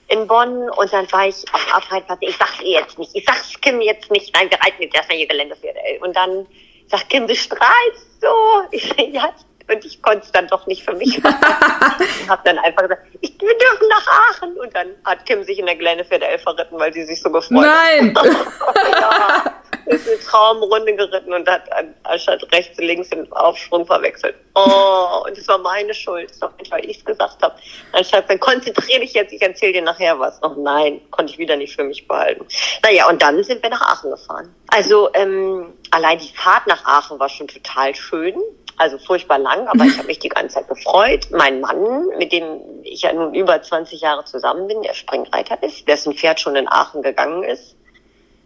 in 0.07 0.27
Bonn 0.27 0.69
und 0.69 0.91
dann 0.91 1.09
war 1.13 1.27
ich 1.27 1.45
auf 1.53 1.73
Abreitplatz. 1.73 2.19
Ich 2.21 2.35
sag's 2.35 2.59
ihr 2.61 2.79
jetzt 2.79 2.99
nicht. 2.99 3.11
Ich 3.15 3.25
sag's 3.25 3.53
Kim 3.61 3.79
jetzt 3.79 4.11
nicht. 4.11 4.33
Nein, 4.35 4.49
wir 4.49 4.59
reiten 4.59 4.81
jetzt 4.81 4.95
erstmal 4.95 5.17
hier 5.17 5.27
Geländepferde 5.27 5.79
L. 5.79 5.99
Und 6.03 6.15
dann 6.15 6.45
sagt 6.87 7.09
Kim, 7.09 7.27
du 7.27 7.35
strahlst 7.35 8.21
so. 8.21 8.27
Ich 8.71 8.87
sag, 8.87 8.99
ja, 8.99 9.33
und 9.69 9.85
ich 9.85 10.01
konnte 10.01 10.25
es 10.25 10.31
dann 10.31 10.47
doch 10.47 10.67
nicht 10.67 10.83
für 10.83 10.93
mich 10.93 11.21
machen. 11.23 11.39
und 12.21 12.29
habe 12.29 12.41
dann 12.43 12.59
einfach 12.59 12.83
gesagt, 12.83 13.07
ich, 13.21 13.33
wir 13.39 13.57
dürfen 13.57 13.87
nach 13.89 14.07
Aachen. 14.07 14.57
Und 14.57 14.75
dann 14.75 14.87
hat 15.05 15.25
Kim 15.25 15.43
sich 15.43 15.59
in 15.59 15.65
der 15.65 15.77
Gelände 15.77 16.03
für 16.03 16.19
der 16.19 16.31
Elf 16.31 16.43
verritten, 16.43 16.77
weil 16.77 16.93
sie 16.93 17.05
sich 17.05 17.21
so 17.21 17.31
gefreut 17.31 17.61
Nein! 17.61 18.13
ja, 18.99 19.60
ist 19.91 20.07
eine 20.07 20.19
Traumrunde 20.19 20.95
geritten 20.95 21.33
und 21.33 21.49
hat 21.49 21.63
anstatt 22.03 22.41
rechts, 22.51 22.77
links 22.77 23.09
den 23.09 23.31
Aufschwung 23.33 23.85
verwechselt. 23.85 24.35
Oh, 24.55 25.23
und 25.25 25.37
das 25.37 25.47
war 25.47 25.57
meine 25.57 25.93
Schuld. 25.93 26.29
Das 26.29 26.41
war 26.41 26.53
weil 26.69 26.89
ich 26.89 26.97
es 26.97 27.05
gesagt 27.05 27.41
habe. 27.41 27.55
Anstatt 27.91 28.29
dann 28.29 28.39
konzentriere 28.39 29.01
dich 29.01 29.13
jetzt, 29.13 29.33
ich 29.33 29.41
erzähle 29.41 29.73
dir 29.73 29.81
nachher 29.81 30.19
was. 30.19 30.41
Oh 30.41 30.55
nein, 30.57 31.01
konnte 31.11 31.33
ich 31.33 31.37
wieder 31.37 31.55
nicht 31.55 31.75
für 31.75 31.83
mich 31.83 32.07
behalten. 32.07 32.45
Naja, 32.83 33.09
und 33.09 33.21
dann 33.21 33.43
sind 33.43 33.61
wir 33.61 33.69
nach 33.69 33.81
Aachen 33.81 34.11
gefahren. 34.11 34.55
Also 34.67 35.09
ähm, 35.13 35.73
allein 35.91 36.19
die 36.19 36.33
Fahrt 36.33 36.67
nach 36.67 36.85
Aachen 36.85 37.19
war 37.19 37.29
schon 37.29 37.47
total 37.47 37.93
schön 37.95 38.35
also 38.81 38.97
furchtbar 38.97 39.37
lang, 39.37 39.67
aber 39.67 39.85
ich 39.85 39.95
habe 39.97 40.07
mich 40.07 40.17
die 40.17 40.29
ganze 40.29 40.55
Zeit 40.55 40.67
gefreut. 40.67 41.27
Mein 41.29 41.61
Mann, 41.61 42.07
mit 42.17 42.31
dem 42.31 42.61
ich 42.81 43.03
ja 43.03 43.13
nun 43.13 43.35
über 43.35 43.61
20 43.61 44.01
Jahre 44.01 44.25
zusammen 44.25 44.67
bin, 44.67 44.81
der 44.81 44.95
Springreiter 44.95 45.61
ist, 45.61 45.87
dessen 45.87 46.13
Pferd 46.13 46.39
schon 46.39 46.55
in 46.55 46.67
Aachen 46.67 47.03
gegangen 47.03 47.43
ist, 47.43 47.75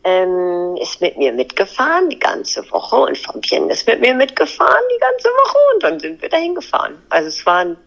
ähm, 0.05 0.77
ist 0.79 1.01
mit 1.01 1.17
mir 1.17 1.33
mitgefahren 1.33 2.09
die 2.09 2.19
ganze 2.19 2.63
Woche 2.71 2.95
und 2.95 3.17
Fabienne 3.17 3.73
ist 3.73 3.87
mit 3.87 3.99
mir 3.99 4.13
mitgefahren 4.13 4.83
die 4.95 4.99
ganze 4.99 5.27
Woche 5.29 5.57
und 5.73 5.83
dann 5.83 5.99
sind 5.99 6.21
wir 6.21 6.29
dahin 6.29 6.53
gefahren. 6.53 7.01
Also 7.09 7.27
es 7.27 7.43
war, 7.45 7.65
ein, 7.65 7.77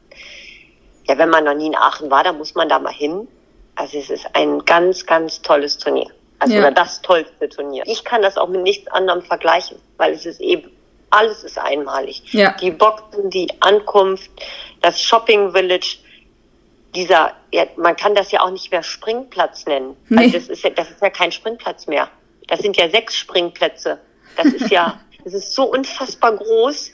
ja, 1.06 1.16
wenn 1.16 1.30
man 1.30 1.44
noch 1.44 1.54
nie 1.54 1.68
in 1.68 1.76
Aachen 1.76 2.10
war, 2.10 2.24
dann 2.24 2.36
muss 2.36 2.56
man 2.56 2.68
da 2.68 2.80
mal 2.80 2.92
hin. 2.92 3.28
Also 3.76 3.98
es 3.98 4.10
ist 4.10 4.26
ein 4.34 4.64
ganz, 4.64 5.06
ganz 5.06 5.40
tolles 5.42 5.78
Turnier. 5.78 6.10
Also 6.40 6.54
ja. 6.54 6.60
oder 6.60 6.72
das 6.72 7.00
tollste 7.02 7.48
Turnier. 7.48 7.84
Ich 7.86 8.04
kann 8.04 8.20
das 8.20 8.36
auch 8.36 8.48
mit 8.48 8.62
nichts 8.62 8.90
anderem 8.90 9.22
vergleichen, 9.22 9.78
weil 9.96 10.12
es 10.12 10.26
ist 10.26 10.40
eben 10.40 10.70
alles 11.10 11.44
ist 11.44 11.56
einmalig. 11.56 12.22
Ja. 12.32 12.54
Die 12.60 12.72
Boxen, 12.72 13.30
die 13.30 13.48
Ankunft, 13.60 14.30
das 14.82 15.00
Shopping 15.00 15.52
Village, 15.52 15.98
dieser, 16.94 17.32
ja, 17.52 17.66
man 17.76 17.96
kann 17.96 18.14
das 18.14 18.30
ja 18.30 18.40
auch 18.40 18.50
nicht 18.50 18.70
mehr 18.70 18.82
Springplatz 18.82 19.66
nennen. 19.66 19.96
Nee. 20.08 20.24
Also 20.24 20.38
das 20.38 20.48
ist 20.48 20.64
ja, 20.64 20.70
das 20.70 20.90
ist 20.90 21.02
ja 21.02 21.10
kein 21.10 21.32
Springplatz 21.32 21.86
mehr. 21.86 22.08
Das 22.46 22.60
sind 22.60 22.76
ja 22.76 22.88
sechs 22.88 23.16
Springplätze. 23.16 23.98
Das 24.36 24.46
ist 24.46 24.70
ja, 24.70 25.00
das 25.24 25.34
ist 25.34 25.54
so 25.54 25.64
unfassbar 25.64 26.36
groß. 26.36 26.92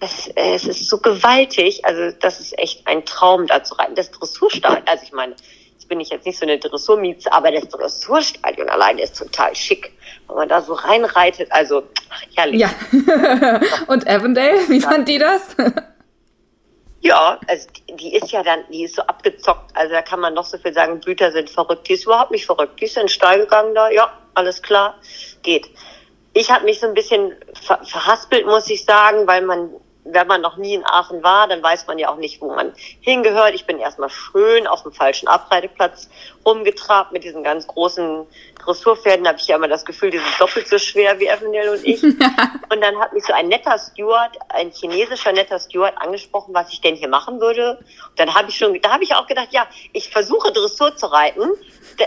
Das, 0.00 0.28
äh, 0.28 0.54
es 0.54 0.66
ist 0.66 0.88
so 0.88 0.98
gewaltig. 0.98 1.84
Also 1.84 2.16
das 2.20 2.40
ist 2.40 2.58
echt 2.58 2.86
ein 2.86 3.04
Traum, 3.04 3.46
da 3.46 3.64
zu 3.64 3.74
reiten. 3.74 3.94
Das 3.94 4.10
Dressurstadion, 4.10 4.82
also 4.86 5.04
ich 5.04 5.12
meine, 5.12 5.34
jetzt 5.72 5.88
bin 5.88 6.00
ich 6.00 6.10
jetzt 6.10 6.26
nicht 6.26 6.38
so 6.38 6.44
eine 6.44 6.58
Dressurmieze, 6.58 7.32
aber 7.32 7.50
das 7.50 7.68
Dressurstadion 7.68 8.68
alleine 8.68 9.02
ist 9.02 9.18
total 9.18 9.54
schick 9.56 9.92
wenn 10.28 10.36
man 10.36 10.48
da 10.48 10.62
so 10.62 10.74
reinreitet, 10.74 11.50
also 11.52 11.84
ach, 12.10 12.22
herrlich. 12.34 12.60
Ja. 12.60 12.70
Und 13.86 14.08
Avondale, 14.08 14.68
wie 14.68 14.78
ja. 14.78 14.88
fand 14.88 15.08
die 15.08 15.18
das? 15.18 15.56
Ja, 17.02 17.38
also 17.48 17.68
die, 17.98 18.14
ist 18.14 18.30
ja 18.30 18.44
dann, 18.44 18.60
die 18.70 18.84
ist 18.84 18.94
so 18.94 19.02
abgezockt. 19.02 19.74
Also 19.74 19.92
da 19.92 20.02
kann 20.02 20.20
man 20.20 20.34
noch 20.34 20.44
so 20.44 20.56
viel 20.56 20.72
sagen, 20.72 21.00
Büter 21.00 21.32
sind 21.32 21.50
verrückt. 21.50 21.88
Die 21.88 21.94
ist 21.94 22.04
überhaupt 22.04 22.30
nicht 22.30 22.46
verrückt. 22.46 22.80
Die 22.80 22.84
ist 22.84 22.96
in 22.96 23.02
den 23.02 23.08
Stall 23.08 23.40
gegangen 23.40 23.74
da. 23.74 23.90
Ja, 23.90 24.16
alles 24.34 24.62
klar, 24.62 24.94
geht. 25.42 25.68
Ich 26.32 26.50
habe 26.50 26.64
mich 26.64 26.78
so 26.78 26.86
ein 26.86 26.94
bisschen 26.94 27.34
ver 27.60 27.84
verhaspelt, 27.84 28.46
muss 28.46 28.70
ich 28.70 28.84
sagen, 28.84 29.26
weil 29.26 29.42
man 29.42 29.70
wenn 30.04 30.26
man 30.26 30.40
noch 30.40 30.56
nie 30.56 30.74
in 30.74 30.84
Aachen 30.84 31.22
war, 31.22 31.46
dann 31.46 31.62
weiß 31.62 31.86
man 31.86 31.98
ja 31.98 32.08
auch 32.08 32.16
nicht, 32.16 32.40
wo 32.40 32.52
man 32.52 32.72
hingehört. 33.00 33.54
Ich 33.54 33.66
bin 33.66 33.78
erstmal 33.78 34.10
schön 34.10 34.66
auf 34.66 34.82
dem 34.82 34.92
falschen 34.92 35.28
Abreiteplatz 35.28 36.08
rumgetrabt 36.44 37.12
mit 37.12 37.24
diesen 37.24 37.44
ganz 37.44 37.66
großen 37.66 38.26
Dressurpferden. 38.64 39.26
Habe 39.26 39.38
ich 39.38 39.46
ja 39.46 39.56
immer 39.56 39.68
das 39.68 39.84
Gefühl, 39.84 40.10
die 40.10 40.18
sind 40.18 40.40
doppelt 40.40 40.68
so 40.68 40.78
schwer 40.78 41.18
wie 41.18 41.26
Evanel 41.26 41.70
und 41.70 41.84
ich. 41.84 42.02
und 42.02 42.80
dann 42.80 42.98
hat 42.98 43.12
mich 43.12 43.24
so 43.24 43.32
ein 43.32 43.48
netter 43.48 43.78
Steward, 43.78 44.36
ein 44.48 44.70
chinesischer 44.70 45.32
netter 45.32 45.58
Steward 45.58 45.96
angesprochen, 45.98 46.54
was 46.54 46.72
ich 46.72 46.80
denn 46.80 46.94
hier 46.94 47.08
machen 47.08 47.40
würde. 47.40 47.78
Und 47.78 48.18
dann 48.18 48.34
habe 48.34 48.50
ich 48.50 48.56
schon, 48.56 48.80
da 48.80 48.92
habe 48.92 49.04
ich 49.04 49.14
auch 49.14 49.26
gedacht, 49.26 49.48
ja, 49.50 49.66
ich 49.92 50.10
versuche 50.10 50.52
Dressur 50.52 50.96
zu 50.96 51.06
reiten. 51.06 51.50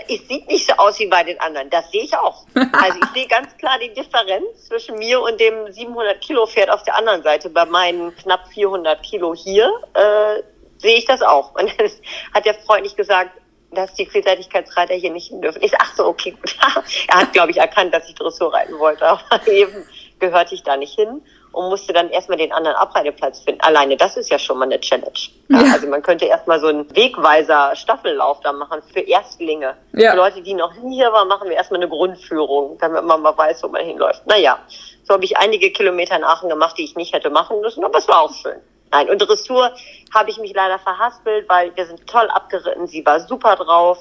Es 0.07 0.27
sieht 0.27 0.47
nicht 0.47 0.67
so 0.67 0.73
aus 0.73 0.99
wie 0.99 1.07
bei 1.07 1.23
den 1.23 1.39
anderen. 1.39 1.69
Das 1.69 1.91
sehe 1.91 2.03
ich 2.03 2.15
auch. 2.15 2.45
Also 2.85 2.99
ich 3.01 3.09
sehe 3.13 3.27
ganz 3.27 3.55
klar 3.57 3.79
die 3.79 3.93
Differenz 3.93 4.67
zwischen 4.67 4.97
mir 4.97 5.21
und 5.21 5.39
dem 5.39 5.71
700 5.71 6.19
Kilo 6.19 6.45
Pferd 6.45 6.69
auf 6.69 6.83
der 6.83 6.95
anderen 6.95 7.23
Seite. 7.23 7.49
Bei 7.49 7.65
meinen 7.65 8.15
knapp 8.17 8.47
400 8.53 9.01
Kilo 9.01 9.33
hier 9.33 9.71
äh, 9.93 10.43
sehe 10.77 10.97
ich 10.97 11.05
das 11.05 11.21
auch. 11.21 11.55
Und 11.55 11.73
dann 11.79 11.89
hat 12.33 12.45
der 12.45 12.55
Freund 12.55 12.83
nicht 12.83 12.97
gesagt, 12.97 13.31
dass 13.71 13.93
die 13.93 14.05
Vielseitigkeitsreiter 14.05 14.93
hier 14.93 15.11
nicht 15.11 15.29
hin 15.29 15.41
dürfen. 15.41 15.61
Ich 15.61 15.71
sage, 15.71 15.83
ach 15.85 15.95
so, 15.95 16.05
okay, 16.05 16.31
gut. 16.31 16.55
er 17.07 17.21
hat, 17.21 17.33
glaube 17.33 17.51
ich, 17.51 17.57
erkannt, 17.57 17.93
dass 17.93 18.07
ich 18.07 18.15
Dressur 18.15 18.53
reiten 18.53 18.77
wollte, 18.79 19.05
aber 19.29 19.47
eben 19.47 19.85
gehörte 20.19 20.55
ich 20.55 20.63
da 20.63 20.77
nicht 20.77 20.95
hin 20.95 21.21
und 21.51 21.69
musste 21.69 21.93
dann 21.93 22.09
erstmal 22.09 22.37
den 22.37 22.51
anderen 22.51 22.75
Abreiteplatz 22.75 23.39
finden. 23.39 23.61
Alleine 23.61 23.95
das 23.95 24.17
ist 24.17 24.29
ja 24.29 24.37
schon 24.37 24.57
mal 24.57 24.65
eine 24.65 24.79
Challenge. 24.79 25.11
Ja, 25.49 25.61
ja. 25.61 25.73
Also 25.73 25.87
man 25.87 26.01
könnte 26.01 26.25
erstmal 26.25 26.59
so 26.59 26.67
einen 26.67 26.93
Wegweiser 26.95 27.75
Staffellauf 27.75 28.41
da 28.41 28.51
machen 28.51 28.81
für 28.93 28.99
Erstlinge. 28.99 29.75
Ja. 29.93 30.11
Für 30.11 30.17
Leute, 30.17 30.41
die 30.41 30.53
noch 30.53 30.73
nie 30.75 30.95
hier 30.95 31.11
waren, 31.11 31.27
machen 31.27 31.49
wir 31.49 31.55
erstmal 31.55 31.79
eine 31.79 31.89
Grundführung, 31.89 32.77
damit 32.79 33.03
man 33.03 33.21
mal 33.21 33.37
weiß, 33.37 33.63
wo 33.63 33.69
man 33.69 33.85
hinläuft. 33.85 34.25
Naja, 34.27 34.59
so 35.03 35.13
habe 35.13 35.23
ich 35.23 35.37
einige 35.37 35.71
Kilometer 35.71 36.15
in 36.15 36.23
Aachen 36.23 36.49
gemacht, 36.49 36.77
die 36.77 36.83
ich 36.83 36.95
nicht 36.95 37.13
hätte 37.13 37.29
machen 37.29 37.61
müssen, 37.61 37.83
aber 37.85 37.99
es 37.99 38.07
war 38.07 38.21
auch 38.21 38.33
schön. 38.33 38.59
Nein, 38.91 39.09
und 39.09 39.19
Dressur 39.19 39.71
habe 40.13 40.29
ich 40.29 40.37
mich 40.37 40.53
leider 40.53 40.79
verhaspelt, 40.79 41.49
weil 41.49 41.75
wir 41.75 41.85
sind 41.85 42.07
toll 42.07 42.29
abgeritten. 42.29 42.87
Sie 42.87 43.05
war 43.05 43.19
super 43.19 43.55
drauf. 43.55 43.99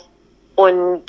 Und 0.55 1.03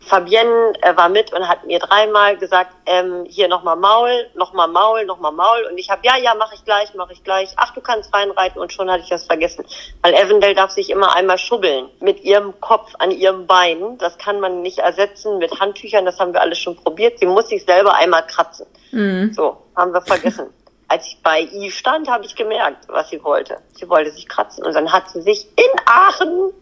Fabienne 0.00 0.72
äh, 0.80 0.96
war 0.96 1.08
mit 1.08 1.32
und 1.32 1.46
hat 1.46 1.66
mir 1.66 1.78
dreimal 1.78 2.36
gesagt, 2.36 2.72
ähm, 2.86 3.24
hier 3.28 3.48
nochmal 3.48 3.76
Maul, 3.76 4.28
nochmal 4.34 4.68
Maul, 4.68 5.04
nochmal 5.04 5.32
Maul. 5.32 5.66
Und 5.70 5.78
ich 5.78 5.90
habe, 5.90 6.00
ja, 6.04 6.16
ja, 6.16 6.34
mache 6.34 6.54
ich 6.54 6.64
gleich, 6.64 6.94
mache 6.94 7.12
ich 7.12 7.22
gleich. 7.24 7.50
Ach, 7.56 7.72
du 7.74 7.80
kannst 7.80 8.12
reinreiten. 8.14 8.60
Und 8.60 8.72
schon 8.72 8.90
hatte 8.90 9.02
ich 9.02 9.10
das 9.10 9.26
vergessen. 9.26 9.64
Weil 10.02 10.14
Evendel 10.14 10.54
darf 10.54 10.70
sich 10.70 10.90
immer 10.90 11.14
einmal 11.14 11.38
schubbeln 11.38 11.88
mit 12.00 12.22
ihrem 12.22 12.58
Kopf 12.60 12.92
an 12.98 13.10
ihrem 13.10 13.46
Bein. 13.46 13.98
Das 13.98 14.18
kann 14.18 14.40
man 14.40 14.62
nicht 14.62 14.78
ersetzen 14.78 15.38
mit 15.38 15.60
Handtüchern. 15.60 16.06
Das 16.06 16.18
haben 16.18 16.32
wir 16.32 16.40
alles 16.40 16.58
schon 16.58 16.76
probiert. 16.76 17.18
Sie 17.18 17.26
muss 17.26 17.48
sich 17.48 17.64
selber 17.64 17.94
einmal 17.94 18.26
kratzen. 18.26 18.66
Mhm. 18.92 19.32
So, 19.32 19.58
haben 19.76 19.92
wir 19.92 20.02
vergessen 20.02 20.46
als 20.88 21.06
ich 21.06 21.18
bei 21.22 21.40
ihr 21.40 21.70
stand, 21.70 22.08
habe 22.08 22.24
ich 22.24 22.34
gemerkt, 22.34 22.88
was 22.88 23.10
sie 23.10 23.22
wollte. 23.22 23.58
Sie 23.74 23.88
wollte 23.88 24.10
sich 24.10 24.26
kratzen 24.28 24.64
und 24.64 24.74
dann 24.74 24.90
hat 24.90 25.10
sie 25.10 25.20
sich 25.22 25.46
in 25.56 25.80
Aachen 25.86 26.52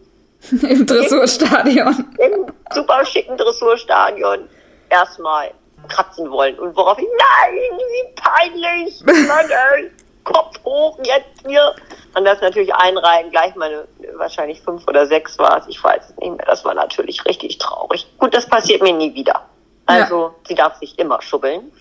im 0.69 0.85
Dressurstadion 0.85 2.15
im 2.19 2.45
super 2.71 3.03
schicken 3.05 3.37
Dressurstadion 3.37 4.47
erstmal 4.89 5.51
kratzen 5.87 6.29
wollen 6.29 6.59
und 6.59 6.75
worauf 6.75 6.97
ich 6.99 7.07
nein, 7.07 7.79
wie 7.79 8.13
peinlich, 8.15 9.27
Mann, 9.27 9.45
ey, 9.49 9.91
Kopf 10.23 10.59
hoch 10.65 10.99
jetzt 11.03 11.45
hier 11.47 11.73
und 12.15 12.25
das 12.25 12.41
natürlich 12.41 12.73
einreihen, 12.73 13.31
gleich 13.31 13.55
meine 13.55 13.87
wahrscheinlich 14.15 14.61
fünf 14.61 14.85
oder 14.87 15.07
sechs 15.07 15.39
war 15.39 15.59
es, 15.59 15.67
ich 15.67 15.81
weiß 15.81 16.09
es 16.09 16.17
nicht 16.17 16.35
mehr. 16.35 16.45
Das 16.45 16.65
war 16.65 16.73
natürlich 16.73 17.23
richtig 17.25 17.57
traurig. 17.59 18.05
Gut, 18.17 18.33
das 18.33 18.45
passiert 18.45 18.81
mir 18.81 18.93
nie 18.93 19.13
wieder. 19.13 19.41
Also 19.85 20.15
ja. 20.15 20.35
sie 20.47 20.55
darf 20.55 20.75
sich 20.77 20.99
immer 20.99 21.21
schubbeln 21.21 21.71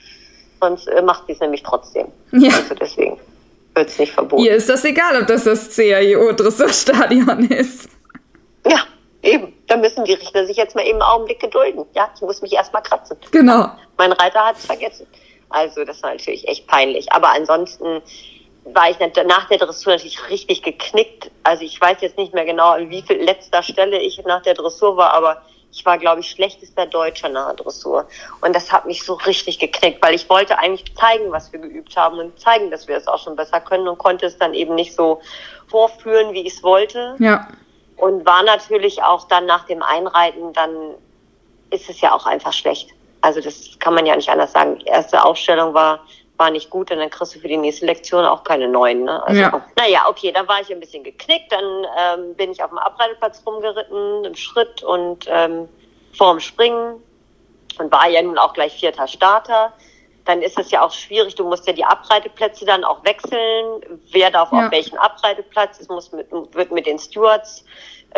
sonst 0.60 0.86
äh, 0.88 1.02
macht 1.02 1.26
sie 1.26 1.32
es 1.32 1.40
nämlich 1.40 1.62
trotzdem. 1.62 2.08
Ja. 2.32 2.54
Also 2.54 2.74
deswegen 2.74 3.18
wird 3.74 3.88
es 3.88 3.98
nicht 3.98 4.12
verboten. 4.12 4.42
Ihr 4.42 4.54
ist 4.54 4.68
das 4.68 4.84
egal, 4.84 5.20
ob 5.20 5.26
das 5.26 5.44
das 5.44 5.74
CAIO-Dressurstadion 5.74 7.44
ist. 7.50 7.88
Ja, 8.68 8.80
eben. 9.22 9.52
Da 9.66 9.76
müssen 9.76 10.04
die 10.04 10.14
Richter 10.14 10.46
sich 10.46 10.56
jetzt 10.56 10.74
mal 10.74 10.82
eben 10.82 11.00
einen 11.00 11.02
Augenblick 11.02 11.40
gedulden. 11.40 11.84
Ja, 11.94 12.08
ich 12.14 12.20
muss 12.20 12.40
mich 12.42 12.52
erstmal 12.52 12.82
kratzen. 12.82 13.16
Genau. 13.32 13.70
Mein 13.96 14.12
Reiter 14.12 14.46
hat 14.46 14.56
es 14.56 14.66
vergessen. 14.66 15.06
Also 15.48 15.84
das 15.84 16.02
war 16.02 16.10
natürlich 16.10 16.46
echt 16.48 16.66
peinlich. 16.66 17.12
Aber 17.12 17.30
ansonsten 17.30 18.02
war 18.64 18.90
ich 18.90 18.98
nach 18.98 19.48
der 19.48 19.58
Dressur 19.58 19.92
natürlich 19.92 20.18
richtig 20.28 20.62
geknickt. 20.62 21.30
Also 21.42 21.62
ich 21.62 21.80
weiß 21.80 21.98
jetzt 22.00 22.18
nicht 22.18 22.34
mehr 22.34 22.44
genau, 22.44 22.70
an 22.70 22.90
wie 22.90 23.02
viel 23.02 23.22
letzter 23.22 23.62
Stelle 23.62 24.00
ich 24.00 24.20
nach 24.24 24.42
der 24.42 24.54
Dressur 24.54 24.96
war, 24.96 25.12
aber 25.12 25.42
ich 25.76 25.84
war, 25.84 25.98
glaube 25.98 26.20
ich, 26.20 26.30
schlechtester 26.30 26.86
Deutscher 26.86 27.28
nach 27.28 27.48
der 27.48 27.64
Dressur. 27.64 28.08
Und 28.40 28.56
das 28.56 28.72
hat 28.72 28.86
mich 28.86 29.04
so 29.04 29.12
richtig 29.12 29.58
geknickt, 29.58 30.02
weil 30.02 30.14
ich 30.14 30.28
wollte 30.30 30.58
eigentlich 30.58 30.94
zeigen, 30.96 31.30
was 31.30 31.52
wir 31.52 31.60
geübt 31.60 31.94
haben 31.98 32.18
und 32.18 32.40
zeigen, 32.40 32.70
dass 32.70 32.88
wir 32.88 32.96
es 32.96 33.06
auch 33.06 33.22
schon 33.22 33.36
besser 33.36 33.60
können 33.60 33.86
und 33.86 33.98
konnte 33.98 34.24
es 34.24 34.38
dann 34.38 34.54
eben 34.54 34.74
nicht 34.74 34.94
so 34.94 35.20
vorführen, 35.68 36.32
wie 36.32 36.46
ich 36.46 36.54
es 36.54 36.62
wollte. 36.62 37.14
Ja. 37.18 37.46
Und 37.98 38.24
war 38.24 38.42
natürlich 38.42 39.02
auch 39.02 39.28
dann 39.28 39.44
nach 39.44 39.66
dem 39.66 39.82
Einreiten, 39.82 40.54
dann 40.54 40.94
ist 41.68 41.90
es 41.90 42.00
ja 42.00 42.14
auch 42.14 42.24
einfach 42.24 42.54
schlecht. 42.54 42.90
Also 43.20 43.42
das 43.42 43.78
kann 43.78 43.92
man 43.92 44.06
ja 44.06 44.16
nicht 44.16 44.30
anders 44.30 44.52
sagen. 44.52 44.78
Die 44.78 44.86
erste 44.86 45.22
Aufstellung 45.22 45.74
war 45.74 46.00
war 46.36 46.50
nicht 46.50 46.70
gut 46.70 46.90
und 46.90 46.98
dann 46.98 47.10
kriegst 47.10 47.34
du 47.34 47.40
für 47.40 47.48
die 47.48 47.56
nächste 47.56 47.86
Lektion 47.86 48.24
auch 48.24 48.44
keine 48.44 48.68
neuen. 48.68 49.04
Ne? 49.04 49.22
Also, 49.26 49.40
ja. 49.40 49.64
Naja, 49.78 50.04
okay, 50.08 50.32
dann 50.32 50.46
war 50.48 50.60
ich 50.60 50.70
ein 50.70 50.80
bisschen 50.80 51.02
geknickt, 51.02 51.50
dann 51.50 51.86
ähm, 51.98 52.34
bin 52.34 52.52
ich 52.52 52.62
auf 52.62 52.70
dem 52.70 52.78
Abreiteplatz 52.78 53.42
rumgeritten, 53.46 54.24
im 54.24 54.34
Schritt 54.34 54.82
und 54.82 55.26
ähm, 55.28 55.68
vorm 56.14 56.40
Springen 56.40 57.02
und 57.78 57.92
war 57.92 58.08
ja 58.08 58.22
nun 58.22 58.38
auch 58.38 58.52
gleich 58.52 58.74
vierter 58.78 59.06
Starter. 59.06 59.72
Dann 60.24 60.42
ist 60.42 60.58
es 60.58 60.70
ja 60.72 60.84
auch 60.84 60.90
schwierig, 60.90 61.36
du 61.36 61.46
musst 61.46 61.66
ja 61.66 61.72
die 61.72 61.84
Abreiteplätze 61.84 62.64
dann 62.64 62.84
auch 62.84 63.04
wechseln. 63.04 64.00
Wer 64.10 64.30
darf 64.30 64.50
ja. 64.52 64.66
auf 64.66 64.72
welchen 64.72 64.98
Abreiteplatz? 64.98 65.78
Es 65.80 65.88
muss 65.88 66.10
mit, 66.10 66.26
wird 66.30 66.72
mit 66.72 66.86
den 66.86 66.98
Stewards 66.98 67.64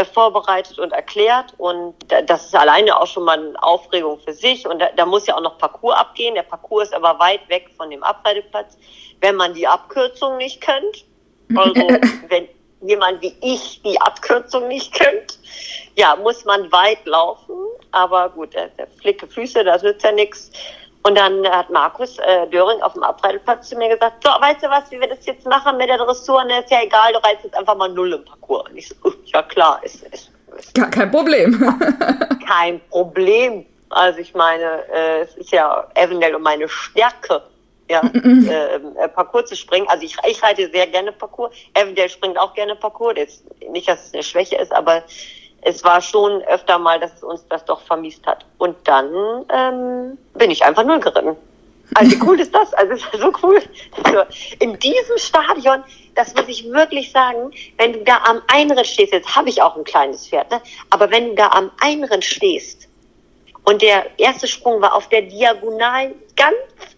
vorbereitet 0.04 0.78
und 0.78 0.92
erklärt. 0.92 1.54
Und 1.58 1.94
das 2.26 2.46
ist 2.46 2.54
alleine 2.54 3.00
auch 3.00 3.06
schon 3.06 3.24
mal 3.24 3.38
eine 3.38 3.62
Aufregung 3.62 4.18
für 4.20 4.32
sich. 4.32 4.66
Und 4.66 4.78
da, 4.80 4.88
da 4.96 5.06
muss 5.06 5.26
ja 5.26 5.36
auch 5.36 5.42
noch 5.42 5.58
Parcours 5.58 5.96
abgehen. 5.96 6.34
Der 6.34 6.42
Parcours 6.42 6.88
ist 6.88 6.94
aber 6.94 7.18
weit 7.18 7.48
weg 7.48 7.70
von 7.76 7.90
dem 7.90 8.02
Abreiteplatz. 8.02 8.76
Wenn 9.20 9.36
man 9.36 9.54
die 9.54 9.66
Abkürzung 9.66 10.36
nicht 10.36 10.60
kennt, 10.60 11.04
also 11.56 11.74
wenn 12.28 12.48
jemand 12.82 13.22
wie 13.22 13.34
ich 13.40 13.82
die 13.82 14.00
Abkürzung 14.00 14.68
nicht 14.68 14.92
kennt, 14.94 15.38
ja, 15.96 16.16
muss 16.16 16.44
man 16.44 16.70
weit 16.70 17.04
laufen. 17.06 17.54
Aber 17.90 18.28
gut, 18.30 18.54
der, 18.54 18.68
der 18.68 18.86
flicke 18.86 19.26
Füße, 19.26 19.64
das 19.64 19.82
nützt 19.82 20.04
ja 20.04 20.12
nichts. 20.12 20.50
Und 21.08 21.14
dann 21.14 21.48
hat 21.48 21.70
Markus 21.70 22.18
äh, 22.18 22.46
Döring 22.48 22.82
auf 22.82 22.92
dem 22.92 23.02
Abreiteplatz 23.02 23.70
zu 23.70 23.76
mir 23.76 23.88
gesagt, 23.88 24.22
so, 24.22 24.28
weißt 24.28 24.62
du 24.62 24.68
was, 24.68 24.90
wie 24.90 25.00
wir 25.00 25.08
das 25.08 25.24
jetzt 25.24 25.46
machen 25.46 25.78
mit 25.78 25.88
der 25.88 25.96
Dressur? 25.96 26.42
Und 26.42 26.50
ist 26.50 26.70
ja 26.70 26.82
egal, 26.82 27.14
du 27.14 27.24
reitest 27.24 27.44
jetzt 27.44 27.56
einfach 27.56 27.76
mal 27.76 27.88
null 27.88 28.12
im 28.12 28.24
Parcours. 28.26 28.68
Und 28.68 28.76
ich 28.76 28.88
so, 28.88 28.94
ja 29.24 29.42
klar, 29.42 29.80
ist, 29.82 30.02
ist, 30.12 30.30
ist 30.58 30.74
Gar 30.74 30.90
kein 30.90 31.10
Problem. 31.10 31.58
kein 32.46 32.78
Problem. 32.90 33.64
Also 33.88 34.18
ich 34.18 34.34
meine, 34.34 34.84
äh, 34.92 35.20
es 35.22 35.34
ist 35.36 35.50
ja 35.50 35.86
eventuell 35.94 36.34
um 36.34 36.42
meine 36.42 36.68
Stärke, 36.68 37.40
ja, 37.90 38.02
äh, 38.12 38.74
äh, 38.74 39.08
Parcours 39.08 39.46
zu 39.46 39.56
springen. 39.56 39.86
Also 39.88 40.04
ich, 40.04 40.14
ich 40.28 40.42
reite 40.42 40.68
sehr 40.70 40.88
gerne 40.88 41.12
Parcours. 41.12 41.54
Eventuell 41.72 42.10
springt 42.10 42.38
auch 42.38 42.52
gerne 42.52 42.76
Parcours. 42.76 43.14
Jetzt 43.16 43.44
nicht, 43.70 43.88
dass 43.88 44.08
es 44.08 44.12
eine 44.12 44.22
Schwäche 44.22 44.56
ist, 44.56 44.74
aber 44.74 45.02
es 45.62 45.84
war 45.84 46.00
schon 46.00 46.42
öfter 46.42 46.78
mal, 46.78 47.00
dass 47.00 47.22
uns 47.22 47.46
das 47.48 47.64
doch 47.64 47.80
vermisst 47.80 48.26
hat. 48.26 48.44
Und 48.58 48.76
dann 48.84 49.44
ähm, 49.52 50.18
bin 50.34 50.50
ich 50.50 50.64
einfach 50.64 50.84
null 50.84 51.00
geritten. 51.00 51.36
Also 51.94 52.10
wie 52.12 52.22
cool 52.22 52.38
ist 52.40 52.54
das? 52.54 52.72
Also 52.74 52.94
es 52.94 53.02
ist 53.02 53.20
so 53.20 53.32
cool. 53.42 53.62
Also 54.04 54.20
in 54.58 54.78
diesem 54.78 55.18
Stadion, 55.18 55.82
das 56.14 56.34
muss 56.34 56.46
ich 56.48 56.70
wirklich 56.70 57.10
sagen, 57.10 57.50
wenn 57.76 57.92
du 57.92 58.04
da 58.04 58.18
am 58.24 58.42
Einritt 58.48 58.86
stehst, 58.86 59.12
jetzt 59.12 59.34
habe 59.34 59.48
ich 59.48 59.62
auch 59.62 59.76
ein 59.76 59.84
kleines 59.84 60.28
Pferd, 60.28 60.50
ne? 60.50 60.60
aber 60.90 61.10
wenn 61.10 61.30
du 61.30 61.34
da 61.34 61.48
am 61.48 61.70
Einritt 61.80 62.24
stehst 62.24 62.88
und 63.64 63.82
der 63.82 64.06
erste 64.18 64.46
Sprung 64.46 64.82
war 64.82 64.94
auf 64.94 65.08
der 65.08 65.22
Diagonal 65.22 66.14
ganz 66.36 66.56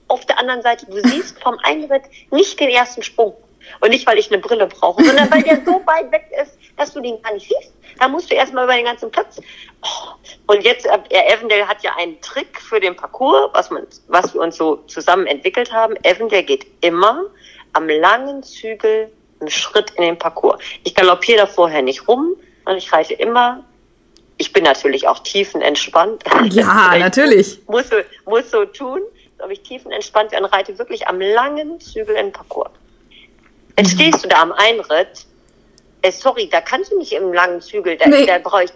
auf 0.09 0.27
der 0.27 0.39
anderen 0.39 0.63
Seite, 0.63 0.87
du 0.87 1.01
siehst 1.09 1.41
vom 1.41 1.57
Einritt 1.63 2.03
nicht 2.31 2.59
den 2.59 2.69
ersten 2.69 3.03
Sprung. 3.03 3.35
Und 3.81 3.91
nicht, 3.91 4.07
weil 4.07 4.19
ich 4.19 4.33
eine 4.33 4.41
Brille 4.41 4.67
brauche, 4.67 5.05
sondern 5.05 5.31
weil 5.31 5.43
der 5.43 5.65
so 5.65 5.81
weit 5.87 6.11
weg 6.11 6.29
ist, 6.43 6.59
dass 6.81 6.93
du 6.93 7.01
den 7.01 7.21
gar 7.23 7.33
nicht 7.35 7.49
siehst. 7.49 7.73
Da 7.99 8.09
musst 8.09 8.31
du 8.31 8.35
erstmal 8.35 8.65
über 8.65 8.75
den 8.75 8.85
ganzen 8.85 9.11
Platz. 9.11 9.41
Oh. 9.83 10.53
Und 10.53 10.65
jetzt, 10.65 10.87
äh, 10.87 10.99
Evendale 11.11 11.69
hat 11.69 11.83
ja 11.83 11.95
einen 11.99 12.21
Trick 12.21 12.61
für 12.61 12.81
den 12.81 12.97
Parcours, 12.97 13.51
was, 13.53 13.71
man, 13.71 13.87
was 14.09 14.35
wir 14.35 14.41
uns 14.41 14.57
so 14.57 14.77
zusammen 14.87 15.27
entwickelt 15.27 15.73
haben. 15.73 15.95
Evendale 16.03 16.43
geht 16.43 16.67
immer 16.81 17.25
am 17.75 17.89
langen 17.89 18.43
Zügel 18.43 19.13
einen 19.41 19.51
Schritt 19.51 19.91
in 19.93 20.03
den 20.03 20.19
Parcours. 20.19 20.61
Ich 20.85 20.95
galoppiere 20.95 21.39
da 21.39 21.47
vorher 21.47 21.83
nicht 21.83 22.09
rum, 22.09 22.37
sondern 22.65 22.79
ich 22.79 22.93
reite 22.93 23.15
immer 23.15 23.65
ich 24.41 24.55
bin 24.55 24.65
natürlich 24.65 25.07
auch 25.07 25.19
tiefenentspannt. 25.19 26.25
Ja, 26.51 26.97
natürlich. 26.97 27.61
Muss 27.69 27.91
so, 27.91 27.97
muss 28.25 28.51
so 28.51 28.65
tun, 28.65 29.03
ob 29.39 29.51
ich 29.51 29.61
tiefenentspannt 29.61 30.31
bin 30.31 30.43
und 30.43 30.47
reite 30.47 30.79
wirklich 30.79 31.07
am 31.07 31.21
langen 31.21 31.79
Zügel 31.79 32.17
in 32.17 32.27
den 32.27 32.33
Parcours. 32.33 32.71
Jetzt 33.77 33.93
stehst 33.93 34.25
du 34.25 34.29
da 34.29 34.41
am 34.41 34.53
Einritt. 34.53 35.27
Äh, 36.03 36.13
sorry, 36.13 36.49
da 36.49 36.61
kannst 36.61 36.93
du 36.93 36.99
nicht 36.99 37.13
im 37.13 37.33
langen 37.33 37.61
Zügel, 37.61 37.97
da, 37.97 38.09
nee. 38.09 38.27
da 38.27 38.39
brauche 38.39 38.65
ich 38.65 38.73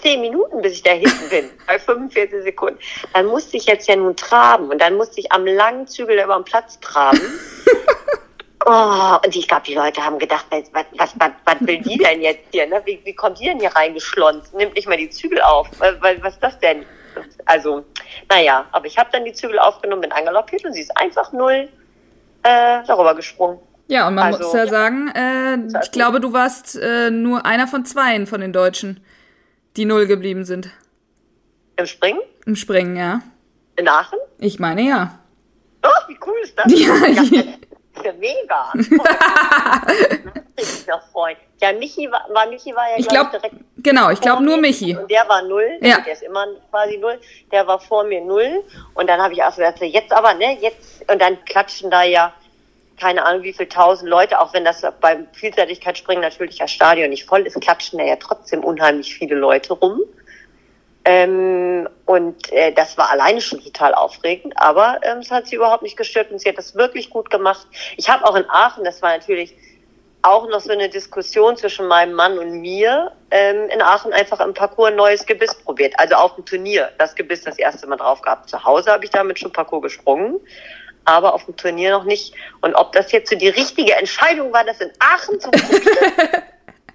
zehn 0.00 0.20
Minuten, 0.20 0.62
bis 0.62 0.74
ich 0.74 0.82
da 0.82 0.92
hinten 0.92 1.28
bin, 1.28 1.50
bei 1.66 1.78
45 1.78 2.42
Sekunden. 2.42 2.78
Dann 3.12 3.26
musste 3.26 3.56
ich 3.56 3.66
jetzt 3.66 3.88
ja 3.88 3.96
nun 3.96 4.16
traben 4.16 4.70
und 4.70 4.80
dann 4.80 4.96
musste 4.96 5.20
ich 5.20 5.32
am 5.32 5.46
langen 5.46 5.86
Zügel 5.86 6.18
über 6.22 6.36
den 6.36 6.44
Platz 6.44 6.78
traben. 6.80 7.20
Oh, 8.66 9.16
und 9.24 9.34
ich 9.34 9.48
glaube, 9.48 9.62
die 9.66 9.74
Leute 9.74 10.04
haben 10.04 10.18
gedacht, 10.18 10.44
was, 10.50 10.64
was, 10.72 10.86
was, 11.18 11.30
was 11.46 11.56
will 11.60 11.80
die 11.80 11.96
denn 11.96 12.20
jetzt 12.20 12.44
hier? 12.52 12.66
Ne? 12.66 12.82
Wie, 12.84 13.00
wie 13.04 13.14
kommt 13.14 13.40
die 13.40 13.46
denn 13.46 13.58
hier 13.58 13.74
reingeschlonzt? 13.74 14.52
Nimmt 14.54 14.74
nicht 14.74 14.86
mal 14.86 14.98
die 14.98 15.08
Zügel 15.08 15.40
auf. 15.40 15.66
Was, 15.78 15.94
was 16.00 16.34
ist 16.34 16.42
das 16.42 16.58
denn? 16.58 16.84
Also, 17.46 17.84
naja, 18.28 18.66
aber 18.72 18.86
ich 18.86 18.98
habe 18.98 19.08
dann 19.12 19.24
die 19.24 19.32
Zügel 19.32 19.58
aufgenommen, 19.58 20.02
bin 20.02 20.12
angelockiert 20.12 20.64
und 20.66 20.74
sie 20.74 20.82
ist 20.82 20.94
einfach 20.96 21.32
null 21.32 21.68
äh, 22.42 22.82
darüber 22.86 23.14
gesprungen. 23.14 23.58
Ja, 23.90 24.06
und 24.06 24.14
man 24.14 24.32
also, 24.32 24.44
muss 24.44 24.52
ja 24.52 24.68
sagen, 24.68 25.08
äh, 25.08 25.58
ich 25.82 25.90
glaube, 25.90 26.20
du 26.20 26.32
warst 26.32 26.76
äh, 26.76 27.10
nur 27.10 27.44
einer 27.44 27.66
von 27.66 27.84
zweien 27.84 28.28
von 28.28 28.40
den 28.40 28.52
Deutschen, 28.52 29.04
die 29.76 29.84
null 29.84 30.06
geblieben 30.06 30.44
sind. 30.44 30.70
Im 31.76 31.86
Springen? 31.86 32.20
Im 32.46 32.54
Springen, 32.54 32.94
ja. 32.94 33.20
In 33.74 33.88
Aachen? 33.88 34.20
Ich 34.38 34.60
meine 34.60 34.82
ja. 34.82 35.18
Oh, 35.84 35.88
wie 36.06 36.16
cool 36.24 36.36
ist 36.40 36.56
das? 36.56 36.66
Ja, 36.72 36.94
ja. 37.04 37.42
Ja, 38.04 38.12
mega. 38.12 38.72
ich 40.56 40.86
noch 40.86 41.02
freuen. 41.10 41.36
Ja, 41.60 41.72
Michi 41.72 42.08
war, 42.12 42.26
war 42.32 42.46
Michi 42.46 42.72
war 42.72 42.88
ja 42.90 42.96
ich 42.96 43.08
glaub, 43.08 43.32
direkt. 43.32 43.56
Genau, 43.78 44.10
ich 44.10 44.20
glaube 44.20 44.44
nur 44.44 44.56
Michi. 44.56 44.96
Und 44.96 45.10
der 45.10 45.28
war 45.28 45.42
null. 45.42 45.78
Ja. 45.80 46.00
Der 46.00 46.12
ist 46.12 46.22
immer 46.22 46.46
quasi 46.70 46.96
null. 46.96 47.20
Der 47.50 47.66
war 47.66 47.80
vor 47.80 48.04
mir 48.04 48.20
null. 48.20 48.62
Und 48.94 49.10
dann 49.10 49.20
habe 49.20 49.34
ich 49.34 49.42
auch 49.42 49.54
gesagt, 49.54 49.80
jetzt 49.80 50.12
aber, 50.12 50.32
ne, 50.34 50.56
jetzt. 50.60 51.04
Und 51.10 51.20
dann 51.20 51.44
klatschen 51.44 51.90
da 51.90 52.04
ja 52.04 52.32
keine 53.00 53.24
Ahnung 53.24 53.42
wie 53.42 53.52
viel 53.52 53.66
tausend 53.66 54.08
Leute, 54.08 54.40
auch 54.40 54.52
wenn 54.52 54.64
das 54.64 54.82
beim 55.00 55.26
Vielseitigkeitsspringen 55.32 56.22
natürlich 56.22 56.58
das 56.58 56.70
Stadion 56.70 57.10
nicht 57.10 57.24
voll 57.24 57.46
ist, 57.46 57.60
klatschen 57.60 57.98
da 57.98 58.04
ja 58.04 58.16
trotzdem 58.16 58.62
unheimlich 58.62 59.14
viele 59.14 59.34
Leute 59.34 59.72
rum. 59.72 60.00
Ähm, 61.04 61.88
und 62.04 62.52
äh, 62.52 62.72
das 62.72 62.98
war 62.98 63.10
alleine 63.10 63.40
schon 63.40 63.62
total 63.62 63.94
aufregend, 63.94 64.52
aber 64.56 65.00
ähm, 65.02 65.18
es 65.18 65.30
hat 65.30 65.46
sie 65.46 65.56
überhaupt 65.56 65.82
nicht 65.82 65.96
gestört 65.96 66.30
und 66.30 66.38
sie 66.38 66.48
hat 66.50 66.58
das 66.58 66.74
wirklich 66.74 67.08
gut 67.08 67.30
gemacht. 67.30 67.66
Ich 67.96 68.10
habe 68.10 68.26
auch 68.26 68.36
in 68.36 68.44
Aachen, 68.50 68.84
das 68.84 69.00
war 69.00 69.16
natürlich 69.16 69.56
auch 70.22 70.48
noch 70.48 70.60
so 70.60 70.70
eine 70.70 70.88
Diskussion 70.88 71.56
zwischen 71.56 71.86
meinem 71.86 72.12
Mann 72.12 72.38
und 72.38 72.60
mir, 72.60 73.12
ähm, 73.30 73.68
in 73.70 73.80
Aachen 73.80 74.12
einfach 74.12 74.40
im 74.40 74.52
Parcours 74.52 74.90
ein 74.90 74.96
neues 74.96 75.24
Gebiss 75.24 75.54
probiert. 75.54 75.94
Also 75.98 76.16
auf 76.16 76.34
dem 76.34 76.44
Turnier 76.44 76.90
das 76.98 77.14
Gebiss 77.14 77.42
das 77.44 77.58
erste 77.58 77.86
Mal 77.86 77.96
drauf 77.96 78.20
gehabt. 78.20 78.50
Zu 78.50 78.62
Hause 78.62 78.92
habe 78.92 79.04
ich 79.04 79.10
damit 79.10 79.38
schon 79.38 79.52
Parcours 79.52 79.82
gesprungen, 79.82 80.38
aber 81.10 81.34
auf 81.34 81.44
dem 81.44 81.56
Turnier 81.56 81.90
noch 81.90 82.04
nicht. 82.04 82.34
Und 82.60 82.74
ob 82.74 82.92
das 82.92 83.12
jetzt 83.12 83.30
so 83.30 83.36
die 83.36 83.48
richtige 83.48 83.94
Entscheidung 83.94 84.52
war, 84.52 84.64
das 84.64 84.80
in 84.80 84.90
Aachen 84.98 85.40
zu 85.40 85.50
probieren, 85.50 86.42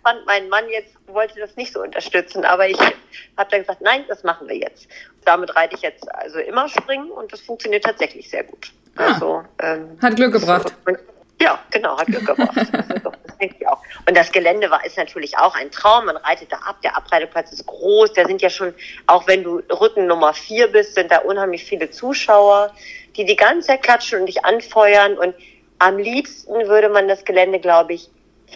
fand 0.04 0.26
mein 0.26 0.50
Mann 0.50 0.70
jetzt, 0.70 0.96
wollte 1.08 1.40
das 1.40 1.56
nicht 1.56 1.74
so 1.74 1.82
unterstützen, 1.82 2.46
aber 2.46 2.70
ich 2.70 2.80
habe 2.80 3.50
dann 3.50 3.62
gesagt, 3.62 3.82
nein, 3.82 4.06
das 4.08 4.24
machen 4.24 4.48
wir 4.48 4.56
jetzt. 4.56 4.88
Damit 5.26 5.56
reite 5.56 5.76
ich 5.76 5.82
jetzt 5.82 6.08
also 6.14 6.40
immer 6.40 6.70
springen 6.70 7.10
und 7.12 7.34
das 7.34 7.42
funktioniert 7.42 7.84
tatsächlich 7.84 8.30
sehr 8.30 8.44
gut. 8.44 8.72
Ah, 8.96 9.14
also 9.14 9.44
ähm, 9.60 9.98
hat 10.02 10.16
Glück 10.16 10.34
gebracht. 10.34 10.74
So, 10.86 10.96
ja, 11.42 11.60
genau, 11.70 11.98
hat 11.98 12.08
Glück 12.08 12.26
gebracht. 12.26 12.56
Das, 12.56 12.70
das 12.72 13.38
denke 13.40 13.56
ich 13.60 13.68
auch. 13.68 13.82
Und 14.08 14.16
das 14.16 14.32
Gelände 14.32 14.70
war 14.70 14.86
ist 14.86 14.98
natürlich 14.98 15.38
auch 15.38 15.56
ein 15.56 15.70
Traum. 15.72 16.06
Man 16.06 16.18
reitet 16.18 16.52
da 16.52 16.58
ab. 16.58 16.82
Der 16.84 16.96
Abreiteplatz 16.96 17.52
ist 17.52 17.66
groß. 17.66 18.14
Da 18.14 18.26
sind 18.26 18.42
ja 18.42 18.50
schon, 18.50 18.74
auch 19.08 19.28
wenn 19.28 19.44
du 19.44 19.62
Rücken 19.70 20.08
Nummer 20.08 20.34
vier 20.34 20.68
bist, 20.68 20.96
sind 20.96 21.12
da 21.12 21.20
unheimlich 21.20 21.66
viele 21.66 21.92
Zuschauer, 21.92 22.74
die 23.18 23.26
die 23.26 23.36
ganze 23.36 23.68
Zeit 23.68 23.84
klatschen 23.84 24.22
und 24.22 24.26
dich 24.28 24.44
anfeuern. 24.46 25.18
Und 25.18 25.36
am 25.80 25.98
liebsten 25.98 26.68
würde 26.68 26.90
man 26.90 27.08
das 27.08 27.26
Gelände, 27.26 27.60
glaube 27.60 27.94
ich, 27.94 28.10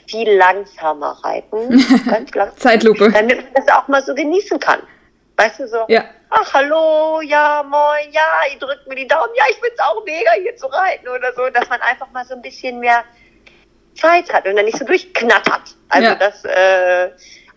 viel 0.08 0.32
langsamer 0.38 1.20
reiten. 1.24 1.84
Ganz 2.10 2.34
langsam. 2.34 2.58
Zeitlupe. 2.58 3.12
Damit 3.12 3.54
man 3.54 3.66
das 3.66 3.76
auch 3.76 3.88
mal 3.88 4.04
so 4.04 4.14
genießen 4.14 4.60
kann. 4.60 4.82
Weißt 5.38 5.60
du 5.60 5.68
so? 5.68 5.86
Ja. 5.88 6.06
Ach, 6.32 6.54
hallo, 6.54 7.22
ja, 7.22 7.64
moin, 7.64 8.12
ja, 8.12 8.22
ihr 8.52 8.60
drückt 8.60 8.88
mir 8.88 8.96
die 8.96 9.08
Daumen, 9.08 9.34
ja, 9.36 9.46
ich 9.50 9.58
find's 9.58 9.80
auch 9.80 10.04
mega, 10.06 10.32
hier 10.34 10.56
zu 10.56 10.68
reiten 10.68 11.08
oder 11.08 11.34
so, 11.34 11.50
dass 11.50 11.68
man 11.70 11.82
einfach 11.82 12.12
mal 12.12 12.24
so 12.24 12.36
ein 12.36 12.42
bisschen 12.42 12.80
mehr 12.80 13.04
Zeit 13.96 14.32
hat 14.32 14.46
und 14.46 14.56
dann 14.56 14.66
nicht 14.66 14.78
so 14.78 14.86
durchknattert. 14.86 15.76
Also 15.88 16.10
ja. 16.10 16.16
das, 16.16 16.46
äh, 16.46 17.10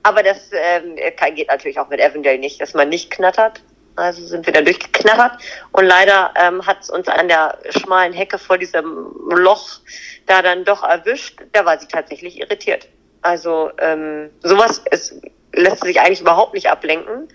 aber 0.02 0.22
das 0.22 0.50
ähm, 0.52 0.96
geht 1.34 1.48
natürlich 1.48 1.78
auch 1.78 1.88
mit 1.88 2.00
Evendale 2.00 2.38
nicht, 2.38 2.60
dass 2.60 2.72
man 2.72 2.88
nicht 2.88 3.10
knattert. 3.10 3.60
Also 3.96 4.24
sind 4.26 4.46
wir 4.46 4.52
da 4.52 4.62
durchgeknattert 4.62 5.42
und 5.72 5.84
leider 5.84 6.32
ähm, 6.36 6.66
hat 6.66 6.80
es 6.80 6.90
uns 6.90 7.08
an 7.08 7.28
der 7.28 7.58
schmalen 7.70 8.12
Hecke 8.12 8.38
vor 8.38 8.56
diesem 8.56 9.12
Loch 9.28 9.80
da 10.26 10.40
dann 10.40 10.64
doch 10.64 10.82
erwischt. 10.82 11.40
Da 11.52 11.64
war 11.64 11.78
sie 11.78 11.88
tatsächlich 11.88 12.40
irritiert. 12.40 12.88
Also 13.20 13.70
ähm, 13.78 14.30
sowas 14.42 14.82
ist, 14.90 15.20
lässt 15.52 15.84
sich 15.84 16.00
eigentlich 16.00 16.22
überhaupt 16.22 16.54
nicht 16.54 16.70
ablenken. 16.70 17.28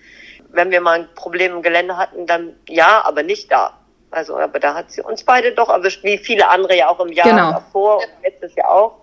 Wenn 0.50 0.70
wir 0.70 0.80
mal 0.80 1.00
ein 1.00 1.08
Problem 1.14 1.52
im 1.52 1.62
Gelände 1.62 1.96
hatten, 1.96 2.26
dann 2.26 2.56
ja, 2.68 3.04
aber 3.04 3.22
nicht 3.22 3.52
da. 3.52 3.78
Also, 4.10 4.36
aber 4.38 4.58
da 4.58 4.74
hat 4.74 4.90
sie 4.90 5.02
uns 5.02 5.22
beide 5.22 5.52
doch 5.52 5.68
erwischt, 5.68 6.02
wie 6.02 6.18
viele 6.18 6.48
andere 6.48 6.76
ja 6.76 6.88
auch 6.88 7.00
im 7.00 7.12
Jahr 7.12 7.28
genau. 7.28 7.52
davor 7.52 7.98
und 7.98 8.08
letztes 8.22 8.54
Jahr 8.54 8.70
auch. 8.70 9.00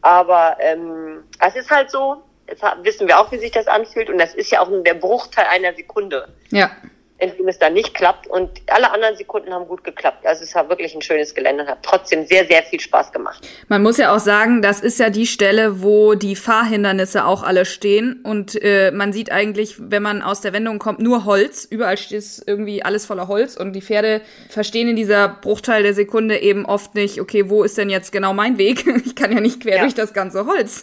Aber 0.00 0.56
ähm, 0.58 1.22
es 1.38 1.54
ist 1.54 1.70
halt 1.70 1.90
so, 1.90 2.22
Jetzt 2.52 2.62
wissen 2.82 3.08
wir 3.08 3.18
auch, 3.18 3.32
wie 3.32 3.38
sich 3.38 3.50
das 3.50 3.66
anfühlt. 3.66 4.10
Und 4.10 4.18
das 4.18 4.34
ist 4.34 4.50
ja 4.50 4.60
auch 4.60 4.68
nur 4.68 4.82
der 4.82 4.94
Bruchteil 4.94 5.46
einer 5.50 5.72
Sekunde. 5.74 6.28
Ja. 6.50 6.70
In 7.16 7.34
dem 7.36 7.48
es 7.48 7.58
dann 7.58 7.72
nicht 7.72 7.94
klappt. 7.94 8.26
Und 8.26 8.50
alle 8.66 8.90
anderen 8.90 9.16
Sekunden 9.16 9.54
haben 9.54 9.66
gut 9.66 9.84
geklappt. 9.84 10.26
Also 10.26 10.42
es 10.42 10.54
war 10.54 10.68
wirklich 10.68 10.94
ein 10.94 11.00
schönes 11.00 11.34
Gelände 11.34 11.62
und 11.62 11.70
hat 11.70 11.78
trotzdem 11.82 12.26
sehr, 12.26 12.46
sehr 12.46 12.62
viel 12.64 12.80
Spaß 12.80 13.12
gemacht. 13.12 13.48
Man 13.68 13.82
muss 13.82 13.96
ja 13.96 14.14
auch 14.14 14.18
sagen, 14.18 14.60
das 14.60 14.80
ist 14.80 14.98
ja 14.98 15.08
die 15.08 15.26
Stelle, 15.26 15.82
wo 15.82 16.14
die 16.14 16.36
Fahrhindernisse 16.36 17.24
auch 17.24 17.42
alle 17.42 17.64
stehen. 17.64 18.20
Und 18.22 18.60
äh, 18.62 18.90
man 18.90 19.14
sieht 19.14 19.32
eigentlich, 19.32 19.76
wenn 19.78 20.02
man 20.02 20.20
aus 20.20 20.42
der 20.42 20.52
Wendung 20.52 20.78
kommt, 20.78 20.98
nur 20.98 21.24
Holz. 21.24 21.64
Überall 21.64 21.96
ist 22.10 22.42
irgendwie 22.46 22.84
alles 22.84 23.06
voller 23.06 23.28
Holz. 23.28 23.56
Und 23.56 23.72
die 23.72 23.82
Pferde 23.82 24.20
verstehen 24.50 24.88
in 24.88 24.96
dieser 24.96 25.28
Bruchteil 25.28 25.84
der 25.84 25.94
Sekunde 25.94 26.38
eben 26.38 26.66
oft 26.66 26.94
nicht, 26.96 27.18
okay, 27.18 27.48
wo 27.48 27.62
ist 27.62 27.78
denn 27.78 27.88
jetzt 27.88 28.12
genau 28.12 28.34
mein 28.34 28.58
Weg? 28.58 28.84
Ich 29.04 29.16
kann 29.16 29.32
ja 29.32 29.40
nicht 29.40 29.60
quer 29.60 29.76
ja. 29.76 29.82
durch 29.82 29.94
das 29.94 30.12
ganze 30.12 30.46
Holz. 30.46 30.82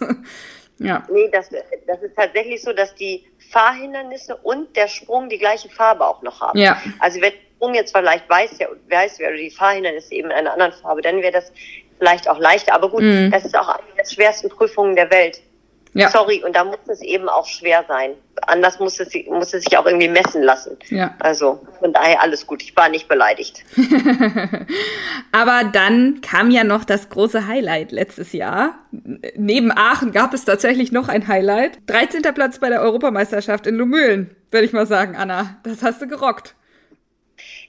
Ja. 0.80 1.06
Nee, 1.12 1.30
das, 1.32 1.50
das 1.88 2.02
ist 2.02 2.16
tatsächlich 2.16 2.62
so, 2.62 2.74
dass 2.74 2.96
die 2.96 3.26
Fahrhindernisse 3.52 4.36
und 4.38 4.76
der 4.76 4.88
Sprung 4.88 5.30
die 5.30 5.38
gleiche 5.38 5.70
Farbe 5.70 6.08
auch 6.08 6.22
noch 6.22 6.42
haben. 6.42 6.58
Ja. 6.58 6.82
Also 7.00 7.22
wenn 7.22 7.32
der 7.32 7.40
Sprung 7.56 7.74
jetzt 7.76 7.96
vielleicht 7.96 8.30
weiß, 8.30 8.60
ja, 8.60 8.68
weiß 8.90 9.20
wäre 9.20 9.32
oder 9.32 9.42
die 9.42 9.52
Fahrhindernisse 9.52 10.14
eben 10.14 10.32
in 10.32 10.38
einer 10.38 10.54
anderen 10.54 10.74
Farbe, 10.74 11.02
dann 11.02 11.22
wäre 11.22 11.34
das 11.34 11.52
vielleicht 11.98 12.30
auch 12.30 12.40
leichter. 12.40 12.74
Aber 12.74 12.90
gut, 12.90 13.02
mhm. 13.02 13.30
das 13.32 13.46
ist 13.46 13.58
auch 13.58 13.68
eine 13.68 13.84
der 13.98 14.06
schwersten 14.06 14.50
Prüfungen 14.50 14.96
der 14.96 15.12
Welt. 15.12 15.42
Ja. 15.94 16.10
Sorry, 16.12 16.44
und 16.44 16.56
da 16.56 16.64
muss 16.64 16.78
es 16.88 17.02
eben 17.02 17.28
auch 17.30 17.48
schwer 17.48 17.84
sein. 17.88 18.12
anders 18.44 18.80
muss 18.80 19.00
es, 19.00 19.10
muss 19.28 19.54
es 19.54 19.64
sich 19.64 19.78
auch 19.78 19.86
irgendwie 19.86 20.08
messen 20.08 20.44
lassen. 20.44 20.78
Ja. 20.90 21.16
Also 21.20 21.66
von 21.80 21.94
daher 21.94 22.22
alles 22.22 22.46
gut. 22.46 22.62
Ich 22.62 22.76
war 22.76 22.90
nicht 22.90 23.08
beleidigt. 23.08 23.64
Aber 25.32 25.64
dann 25.64 26.22
kam 26.22 26.52
ja 26.52 26.64
noch 26.64 26.84
das 26.84 27.10
große 27.10 27.48
Highlight 27.48 27.92
letztes 27.92 28.34
Jahr. 28.34 28.76
Neben 29.36 29.72
Aachen 29.72 30.12
gab 30.12 30.34
es 30.34 30.46
tatsächlich 30.46 30.92
noch 30.92 31.10
ein 31.10 31.28
Highlight. 31.28 31.80
13. 31.88 32.22
Platz 32.34 32.60
bei 32.60 32.70
der 32.70 32.82
Europameisterschaft 32.82 33.66
in 33.68 33.76
Lumülen, 33.76 34.36
würde 34.52 34.66
ich 34.66 34.74
mal 34.74 34.86
sagen, 34.86 35.16
Anna. 35.16 35.58
Das 35.64 35.82
hast 35.84 36.02
du 36.02 36.08
gerockt. 36.08 36.56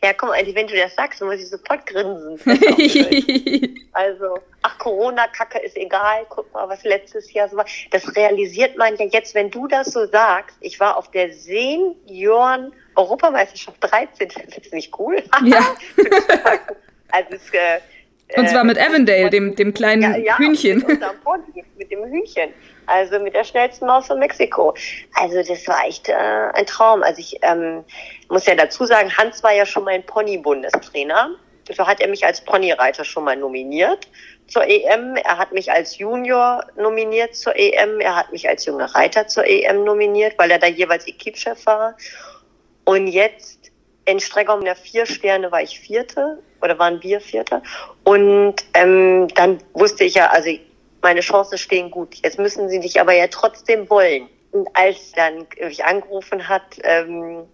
Ja, 0.02 0.14
guck 0.14 0.30
mal, 0.30 0.54
wenn 0.54 0.66
du 0.66 0.74
das 0.76 0.94
sagst, 0.94 1.20
muss 1.20 1.34
ich 1.34 1.50
sofort 1.50 1.84
grinsen. 1.84 2.40
also, 3.92 4.38
ach, 4.62 4.78
Corona-Kacke 4.78 5.58
ist 5.58 5.76
egal. 5.76 6.24
Guck 6.30 6.50
mal, 6.54 6.66
was 6.70 6.84
letztes 6.84 7.30
Jahr 7.34 7.50
so 7.50 7.58
war. 7.58 7.66
Das 7.90 8.16
realisiert 8.16 8.78
man 8.78 8.96
ja 8.96 9.04
jetzt, 9.04 9.34
wenn 9.34 9.50
du 9.50 9.68
das 9.68 9.88
so 9.88 10.06
sagst. 10.06 10.56
Ich 10.60 10.80
war 10.80 10.96
auf 10.96 11.10
der 11.10 11.34
Senioren 11.34 12.72
Europameisterschaft 12.94 13.76
13. 13.80 14.28
Das 14.28 14.56
ist 14.56 14.72
nicht 14.72 14.98
cool. 14.98 15.22
Ja. 15.44 15.76
also, 17.10 17.34
es, 17.34 17.52
äh, 17.52 17.80
und 18.36 18.48
zwar 18.48 18.64
mit 18.64 18.78
Avondale, 18.78 19.30
dem, 19.30 19.54
dem 19.56 19.74
kleinen 19.74 20.02
ja, 20.02 20.16
ja, 20.16 20.38
Hühnchen. 20.38 20.84
Mit, 20.86 21.00
mit 21.76 21.90
dem 21.90 22.04
Hühnchen. 22.04 22.50
Also 22.86 23.18
mit 23.20 23.34
der 23.34 23.44
schnellsten 23.44 23.86
Maus 23.86 24.06
von 24.06 24.18
Mexiko. 24.18 24.74
Also 25.14 25.36
das 25.36 25.66
war 25.68 25.86
echt 25.86 26.08
äh, 26.08 26.12
ein 26.12 26.66
Traum. 26.66 27.02
Also 27.02 27.20
ich 27.20 27.38
ähm, 27.42 27.84
muss 28.28 28.46
ja 28.46 28.54
dazu 28.54 28.84
sagen, 28.84 29.10
Hans 29.16 29.42
war 29.42 29.52
ja 29.52 29.64
schon 29.64 29.84
mein 29.84 30.04
Pony-Bundestrainer. 30.04 31.30
So 31.72 31.86
hat 31.86 32.00
er 32.00 32.08
mich 32.08 32.24
als 32.24 32.40
Ponyreiter 32.40 33.04
schon 33.04 33.24
mal 33.24 33.36
nominiert 33.36 34.08
zur 34.48 34.64
EM. 34.66 35.16
Er 35.16 35.38
hat 35.38 35.52
mich 35.52 35.70
als 35.70 35.98
Junior 35.98 36.64
nominiert 36.76 37.36
zur 37.36 37.56
EM. 37.56 38.00
Er 38.00 38.16
hat 38.16 38.32
mich 38.32 38.48
als 38.48 38.66
junger 38.66 38.92
Reiter 38.94 39.28
zur 39.28 39.46
EM 39.46 39.84
nominiert, 39.84 40.34
weil 40.36 40.50
er 40.50 40.58
da 40.58 40.66
jeweils 40.66 41.06
Equipchef 41.06 41.64
war. 41.66 41.96
Und 42.84 43.06
jetzt 43.06 43.59
in 44.04 44.20
Streckom 44.20 44.64
der 44.64 44.76
vier 44.76 45.06
Sterne 45.06 45.52
war 45.52 45.62
ich 45.62 45.78
Vierte 45.78 46.42
oder 46.62 46.78
waren 46.78 47.02
wir 47.02 47.20
Vierter. 47.20 47.62
Und 48.04 48.56
ähm, 48.74 49.28
dann 49.34 49.58
wusste 49.72 50.04
ich 50.04 50.14
ja, 50.14 50.30
also 50.30 50.50
meine 51.02 51.20
Chancen 51.20 51.58
stehen 51.58 51.90
gut. 51.90 52.16
Jetzt 52.22 52.38
müssen 52.38 52.68
sie 52.68 52.80
dich 52.80 53.00
aber 53.00 53.14
ja 53.14 53.26
trotzdem 53.28 53.88
wollen. 53.88 54.28
Und 54.52 54.68
als 54.74 55.12
dann 55.12 55.46
mich 55.60 55.84
angerufen 55.84 56.48
hat, 56.48 56.78
ähm, 56.82 57.46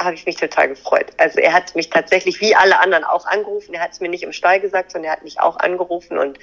habe 0.00 0.14
ich 0.14 0.26
mich 0.26 0.36
total 0.36 0.68
gefreut. 0.68 1.06
Also 1.16 1.40
er 1.40 1.52
hat 1.52 1.74
mich 1.74 1.90
tatsächlich 1.90 2.40
wie 2.40 2.54
alle 2.54 2.78
anderen 2.78 3.04
auch 3.04 3.26
angerufen. 3.26 3.74
Er 3.74 3.80
hat 3.80 3.92
es 3.92 4.00
mir 4.00 4.08
nicht 4.08 4.22
im 4.22 4.32
Stall 4.32 4.60
gesagt, 4.60 4.92
sondern 4.92 5.10
er 5.10 5.12
hat 5.12 5.24
mich 5.24 5.40
auch 5.40 5.56
angerufen 5.58 6.18
und 6.18 6.38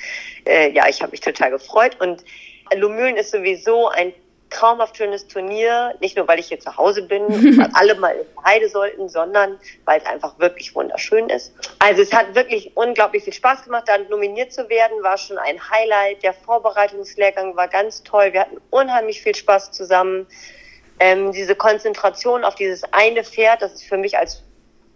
äh, 0.45 0.71
ja, 0.71 0.87
ich 0.89 1.01
habe 1.01 1.11
mich 1.11 1.21
total 1.21 1.51
gefreut. 1.51 1.97
Und 1.99 2.23
Lumülen 2.75 3.15
ist 3.15 3.31
sowieso 3.31 3.89
ein 3.89 4.13
traumhaft 4.53 4.97
schönes 4.97 5.27
Turnier, 5.27 5.95
nicht 5.99 6.15
nur 6.15 6.27
weil 6.27 6.39
ich 6.39 6.47
hier 6.47 6.59
zu 6.59 6.75
Hause 6.77 7.03
bin 7.03 7.23
und 7.25 7.57
weil 7.57 7.69
alle 7.73 7.95
mal 7.95 8.15
in 8.15 8.45
Heide 8.45 8.69
sollten, 8.69 9.09
sondern 9.09 9.59
weil 9.85 9.99
es 9.99 10.05
einfach 10.05 10.39
wirklich 10.39 10.73
wunderschön 10.75 11.29
ist. 11.29 11.53
Also 11.79 12.01
es 12.01 12.13
hat 12.13 12.35
wirklich 12.35 12.71
unglaublich 12.75 13.23
viel 13.23 13.33
Spaß 13.33 13.63
gemacht, 13.63 13.83
dann 13.87 14.07
nominiert 14.09 14.53
zu 14.53 14.69
werden, 14.69 15.03
war 15.03 15.17
schon 15.17 15.37
ein 15.37 15.59
Highlight. 15.69 16.23
Der 16.23 16.33
Vorbereitungslehrgang 16.33 17.55
war 17.55 17.67
ganz 17.67 18.03
toll. 18.03 18.31
Wir 18.33 18.41
hatten 18.41 18.57
unheimlich 18.69 19.21
viel 19.21 19.35
Spaß 19.35 19.71
zusammen. 19.71 20.27
Ähm, 20.99 21.31
diese 21.31 21.55
Konzentration 21.55 22.43
auf 22.43 22.55
dieses 22.55 22.83
eine 22.93 23.23
Pferd, 23.23 23.61
das 23.61 23.73
ist 23.73 23.83
für 23.83 23.97
mich 23.97 24.17
als 24.17 24.43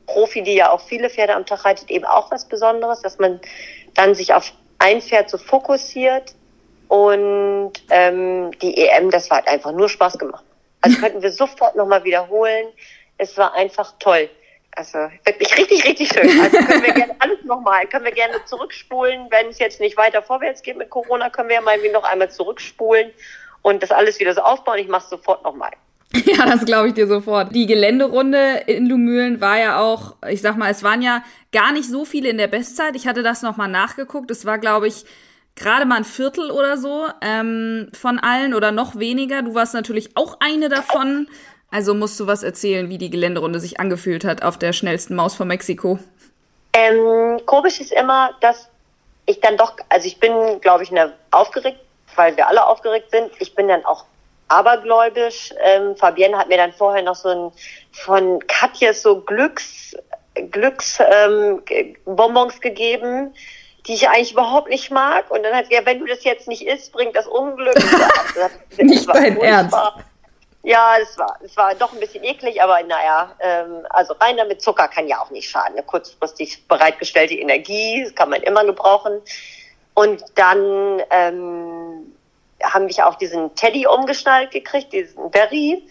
Profi, 0.05 0.41
die 0.41 0.55
ja 0.55 0.71
auch 0.71 0.81
viele 0.81 1.09
Pferde 1.09 1.35
am 1.35 1.45
Tag 1.45 1.65
reitet, 1.65 1.91
eben 1.91 2.05
auch 2.05 2.31
was 2.31 2.47
Besonderes, 2.47 3.01
dass 3.01 3.19
man 3.19 3.41
dann 3.95 4.15
sich 4.15 4.33
auf 4.33 4.53
ein 4.79 5.01
Pferd 5.01 5.29
so 5.29 5.37
fokussiert 5.37 6.35
und 6.87 7.73
ähm, 7.89 8.51
die 8.61 8.77
EM, 8.77 9.11
das 9.11 9.29
war 9.29 9.37
halt 9.37 9.47
einfach 9.47 9.71
nur 9.71 9.89
Spaß 9.89 10.17
gemacht. 10.17 10.43
Also 10.81 10.97
könnten 11.01 11.21
wir 11.21 11.31
sofort 11.31 11.75
nochmal 11.75 12.03
wiederholen. 12.03 12.67
Es 13.17 13.37
war 13.37 13.53
einfach 13.53 13.93
toll. 13.99 14.29
Also 14.71 14.99
wirklich 15.25 15.57
richtig, 15.57 15.83
richtig 15.85 16.09
schön. 16.09 16.39
Also 16.39 16.57
können 16.57 16.83
wir 16.83 16.93
gerne 16.93 17.15
alles 17.19 17.43
nochmal, 17.43 17.87
können 17.87 18.05
wir 18.05 18.11
gerne 18.11 18.35
zurückspulen. 18.45 19.25
Wenn 19.31 19.47
es 19.47 19.57
jetzt 19.57 19.79
nicht 19.79 19.97
weiter 19.97 20.21
vorwärts 20.21 20.61
geht 20.61 20.77
mit 20.77 20.91
Corona, 20.91 21.31
können 21.31 21.49
wir 21.49 21.55
ja 21.55 21.61
mal 21.61 21.77
noch 21.91 22.03
einmal 22.03 22.29
zurückspulen 22.29 23.11
und 23.63 23.81
das 23.81 23.91
alles 23.91 24.19
wieder 24.19 24.35
so 24.35 24.41
aufbauen. 24.41 24.77
Ich 24.77 24.87
mache 24.87 25.03
es 25.03 25.09
sofort 25.09 25.43
nochmal. 25.43 25.71
Ja, 26.25 26.45
das 26.45 26.65
glaube 26.65 26.89
ich 26.89 26.93
dir 26.93 27.07
sofort. 27.07 27.53
Die 27.53 27.65
Geländerunde 27.65 28.63
in 28.65 28.87
Lumülen 28.87 29.41
war 29.41 29.59
ja 29.59 29.79
auch, 29.79 30.15
ich 30.29 30.41
sag 30.41 30.55
mal, 30.57 30.71
es 30.71 30.83
waren 30.83 31.01
ja 31.01 31.23
gar 31.51 31.73
nicht 31.73 31.89
so 31.89 32.05
viele 32.05 32.29
in 32.29 32.37
der 32.37 32.47
Bestzeit. 32.47 32.95
Ich 32.95 33.07
hatte 33.07 33.23
das 33.23 33.41
nochmal 33.41 33.67
nachgeguckt. 33.67 34.31
Es 34.31 34.45
war, 34.45 34.57
glaube 34.57 34.87
ich, 34.87 35.05
gerade 35.57 35.85
mal 35.85 35.97
ein 35.97 36.05
Viertel 36.05 36.51
oder 36.51 36.77
so 36.77 37.07
ähm, 37.21 37.89
von 37.93 38.19
allen 38.19 38.53
oder 38.53 38.71
noch 38.71 38.97
weniger. 38.97 39.41
Du 39.41 39.55
warst 39.55 39.73
natürlich 39.73 40.15
auch 40.15 40.37
eine 40.39 40.69
davon. 40.69 41.27
Also 41.69 41.93
musst 41.93 42.17
du 42.19 42.27
was 42.27 42.43
erzählen, 42.43 42.89
wie 42.89 42.97
die 42.97 43.09
Geländerunde 43.09 43.59
sich 43.59 43.79
angefühlt 43.79 44.23
hat 44.23 44.43
auf 44.43 44.57
der 44.57 44.71
schnellsten 44.71 45.15
Maus 45.15 45.35
von 45.35 45.49
Mexiko. 45.49 45.99
Ähm, 46.73 47.41
komisch 47.45 47.81
ist 47.81 47.91
immer, 47.91 48.29
dass 48.39 48.69
ich 49.25 49.41
dann 49.41 49.57
doch, 49.57 49.75
also 49.89 50.07
ich 50.07 50.19
bin, 50.19 50.61
glaube 50.61 50.83
ich, 50.83 50.91
aufgeregt, 51.31 51.79
weil 52.15 52.37
wir 52.37 52.47
alle 52.47 52.65
aufgeregt 52.65 53.11
sind. 53.11 53.31
Ich 53.39 53.53
bin 53.53 53.67
dann 53.67 53.83
auch 53.83 54.05
abergläubisch. 54.47 55.53
Ähm, 55.61 55.97
Fabienne 55.97 56.37
hat 56.37 56.47
mir 56.47 56.57
dann 56.57 56.71
vorher 56.71 57.03
noch 57.03 57.15
so 57.15 57.29
ein 57.29 57.51
von 57.91 58.39
Katjes 58.47 59.01
so 59.01 59.19
Glücks 59.21 59.95
Glücksbonbons 60.51 62.53
ähm, 62.53 62.61
gegeben 62.61 63.33
die 63.87 63.93
ich 63.93 64.09
eigentlich 64.09 64.33
überhaupt 64.33 64.69
nicht 64.69 64.91
mag. 64.91 65.31
Und 65.31 65.43
dann 65.43 65.55
hat 65.55 65.67
sie 65.67 65.75
ja, 65.75 65.85
wenn 65.85 65.99
du 65.99 66.05
das 66.05 66.23
jetzt 66.23 66.47
nicht 66.47 66.65
isst, 66.65 66.91
bringt 66.91 67.15
das 67.15 67.27
Unglück. 67.27 67.75
das, 67.75 68.51
nicht 68.77 69.07
dein 69.07 69.39
Ernst. 69.39 69.75
Ja, 70.63 70.95
es 71.01 71.17
war, 71.17 71.37
es 71.41 71.55
war 71.55 71.73
doch 71.75 71.93
ein 71.93 71.99
bisschen 71.99 72.25
eklig, 72.25 72.61
aber 72.61 72.83
naja, 72.83 73.33
ähm, 73.39 73.87
also 73.89 74.13
rein 74.19 74.35
damit 74.35 74.61
Zucker 74.61 74.89
kann 74.89 75.07
ja 75.07 75.21
auch 75.21 75.29
nicht 75.29 75.49
schaden. 75.49 75.73
Eine 75.73 75.83
kurzfristig 75.83 76.67
bereitgestellte 76.67 77.35
Energie 77.35 78.03
das 78.03 78.13
kann 78.15 78.29
man 78.29 78.41
immer 78.41 78.65
gebrauchen. 78.65 79.21
Und 79.93 80.23
dann 80.35 81.01
ähm, 81.09 82.13
haben 82.61 82.89
wir 82.89 83.07
auch 83.07 83.15
diesen 83.15 83.55
Teddy 83.55 83.87
umgeschnallt 83.87 84.51
gekriegt, 84.51 84.91
diesen 84.91 85.31
Berry. 85.31 85.87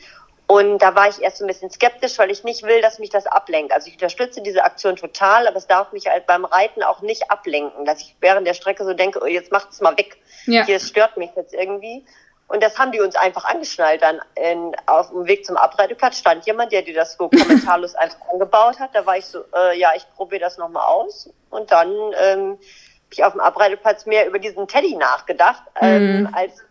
Und 0.49 0.78
da 0.78 0.94
war 0.94 1.09
ich 1.09 1.20
erst 1.20 1.38
so 1.38 1.44
ein 1.44 1.49
bisschen 1.49 1.70
skeptisch, 1.70 2.18
weil 2.18 2.30
ich 2.30 2.44
nicht 2.44 2.62
will, 2.62 2.80
dass 2.80 3.01
mich 3.01 3.11
das 3.11 3.26
ablenkt. 3.26 3.72
Also 3.72 3.88
ich 3.88 3.94
unterstütze 3.94 4.42
diese 4.42 4.62
Aktion 4.64 4.94
total, 4.94 5.49
aber 5.49 5.57
es 5.57 5.66
darf 5.66 5.90
mich 5.92 6.07
halt 6.07 6.26
beim 6.26 6.44
Reiten 6.44 6.84
auch 6.84 7.01
nicht 7.01 7.30
ablenken, 7.30 7.84
dass 7.84 8.01
ich 8.01 8.14
während 8.20 8.47
der 8.47 8.55
Strecke 8.55 8.84
so 8.84 8.92
denke, 8.92 9.20
oh, 9.22 9.26
jetzt 9.26 9.51
macht 9.51 9.70
es 9.72 9.80
mal 9.80 9.97
weg. 9.97 10.18
Ja. 10.47 10.64
Hier 10.64 10.78
stört 10.78 11.16
mich 11.16 11.30
jetzt 11.34 11.53
irgendwie. 11.53 12.05
Und 12.49 12.62
das 12.62 12.78
haben 12.78 12.92
die 12.92 13.01
uns 13.01 13.16
einfach 13.16 13.44
angeschnallt. 13.44 14.03
Dann 14.03 14.20
in, 14.36 14.72
auf 14.86 15.11
dem 15.11 15.26
Weg 15.26 15.44
zum 15.44 15.57
Abreiteplatz 15.57 16.18
stand 16.18 16.47
jemand, 16.47 16.70
der 16.70 16.82
dir 16.82 16.94
das 16.94 17.16
so 17.16 17.28
kommentarlos 17.28 17.97
einfach 17.97 18.20
angebaut 18.32 18.78
hat. 18.78 18.90
Da 18.94 19.05
war 19.05 19.16
ich 19.16 19.26
so, 19.26 19.40
äh, 19.53 19.76
ja, 19.76 19.90
ich 19.97 20.07
probiere 20.14 20.42
das 20.42 20.59
nochmal 20.59 20.86
aus. 20.86 21.28
Und 21.51 21.72
dann 21.72 21.90
ähm, 21.90 22.51
habe 22.51 23.11
ich 23.11 23.24
auf 23.24 23.32
dem 23.32 23.40
Abreiteplatz 23.40 24.07
mehr 24.07 24.28
über 24.28 24.38
diesen 24.38 24.68
Teddy 24.68 24.94
nachgedacht, 24.94 25.62
ähm, 25.80 26.20
mhm. 26.20 26.34
als 26.34 26.62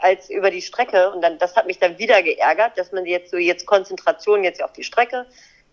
als 0.00 0.30
über 0.30 0.50
die 0.50 0.62
Strecke. 0.62 1.10
Und 1.10 1.22
dann, 1.22 1.38
das 1.38 1.56
hat 1.56 1.66
mich 1.66 1.78
dann 1.78 1.98
wieder 1.98 2.22
geärgert, 2.22 2.76
dass 2.76 2.92
man 2.92 3.06
jetzt 3.06 3.30
so 3.30 3.36
jetzt 3.36 3.66
Konzentration 3.66 4.44
jetzt 4.44 4.62
auf 4.62 4.72
die 4.72 4.84
Strecke. 4.84 5.26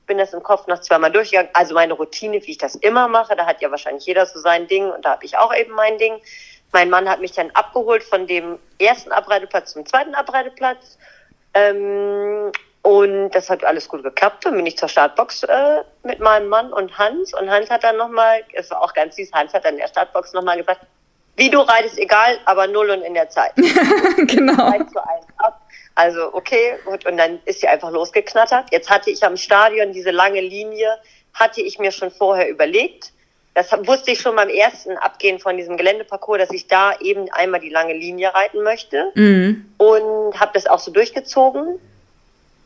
Bin 0.08 0.18
das 0.18 0.34
im 0.34 0.44
Kopf 0.44 0.68
noch 0.68 0.82
zweimal 0.82 1.12
durchgegangen. 1.12 1.52
Also 1.54 1.74
meine 1.74 1.94
Routine, 1.94 2.42
wie 2.46 2.52
ich 2.52 2.58
das 2.58 2.76
immer 2.76 3.08
mache, 3.08 3.36
da 3.36 3.46
hat 3.46 3.62
ja 3.62 3.70
wahrscheinlich 3.72 4.06
jeder 4.06 4.26
so 4.26 4.40
sein 4.40 4.68
Ding 4.68 4.90
und 4.90 5.06
da 5.06 5.12
habe 5.12 5.26
ich 5.26 5.38
auch 5.38 5.54
eben 5.56 5.74
mein 5.74 5.98
Ding. 5.98 6.20
Mein 6.72 6.90
Mann 6.90 7.10
hat 7.10 7.20
mich 7.20 7.32
dann 7.32 7.52
abgeholt 7.52 8.04
von 8.04 8.28
dem 8.28 8.60
ersten 8.80 9.12
Abreiteplatz 9.12 9.74
zum 9.74 9.86
zweiten 9.86 10.16
Abreiteplatz. 10.16 10.98
Ähm, 11.54 12.52
und 12.82 13.32
das 13.32 13.50
hat 13.50 13.64
alles 13.64 13.88
gut 13.88 14.04
geklappt. 14.04 14.46
Dann 14.46 14.56
bin 14.56 14.66
ich 14.66 14.78
zur 14.78 14.88
Startbox 14.88 15.44
äh, 15.44 15.84
mit 16.04 16.20
meinem 16.20 16.48
Mann 16.48 16.72
und 16.72 16.98
Hans. 16.98 17.34
Und 17.34 17.50
Hans 17.50 17.70
hat 17.70 17.84
dann 17.84 17.98
nochmal, 17.98 18.44
es 18.54 18.72
war 18.72 18.82
auch 18.82 18.94
ganz 18.94 19.16
süß, 19.16 19.32
Hans 19.34 19.54
hat 19.54 19.66
dann 19.66 19.74
in 19.74 19.82
der 19.82 19.88
Startbox 19.88 20.34
nochmal 20.34 20.58
gesagt, 20.58 20.82
wie 21.40 21.50
du 21.50 21.60
reitest, 21.60 21.98
egal, 21.98 22.38
aber 22.46 22.68
null 22.68 22.90
und 22.90 23.02
in 23.02 23.14
der 23.14 23.30
Zeit. 23.30 23.54
genau. 24.18 24.74
Also, 25.96 26.34
okay, 26.34 26.76
gut, 26.86 27.06
und 27.06 27.18
dann 27.18 27.40
ist 27.46 27.62
sie 27.62 27.68
einfach 27.68 27.92
losgeknattert. 27.92 28.72
Jetzt 28.72 28.90
hatte 28.90 29.10
ich 29.10 29.24
am 29.24 29.38
Stadion 29.38 29.92
diese 29.94 30.12
lange 30.12 30.42
Linie, 30.42 30.98
hatte 31.34 31.62
ich 31.62 31.80
mir 31.80 31.92
schon 31.92 32.12
vorher 32.12 32.50
überlegt. 32.50 33.12
Das 33.54 33.72
wusste 33.86 34.12
ich 34.12 34.22
schon 34.22 34.36
beim 34.36 34.50
ersten 34.50 34.96
Abgehen 34.98 35.40
von 35.40 35.58
diesem 35.58 35.76
Geländeparcours, 35.76 36.40
dass 36.40 36.52
ich 36.52 36.68
da 36.68 36.98
eben 37.00 37.30
einmal 37.32 37.60
die 37.60 37.70
lange 37.70 37.94
Linie 37.94 38.34
reiten 38.34 38.64
möchte. 38.64 39.12
Mhm. 39.16 39.74
Und 39.78 40.40
habe 40.40 40.52
das 40.54 40.68
auch 40.68 40.80
so 40.80 40.92
durchgezogen. 40.92 41.80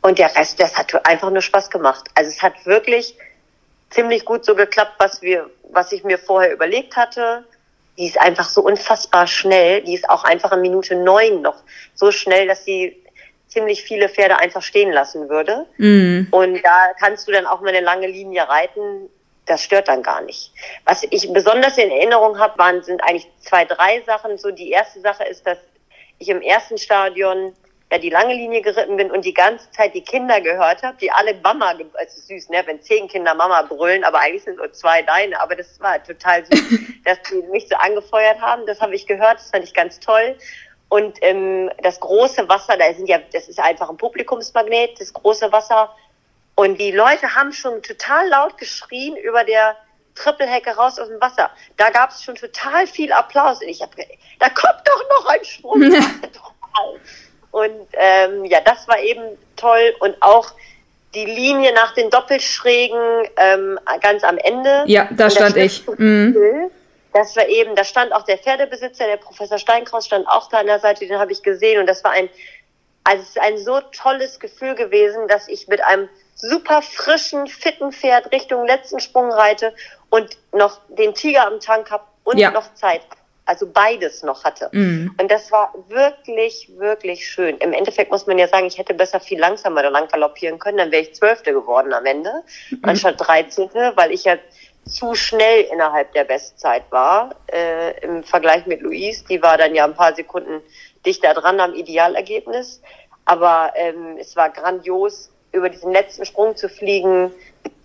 Und 0.02 0.18
der 0.18 0.34
Rest, 0.36 0.60
das 0.60 0.76
hat 0.76 1.06
einfach 1.06 1.30
nur 1.30 1.42
Spaß 1.42 1.70
gemacht. 1.70 2.04
Also 2.14 2.30
es 2.30 2.42
hat 2.42 2.66
wirklich 2.66 3.16
ziemlich 3.90 4.24
gut 4.24 4.44
so 4.44 4.54
geklappt, 4.54 4.94
was 4.98 5.22
wir, 5.22 5.50
was 5.72 5.92
ich 5.92 6.04
mir 6.04 6.18
vorher 6.18 6.52
überlegt 6.52 6.96
hatte 6.96 7.44
die 7.96 8.06
ist 8.06 8.20
einfach 8.20 8.48
so 8.48 8.62
unfassbar 8.62 9.26
schnell. 9.26 9.82
Die 9.82 9.94
ist 9.94 10.08
auch 10.08 10.24
einfach 10.24 10.52
in 10.52 10.60
Minute 10.60 10.96
neun 10.96 11.42
noch 11.42 11.62
so 11.94 12.10
schnell, 12.10 12.48
dass 12.48 12.64
sie 12.64 13.00
ziemlich 13.48 13.82
viele 13.82 14.08
Pferde 14.08 14.36
einfach 14.38 14.62
stehen 14.62 14.92
lassen 14.92 15.28
würde. 15.28 15.66
Mhm. 15.78 16.28
Und 16.30 16.62
da 16.64 16.92
kannst 16.98 17.28
du 17.28 17.32
dann 17.32 17.46
auch 17.46 17.60
mal 17.60 17.68
eine 17.68 17.80
lange 17.80 18.08
Linie 18.08 18.48
reiten. 18.48 19.08
Das 19.46 19.62
stört 19.62 19.88
dann 19.88 20.02
gar 20.02 20.22
nicht. 20.22 20.52
Was 20.84 21.04
ich 21.08 21.32
besonders 21.32 21.78
in 21.78 21.90
Erinnerung 21.90 22.38
habe, 22.38 22.58
waren 22.58 22.82
sind 22.82 23.02
eigentlich 23.04 23.28
zwei, 23.40 23.64
drei 23.64 24.02
Sachen. 24.06 24.38
So 24.38 24.50
die 24.50 24.70
erste 24.70 25.00
Sache 25.00 25.24
ist, 25.24 25.46
dass 25.46 25.58
ich 26.18 26.28
im 26.28 26.42
ersten 26.42 26.78
Stadion 26.78 27.52
ja 27.94 27.98
die 27.98 28.10
lange 28.10 28.34
Linie 28.34 28.60
geritten 28.60 28.96
bin 28.96 29.10
und 29.10 29.24
die 29.24 29.34
ganze 29.34 29.70
Zeit 29.70 29.94
die 29.94 30.02
Kinder 30.02 30.40
gehört 30.40 30.82
habe, 30.82 30.96
die 31.00 31.10
alle 31.10 31.34
Mama, 31.42 31.74
also 31.94 32.20
süß, 32.20 32.48
ne, 32.50 32.62
wenn 32.66 32.82
zehn 32.82 33.08
Kinder 33.08 33.34
Mama 33.34 33.62
brüllen, 33.62 34.04
aber 34.04 34.20
eigentlich 34.20 34.42
sind 34.42 34.56
nur 34.56 34.72
zwei 34.72 35.02
deine, 35.02 35.40
aber 35.40 35.54
das 35.54 35.80
war 35.80 36.02
total 36.02 36.44
süß, 36.44 36.80
dass 37.04 37.18
die 37.30 37.42
mich 37.50 37.68
so 37.68 37.76
angefeuert 37.76 38.40
haben. 38.40 38.66
Das 38.66 38.80
habe 38.80 38.94
ich 38.94 39.06
gehört, 39.06 39.36
das 39.36 39.50
fand 39.50 39.64
ich 39.64 39.74
ganz 39.74 40.00
toll. 40.00 40.36
Und 40.88 41.18
ähm, 41.22 41.70
das 41.82 42.00
große 42.00 42.48
Wasser, 42.48 42.76
da 42.76 42.92
sind 42.92 43.08
ja, 43.08 43.18
das 43.32 43.48
ist 43.48 43.60
einfach 43.60 43.88
ein 43.88 43.96
Publikumsmagnet, 43.96 45.00
das 45.00 45.12
große 45.12 45.50
Wasser. 45.52 45.94
Und 46.56 46.80
die 46.80 46.92
Leute 46.92 47.34
haben 47.34 47.52
schon 47.52 47.82
total 47.82 48.28
laut 48.28 48.58
geschrien 48.58 49.16
über 49.16 49.44
der 49.44 49.76
Trippelhecke 50.14 50.70
raus 50.70 50.98
aus 50.98 51.08
dem 51.08 51.20
Wasser. 51.20 51.50
Da 51.76 51.90
gab 51.90 52.10
es 52.10 52.22
schon 52.22 52.36
total 52.36 52.86
viel 52.86 53.12
Applaus. 53.12 53.60
Und 53.60 53.68
ich 53.68 53.82
habe 53.82 53.92
da 54.38 54.48
kommt 54.50 54.82
doch 54.84 55.02
noch 55.10 55.26
ein 55.26 55.44
Sprung. 55.44 55.82
und 57.54 57.86
ähm, 57.92 58.44
ja, 58.46 58.60
das 58.62 58.88
war 58.88 58.98
eben 58.98 59.22
toll. 59.54 59.94
Und 60.00 60.20
auch 60.20 60.50
die 61.14 61.24
Linie 61.24 61.72
nach 61.72 61.94
den 61.94 62.10
Doppelschrägen 62.10 63.28
ähm, 63.36 63.78
ganz 64.00 64.24
am 64.24 64.38
Ende. 64.38 64.82
Ja, 64.86 65.08
da 65.12 65.30
stand 65.30 65.56
ich. 65.56 65.86
Mhm. 65.86 66.68
Das 67.12 67.36
war 67.36 67.46
eben, 67.46 67.76
da 67.76 67.84
stand 67.84 68.12
auch 68.12 68.24
der 68.24 68.38
Pferdebesitzer, 68.38 69.06
der 69.06 69.18
Professor 69.18 69.58
Steinkraus 69.58 70.06
stand 70.06 70.26
auch 70.26 70.48
da 70.48 70.58
an 70.58 70.66
der 70.66 70.80
Seite, 70.80 71.06
den 71.06 71.16
habe 71.16 71.30
ich 71.30 71.44
gesehen 71.44 71.78
und 71.78 71.86
das 71.86 72.02
war 72.02 72.10
ein, 72.10 72.28
also 73.04 73.22
es 73.22 73.28
ist 73.28 73.40
ein 73.40 73.56
so 73.56 73.80
tolles 73.92 74.40
Gefühl 74.40 74.74
gewesen, 74.74 75.28
dass 75.28 75.46
ich 75.46 75.68
mit 75.68 75.80
einem 75.84 76.08
super 76.34 76.82
frischen, 76.82 77.46
fitten 77.46 77.92
Pferd 77.92 78.32
Richtung 78.32 78.66
letzten 78.66 78.98
Sprung 78.98 79.30
reite 79.30 79.72
und 80.10 80.36
noch 80.50 80.80
den 80.88 81.14
Tiger 81.14 81.46
am 81.46 81.60
Tank 81.60 81.92
habe 81.92 82.02
und 82.24 82.38
ja. 82.38 82.50
noch 82.50 82.74
Zeit. 82.74 83.02
Also 83.46 83.66
beides 83.66 84.22
noch 84.22 84.44
hatte. 84.44 84.70
Mhm. 84.72 85.14
Und 85.20 85.30
das 85.30 85.52
war 85.52 85.74
wirklich, 85.88 86.70
wirklich 86.78 87.28
schön. 87.28 87.58
Im 87.58 87.72
Endeffekt 87.72 88.10
muss 88.10 88.26
man 88.26 88.38
ja 88.38 88.48
sagen, 88.48 88.66
ich 88.66 88.78
hätte 88.78 88.94
besser 88.94 89.20
viel 89.20 89.38
langsamer 89.38 89.82
da 89.82 89.90
lang 89.90 90.08
galoppieren 90.08 90.58
können, 90.58 90.78
dann 90.78 90.90
wäre 90.90 91.02
ich 91.02 91.14
Zwölfte 91.14 91.52
geworden 91.52 91.92
am 91.92 92.06
Ende, 92.06 92.30
mhm. 92.70 92.78
anstatt 92.82 93.16
Dreizehnte, 93.18 93.92
weil 93.96 94.12
ich 94.12 94.24
ja 94.24 94.38
zu 94.86 95.14
schnell 95.14 95.62
innerhalb 95.72 96.12
der 96.12 96.24
Bestzeit 96.24 96.84
war 96.90 97.34
äh, 97.46 97.98
im 98.00 98.22
Vergleich 98.22 98.66
mit 98.66 98.80
Louise. 98.82 99.24
Die 99.28 99.42
war 99.42 99.56
dann 99.56 99.74
ja 99.74 99.84
ein 99.84 99.94
paar 99.94 100.14
Sekunden 100.14 100.62
dichter 101.04 101.34
dran 101.34 101.60
am 101.60 101.74
Idealergebnis. 101.74 102.82
Aber 103.24 103.72
ähm, 103.76 104.16
es 104.18 104.36
war 104.36 104.50
grandios, 104.50 105.30
über 105.52 105.70
diesen 105.70 105.92
letzten 105.92 106.26
Sprung 106.26 106.56
zu 106.56 106.68
fliegen. 106.68 107.32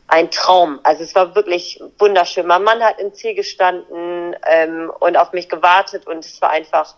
Ein 0.10 0.32
Traum. 0.32 0.80
Also 0.84 1.04
es 1.04 1.14
war 1.14 1.36
wirklich 1.36 1.82
wunderschön. 2.00 2.48
Mein 2.48 2.64
Mann 2.64 2.82
hat 2.82 3.00
im 3.00 3.14
Ziel 3.14 3.36
gestanden 3.36 4.36
ähm, 4.50 4.92
und 5.00 5.16
auf 5.16 5.34
mich 5.34 5.48
gewartet 5.48 6.08
und 6.08 6.26
es 6.26 6.42
war 6.42 6.50
einfach 6.50 6.96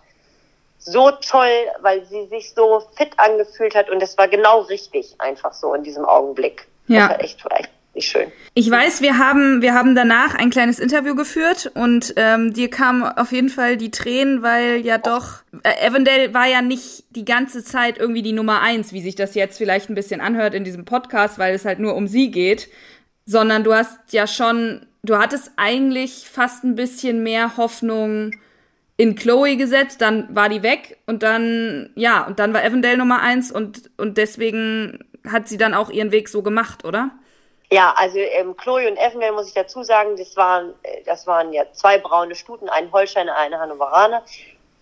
so 0.78 1.12
toll, 1.12 1.50
weil 1.82 2.06
sie 2.06 2.28
sich 2.28 2.54
so 2.54 2.82
fit 2.98 3.12
angefühlt 3.18 3.76
hat 3.76 3.90
und 3.90 4.02
es 4.02 4.18
war 4.18 4.28
genau 4.28 4.62
richtig 4.62 5.16
einfach 5.20 5.54
so 5.54 5.74
in 5.74 5.84
diesem 5.84 6.06
Augenblick. 6.06 6.68
Ja. 6.88 7.10
Das 7.10 7.10
war 7.10 7.24
echt, 7.24 7.46
echt 7.52 7.70
nicht 7.94 8.10
schön. 8.10 8.32
Ich 8.54 8.72
weiß, 8.72 9.02
wir 9.02 9.18
haben, 9.18 9.62
wir 9.62 9.74
haben 9.74 9.94
danach 9.94 10.34
ein 10.36 10.50
kleines 10.50 10.80
Interview 10.80 11.14
geführt 11.14 11.70
und 11.74 12.14
ähm, 12.16 12.54
dir 12.54 12.70
kamen 12.70 13.04
auf 13.04 13.32
jeden 13.32 13.50
Fall 13.50 13.78
die 13.78 13.92
Tränen, 13.92 14.42
weil 14.42 14.78
ja 14.78 14.98
doch, 14.98 15.44
äh, 15.64 15.88
Avondale 15.88 16.34
war 16.34 16.48
ja 16.48 16.62
nicht 16.62 17.04
die 17.10 17.26
ganze 17.26 17.64
Zeit 17.64 17.98
irgendwie 17.98 18.22
die 18.22 18.32
Nummer 18.32 18.62
eins, 18.62 18.94
wie 18.94 19.02
sich 19.02 19.16
das 19.16 19.36
jetzt 19.36 19.58
vielleicht 19.58 19.90
ein 19.90 19.96
bisschen 19.96 20.22
anhört 20.22 20.54
in 20.54 20.64
diesem 20.64 20.86
Podcast, 20.86 21.38
weil 21.38 21.54
es 21.54 21.66
halt 21.66 21.80
nur 21.80 21.96
um 21.96 22.08
sie 22.08 22.32
geht, 22.32 22.70
sondern 23.26 23.64
du 23.64 23.74
hast 23.74 24.00
ja 24.12 24.28
schon, 24.28 24.86
du 25.04 25.18
hattest 25.18 25.52
eigentlich 25.58 26.30
fast 26.30 26.64
ein 26.64 26.76
bisschen 26.76 27.24
mehr 27.24 27.58
Hoffnung 27.58 28.32
in 28.98 29.16
Chloe 29.16 29.56
gesetzt, 29.56 30.02
dann 30.02 30.36
war 30.36 30.50
die 30.50 30.64
weg 30.64 31.00
und 31.08 31.24
dann, 31.24 31.92
ja, 31.96 32.26
und 32.26 32.40
dann 32.40 32.54
war 32.54 32.64
Avondale 32.64 32.98
Nummer 32.98 33.22
eins 33.22 33.52
und, 33.52 33.90
und 33.98 34.18
deswegen 34.18 35.00
hat 35.30 35.48
sie 35.48 35.58
dann 35.58 35.74
auch 35.74 35.90
ihren 35.90 36.12
Weg 36.12 36.30
so 36.30 36.44
gemacht, 36.44 36.86
oder? 36.86 37.10
Ja, 37.72 37.94
also 37.96 38.18
ähm, 38.18 38.56
Chloe 38.58 38.88
und 38.90 38.98
Effenwell 38.98 39.32
muss 39.32 39.48
ich 39.48 39.54
dazu 39.54 39.82
sagen, 39.82 40.18
das 40.18 40.36
waren, 40.36 40.74
äh, 40.84 41.04
das 41.06 41.26
waren 41.26 41.54
ja 41.54 41.64
zwei 41.72 41.98
braune 41.98 42.36
Stuten, 42.36 42.68
ein 42.68 42.92
Holsteiner, 42.92 43.36
eine 43.38 43.60
Hannoveraner. 43.60 44.24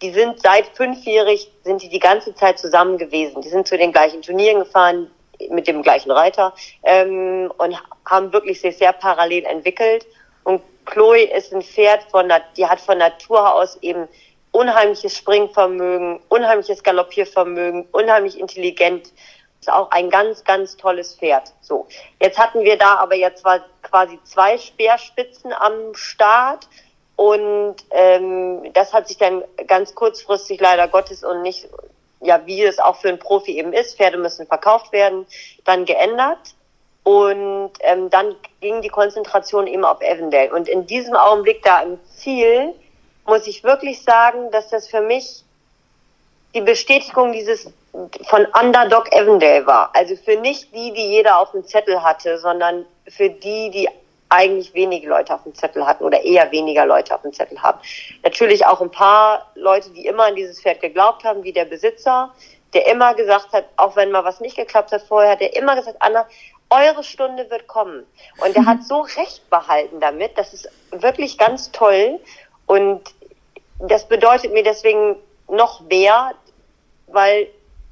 Die 0.02 0.12
sind 0.12 0.42
seit 0.42 0.66
fünfjährig, 0.76 1.52
sind 1.64 1.84
die 1.84 1.90
die 1.90 2.00
ganze 2.00 2.34
Zeit 2.34 2.58
zusammen 2.58 2.98
gewesen. 2.98 3.42
Die 3.42 3.50
sind 3.50 3.68
zu 3.68 3.78
den 3.78 3.92
gleichen 3.92 4.24
Turnieren 4.24 4.60
gefahren, 4.60 5.12
mit 5.50 5.68
dem 5.68 5.82
gleichen 5.82 6.12
Reiter 6.12 6.54
ähm, 6.84 7.52
und 7.58 7.76
haben 8.06 8.34
wirklich 8.34 8.62
sich 8.62 8.78
sehr 8.78 8.94
parallel 8.94 9.46
entwickelt. 9.46 10.06
Und 10.44 10.62
Chloe 10.86 11.24
ist 11.24 11.54
ein 11.54 11.62
Pferd 11.62 12.04
von, 12.12 12.32
die 12.58 12.66
hat 12.66 12.80
von 12.80 12.98
Natur 12.98 13.54
aus 13.54 13.78
eben 13.82 14.08
unheimliches 14.52 15.16
Springvermögen, 15.16 16.20
unheimliches 16.30 16.84
Galoppiervermögen, 16.84 17.88
unheimlich 17.92 18.40
intelligent 18.40 19.12
ist 19.60 19.72
auch 19.72 19.92
ein 19.92 20.10
ganz, 20.10 20.44
ganz 20.44 20.78
tolles 20.78 21.16
Pferd. 21.16 21.54
So. 21.62 21.88
Jetzt 22.22 22.38
hatten 22.38 22.64
wir 22.64 22.78
da 22.78 22.96
aber 22.96 23.16
jetzt 23.16 23.44
quasi 23.82 24.20
zwei 24.24 24.58
Speerspitzen 24.58 25.52
am 25.54 25.94
Start. 25.94 26.68
Und 27.16 27.76
ähm, 27.92 28.72
das 28.74 28.94
hat 28.94 29.10
sich 29.10 29.18
dann 29.18 29.44
ganz 29.68 29.94
kurzfristig 29.94 30.62
leider 30.62 30.88
Gottes 30.88 31.26
und 31.26 31.42
nicht, 31.42 31.68
ja, 32.22 32.46
wie 32.46 32.64
es 32.64 32.80
auch 32.80 32.98
für 32.98 33.10
einen 33.10 33.20
Profi 33.20 33.58
eben 33.58 33.74
ist, 33.74 33.98
Pferde 33.98 34.18
müssen 34.18 34.48
verkauft 34.48 34.92
werden, 34.92 35.26
dann 35.66 35.86
geändert. 35.86 36.56
Und 37.04 37.72
ähm, 37.80 38.10
dann 38.10 38.36
ging 38.62 38.82
die 38.82 38.90
Konzentration 38.90 39.68
eben 39.68 39.86
auf 39.86 40.00
Avondale. 40.02 40.54
Und 40.54 40.68
in 40.68 40.86
diesem 40.86 41.16
Augenblick 41.16 41.64
da 41.64 41.82
im 41.82 41.98
Ziel 42.06 42.74
muss 43.26 43.48
ich 43.48 43.64
wirklich 43.64 44.04
sagen, 44.04 44.52
dass 44.52 44.70
das 44.70 44.88
für 44.88 45.02
mich 45.02 45.44
die 46.54 46.62
Bestätigung 46.62 47.32
dieses 47.32 47.72
von 48.28 48.46
Underdog 48.62 49.12
Avondale 49.14 49.66
war. 49.66 49.92
Also 49.94 50.16
für 50.16 50.36
nicht 50.36 50.74
die, 50.74 50.92
die 50.94 51.10
jeder 51.10 51.40
auf 51.40 51.52
dem 51.52 51.66
Zettel 51.66 52.04
hatte, 52.04 52.38
sondern 52.38 52.86
für 53.08 53.30
die, 53.30 53.72
die 53.72 53.90
eigentlich 54.30 54.74
wenige 54.74 55.10
Leute 55.10 55.34
auf 55.34 55.44
dem 55.44 55.56
Zettel 55.56 55.86
hatten 55.86 56.04
oder 56.04 56.24
eher 56.24 56.52
weniger 56.52 56.86
Leute 56.86 57.14
auf 57.16 57.24
dem 57.24 57.34
Zettel 57.34 57.62
haben. 57.62 57.80
Natürlich 58.24 58.66
auch 58.66 58.80
ein 58.80 58.92
paar 58.92 59.52
Leute, 59.56 59.90
die 59.90 60.06
immer 60.06 60.26
an 60.26 60.36
dieses 60.36 60.62
Pferd 60.62 60.82
geglaubt 60.82 61.24
haben, 61.24 61.44
wie 61.44 61.52
der 61.52 61.66
Besitzer, 61.66 62.34
der 62.74 62.88
immer 62.88 63.16
gesagt 63.16 63.52
hat, 63.52 63.66
auch 63.76 63.96
wenn 63.96 64.12
mal 64.12 64.24
was 64.24 64.40
nicht 64.40 64.56
geklappt 64.56 64.92
hat 64.92 65.02
vorher, 65.02 65.36
der 65.36 65.56
immer 65.56 65.76
gesagt, 65.76 65.98
Anna, 66.00 66.28
eure 66.70 67.04
Stunde 67.04 67.50
wird 67.50 67.68
kommen. 67.68 68.06
Und 68.44 68.56
er 68.56 68.66
hat 68.68 68.84
so 68.84 69.02
recht 69.02 69.50
behalten 69.50 70.00
damit, 70.00 70.38
das 70.38 70.54
ist 70.54 70.70
wirklich 70.92 71.38
ganz 71.38 71.72
toll. 71.72 72.20
Und 72.68 73.02
das 73.80 74.08
bedeutet 74.08 74.54
mir 74.54 74.64
deswegen 74.64 75.16
noch 75.48 75.82
mehr, 75.82 76.34
weil 77.08 77.48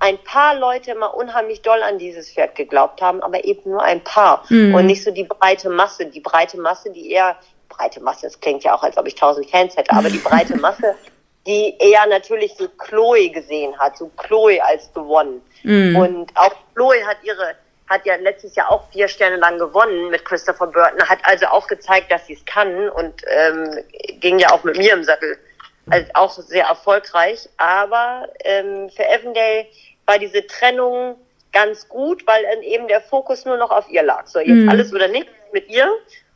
ein 0.07 0.17
paar 0.19 0.55
Leute 0.55 0.91
immer 0.91 1.13
unheimlich 1.15 1.61
doll 1.61 1.83
an 1.83 1.99
dieses 1.99 2.31
Pferd 2.31 2.55
geglaubt 2.55 3.01
haben, 3.01 3.21
aber 3.21 3.43
eben 3.43 3.71
nur 3.71 3.83
ein 3.83 4.01
paar 4.03 4.45
mhm. 4.49 4.73
und 4.73 4.85
nicht 4.85 5.03
so 5.03 5.11
die 5.11 5.25
breite 5.25 5.69
Masse. 5.69 6.05
Die 6.05 6.21
breite 6.21 6.57
Masse, 6.57 6.89
die 6.91 7.11
eher, 7.11 7.35
breite 7.67 7.99
Masse, 7.99 8.21
das 8.23 8.39
klingt 8.39 8.63
ja 8.63 8.73
auch, 8.73 8.83
als 8.83 8.97
ob 8.97 9.05
ich 9.05 9.15
tausend 9.15 9.49
Fans 9.49 9.75
hätte, 9.75 9.91
aber 9.91 10.09
die 10.09 10.19
breite 10.19 10.55
Masse, 10.61 10.95
die 11.45 11.75
eher 11.79 12.05
natürlich 12.07 12.55
so 12.55 12.69
Chloe 12.69 13.29
gesehen 13.29 13.77
hat, 13.77 13.97
so 13.97 14.09
Chloe 14.15 14.63
als 14.63 14.91
gewonnen. 14.93 15.41
Mhm. 15.63 15.95
Und 15.97 16.31
auch 16.35 16.55
Chloe 16.73 17.05
hat 17.05 17.17
ihre, 17.23 17.55
hat 17.89 18.05
ja 18.05 18.15
letztes 18.15 18.55
Jahr 18.55 18.71
auch 18.71 18.89
vier 18.91 19.09
Sterne 19.09 19.35
lang 19.35 19.59
gewonnen 19.59 20.09
mit 20.09 20.23
Christopher 20.23 20.67
Burton, 20.67 21.03
hat 21.09 21.19
also 21.23 21.47
auch 21.47 21.67
gezeigt, 21.67 22.11
dass 22.11 22.27
sie 22.27 22.33
es 22.33 22.45
kann 22.45 22.89
und 22.89 23.23
ähm, 23.27 23.77
ging 24.21 24.39
ja 24.39 24.51
auch 24.51 24.63
mit 24.63 24.77
mir 24.77 24.93
im 24.93 25.03
Sattel 25.03 25.37
also 25.89 26.07
auch 26.13 26.31
sehr 26.31 26.65
erfolgreich. 26.65 27.49
Aber 27.57 28.27
ähm, 28.43 28.89
für 28.89 29.07
Evendale 29.07 29.67
war 30.07 30.17
diese 30.17 30.47
Trennung 30.47 31.15
ganz 31.51 31.87
gut, 31.87 32.25
weil 32.25 32.43
eben 32.63 32.87
der 32.87 33.01
Fokus 33.01 33.45
nur 33.45 33.57
noch 33.57 33.71
auf 33.71 33.89
ihr 33.89 34.03
lag. 34.03 34.27
So, 34.27 34.39
jetzt 34.39 34.49
mhm. 34.49 34.69
alles 34.69 34.93
oder 34.93 35.07
nichts 35.07 35.31
mit 35.53 35.69
ihr. 35.69 35.87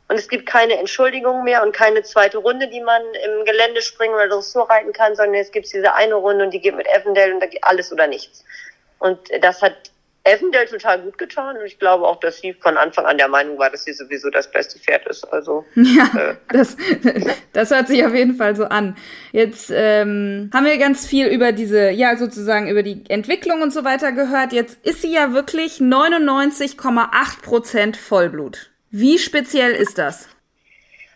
Und 0.08 0.18
es 0.18 0.28
gibt 0.28 0.46
keine 0.46 0.78
Entschuldigung 0.78 1.42
mehr 1.42 1.62
und 1.62 1.72
keine 1.72 2.02
zweite 2.02 2.38
Runde, 2.38 2.68
die 2.68 2.80
man 2.80 3.02
im 3.24 3.44
Gelände 3.44 3.80
springen 3.80 4.14
oder 4.14 4.28
Dressur 4.28 4.68
reiten 4.68 4.92
kann, 4.92 5.16
sondern 5.16 5.36
es 5.36 5.50
gibt 5.50 5.72
diese 5.72 5.94
eine 5.94 6.14
Runde 6.14 6.44
und 6.44 6.50
die 6.50 6.60
geht 6.60 6.76
mit 6.76 6.86
Evendale 6.86 7.34
und 7.34 7.40
da 7.40 7.46
geht 7.46 7.64
alles 7.64 7.90
oder 7.92 8.06
nichts. 8.06 8.44
Und 8.98 9.18
das 9.40 9.62
hat 9.62 9.91
Evendale 10.24 10.66
total 10.66 11.02
gut 11.02 11.18
getan 11.18 11.56
und 11.56 11.64
ich 11.64 11.78
glaube 11.78 12.06
auch, 12.06 12.20
dass 12.20 12.40
sie 12.40 12.52
von 12.54 12.76
Anfang 12.76 13.06
an 13.06 13.18
der 13.18 13.28
Meinung 13.28 13.58
war, 13.58 13.70
dass 13.70 13.84
sie 13.84 13.92
sowieso 13.92 14.30
das 14.30 14.50
beste 14.50 14.78
Pferd 14.78 15.06
ist. 15.06 15.24
Also 15.32 15.64
ja, 15.74 16.10
äh. 16.16 16.34
das, 16.48 16.76
das 17.52 17.70
hört 17.70 17.88
sich 17.88 18.04
auf 18.04 18.14
jeden 18.14 18.36
Fall 18.36 18.54
so 18.54 18.64
an. 18.64 18.96
Jetzt 19.32 19.72
ähm, 19.74 20.50
haben 20.54 20.66
wir 20.66 20.78
ganz 20.78 21.06
viel 21.06 21.26
über 21.26 21.52
diese, 21.52 21.90
ja 21.90 22.16
sozusagen 22.16 22.68
über 22.68 22.82
die 22.82 23.04
Entwicklung 23.08 23.62
und 23.62 23.72
so 23.72 23.84
weiter 23.84 24.12
gehört. 24.12 24.52
Jetzt 24.52 24.84
ist 24.86 25.02
sie 25.02 25.12
ja 25.12 25.32
wirklich 25.32 25.78
99,8 25.78 27.42
Prozent 27.42 27.96
Vollblut. 27.96 28.70
Wie 28.90 29.18
speziell 29.18 29.72
ist 29.72 29.98
das? 29.98 30.28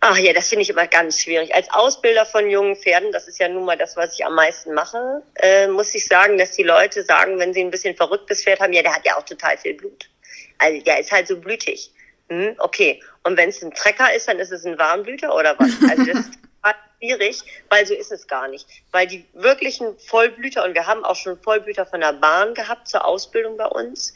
Ach 0.01 0.19
ja, 0.19 0.33
das 0.33 0.49
finde 0.49 0.63
ich 0.63 0.71
immer 0.71 0.87
ganz 0.87 1.21
schwierig. 1.21 1.55
Als 1.55 1.71
Ausbilder 1.71 2.27
von 2.27 2.51
jungen 2.51 2.77
Pferden, 2.77 3.13
das 3.13 3.29
ist 3.29 3.39
ja 3.39 3.49
nun 3.49 3.65
mal 3.65 3.79
das, 3.79 3.97
was 3.97 4.15
ich 4.15 4.25
am 4.25 4.35
meisten 4.35 4.75
mache, 4.75 5.23
äh, 5.37 5.69
muss 5.69 5.95
ich 5.95 6.07
sagen, 6.07 6.39
dass 6.39 6.53
die 6.53 6.63
Leute 6.63 7.03
sagen, 7.03 7.39
wenn 7.39 7.55
sie 7.55 7.61
ein 7.61 7.71
bisschen 7.71 7.97
verrücktes 7.97 8.43
Pferd 8.43 8.61
haben, 8.61 8.73
ja, 8.73 8.83
der 8.83 8.95
hat 8.95 9.07
ja 9.07 9.17
auch 9.17 9.25
total 9.25 9.57
viel 9.57 9.75
Blut. 9.75 10.09
Also 10.59 10.83
der 10.83 11.01
ist 11.01 11.13
halt 11.13 11.29
so 11.29 11.39
blütig. 11.39 11.91
Hm, 12.29 12.57
okay. 12.59 13.03
Und 13.23 13.37
wenn 13.37 13.49
es 13.49 13.63
ein 13.63 13.73
Trecker 13.73 14.13
ist, 14.15 14.29
dann 14.29 14.39
ist 14.39 14.53
es 14.53 14.65
ein 14.65 14.79
Warmblüter 14.79 15.35
oder 15.35 15.59
was? 15.59 15.71
Also 15.89 16.05
das 16.05 16.19
ist 16.27 16.39
schwierig, 16.99 17.43
weil 17.69 17.87
so 17.87 17.95
ist 17.95 18.13
es 18.13 18.27
gar 18.27 18.49
nicht. 18.49 18.67
Weil 18.93 19.07
die 19.07 19.25
wirklichen 19.33 19.99
Vollblüter, 19.99 20.65
und 20.65 20.75
wir 20.75 20.87
haben 20.87 21.05
auch 21.05 21.17
schon 21.17 21.41
Vollblüter 21.41 21.87
von 21.87 22.01
der 22.01 22.13
Bahn 22.13 22.55
gehabt 22.55 22.89
zur 22.89 23.05
Ausbildung 23.05 23.57
bei 23.57 23.67
uns, 23.67 24.15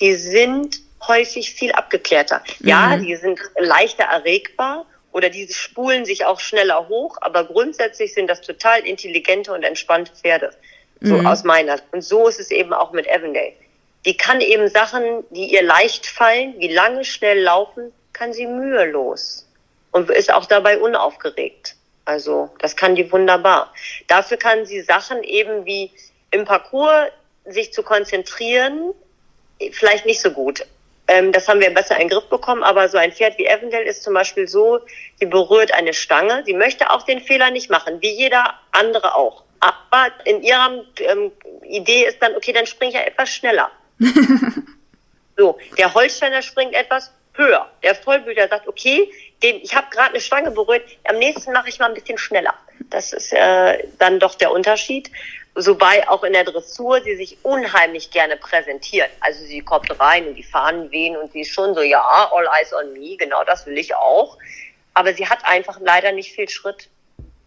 die 0.00 0.14
sind 0.14 0.80
häufig 1.06 1.52
viel 1.52 1.72
abgeklärter. 1.72 2.42
Mhm. 2.60 2.68
Ja, 2.68 2.96
die 2.96 3.16
sind 3.16 3.40
leichter 3.58 4.04
erregbar 4.04 4.86
oder 5.12 5.30
die 5.30 5.46
spulen 5.52 6.04
sich 6.04 6.24
auch 6.24 6.40
schneller 6.40 6.88
hoch, 6.88 7.18
aber 7.20 7.44
grundsätzlich 7.44 8.14
sind 8.14 8.28
das 8.28 8.40
total 8.40 8.80
intelligente 8.86 9.52
und 9.52 9.62
entspannte 9.62 10.12
Pferde. 10.14 10.50
So 11.00 11.16
mhm. 11.16 11.26
aus 11.26 11.44
meiner. 11.44 11.80
Und 11.90 12.02
so 12.02 12.28
ist 12.28 12.40
es 12.40 12.50
eben 12.50 12.72
auch 12.72 12.92
mit 12.92 13.08
Avondale. 13.08 13.54
Die 14.04 14.16
kann 14.16 14.40
eben 14.40 14.68
Sachen, 14.68 15.24
die 15.30 15.52
ihr 15.52 15.62
leicht 15.62 16.06
fallen, 16.06 16.54
wie 16.58 16.72
lange 16.72 17.04
schnell 17.04 17.40
laufen, 17.40 17.92
kann 18.12 18.32
sie 18.32 18.46
mühelos 18.46 19.46
und 19.90 20.10
ist 20.10 20.32
auch 20.32 20.46
dabei 20.46 20.78
unaufgeregt. 20.78 21.76
Also 22.04 22.50
das 22.58 22.76
kann 22.76 22.94
die 22.94 23.10
wunderbar. 23.12 23.72
Dafür 24.08 24.36
kann 24.36 24.66
sie 24.66 24.80
Sachen 24.82 25.22
eben 25.22 25.64
wie 25.64 25.90
im 26.30 26.44
Parcours 26.44 27.08
sich 27.44 27.72
zu 27.72 27.82
konzentrieren, 27.82 28.92
vielleicht 29.72 30.06
nicht 30.06 30.20
so 30.20 30.30
gut. 30.30 30.64
Ähm, 31.12 31.30
das 31.30 31.46
haben 31.46 31.60
wir 31.60 31.68
besser 31.74 31.96
in 31.96 32.08
den 32.08 32.16
Griff 32.16 32.24
bekommen, 32.30 32.62
aber 32.62 32.88
so 32.88 32.96
ein 32.96 33.12
Pferd 33.12 33.36
wie 33.36 33.48
Avondale 33.48 33.84
ist 33.84 34.02
zum 34.02 34.14
Beispiel 34.14 34.48
so, 34.48 34.80
sie 35.18 35.26
berührt 35.26 35.74
eine 35.74 35.92
Stange, 35.92 36.42
sie 36.46 36.54
möchte 36.54 36.88
auch 36.90 37.02
den 37.02 37.20
Fehler 37.20 37.50
nicht 37.50 37.68
machen, 37.68 38.00
wie 38.00 38.10
jeder 38.10 38.54
andere 38.70 39.14
auch. 39.14 39.44
Aber 39.60 40.10
in 40.24 40.42
ihrer 40.42 40.84
ähm, 41.00 41.30
Idee 41.64 42.06
ist 42.06 42.22
dann, 42.22 42.34
okay, 42.34 42.54
dann 42.54 42.66
springe 42.66 42.92
ich 42.92 42.96
ja 42.96 43.02
etwas 43.02 43.28
schneller. 43.28 43.70
so, 45.36 45.58
der 45.76 45.92
Holsteiner 45.92 46.40
springt 46.40 46.72
etwas 46.72 47.12
höher. 47.34 47.70
Der 47.82 47.94
Vollblüter 47.94 48.48
sagt, 48.48 48.66
okay, 48.66 49.12
den, 49.42 49.56
ich 49.56 49.74
habe 49.76 49.88
gerade 49.90 50.10
eine 50.10 50.20
Stange 50.20 50.50
berührt, 50.50 50.82
am 51.04 51.18
nächsten 51.18 51.52
mache 51.52 51.68
ich 51.68 51.78
mal 51.78 51.88
ein 51.88 51.94
bisschen 51.94 52.16
schneller. 52.16 52.54
Das 52.90 53.12
ist 53.12 53.32
äh, 53.32 53.86
dann 53.98 54.18
doch 54.20 54.34
der 54.34 54.52
Unterschied. 54.52 55.10
Wobei 55.54 56.08
auch 56.08 56.24
in 56.24 56.32
der 56.32 56.44
Dressur 56.44 57.02
sie 57.02 57.16
sich 57.16 57.36
unheimlich 57.42 58.10
gerne 58.10 58.36
präsentiert. 58.36 59.10
Also 59.20 59.44
sie 59.44 59.60
kommt 59.60 59.98
rein 60.00 60.26
und 60.28 60.34
die 60.34 60.42
Fahnen 60.42 60.90
wehen 60.90 61.16
und 61.16 61.32
sie 61.32 61.42
ist 61.42 61.52
schon 61.52 61.74
so, 61.74 61.82
ja, 61.82 62.30
all 62.32 62.46
eyes 62.58 62.72
on 62.72 62.92
me, 62.94 63.16
genau 63.18 63.44
das 63.44 63.66
will 63.66 63.76
ich 63.76 63.94
auch. 63.94 64.38
Aber 64.94 65.12
sie 65.12 65.28
hat 65.28 65.44
einfach 65.44 65.78
leider 65.80 66.12
nicht 66.12 66.32
viel 66.32 66.48
Schritt. 66.48 66.88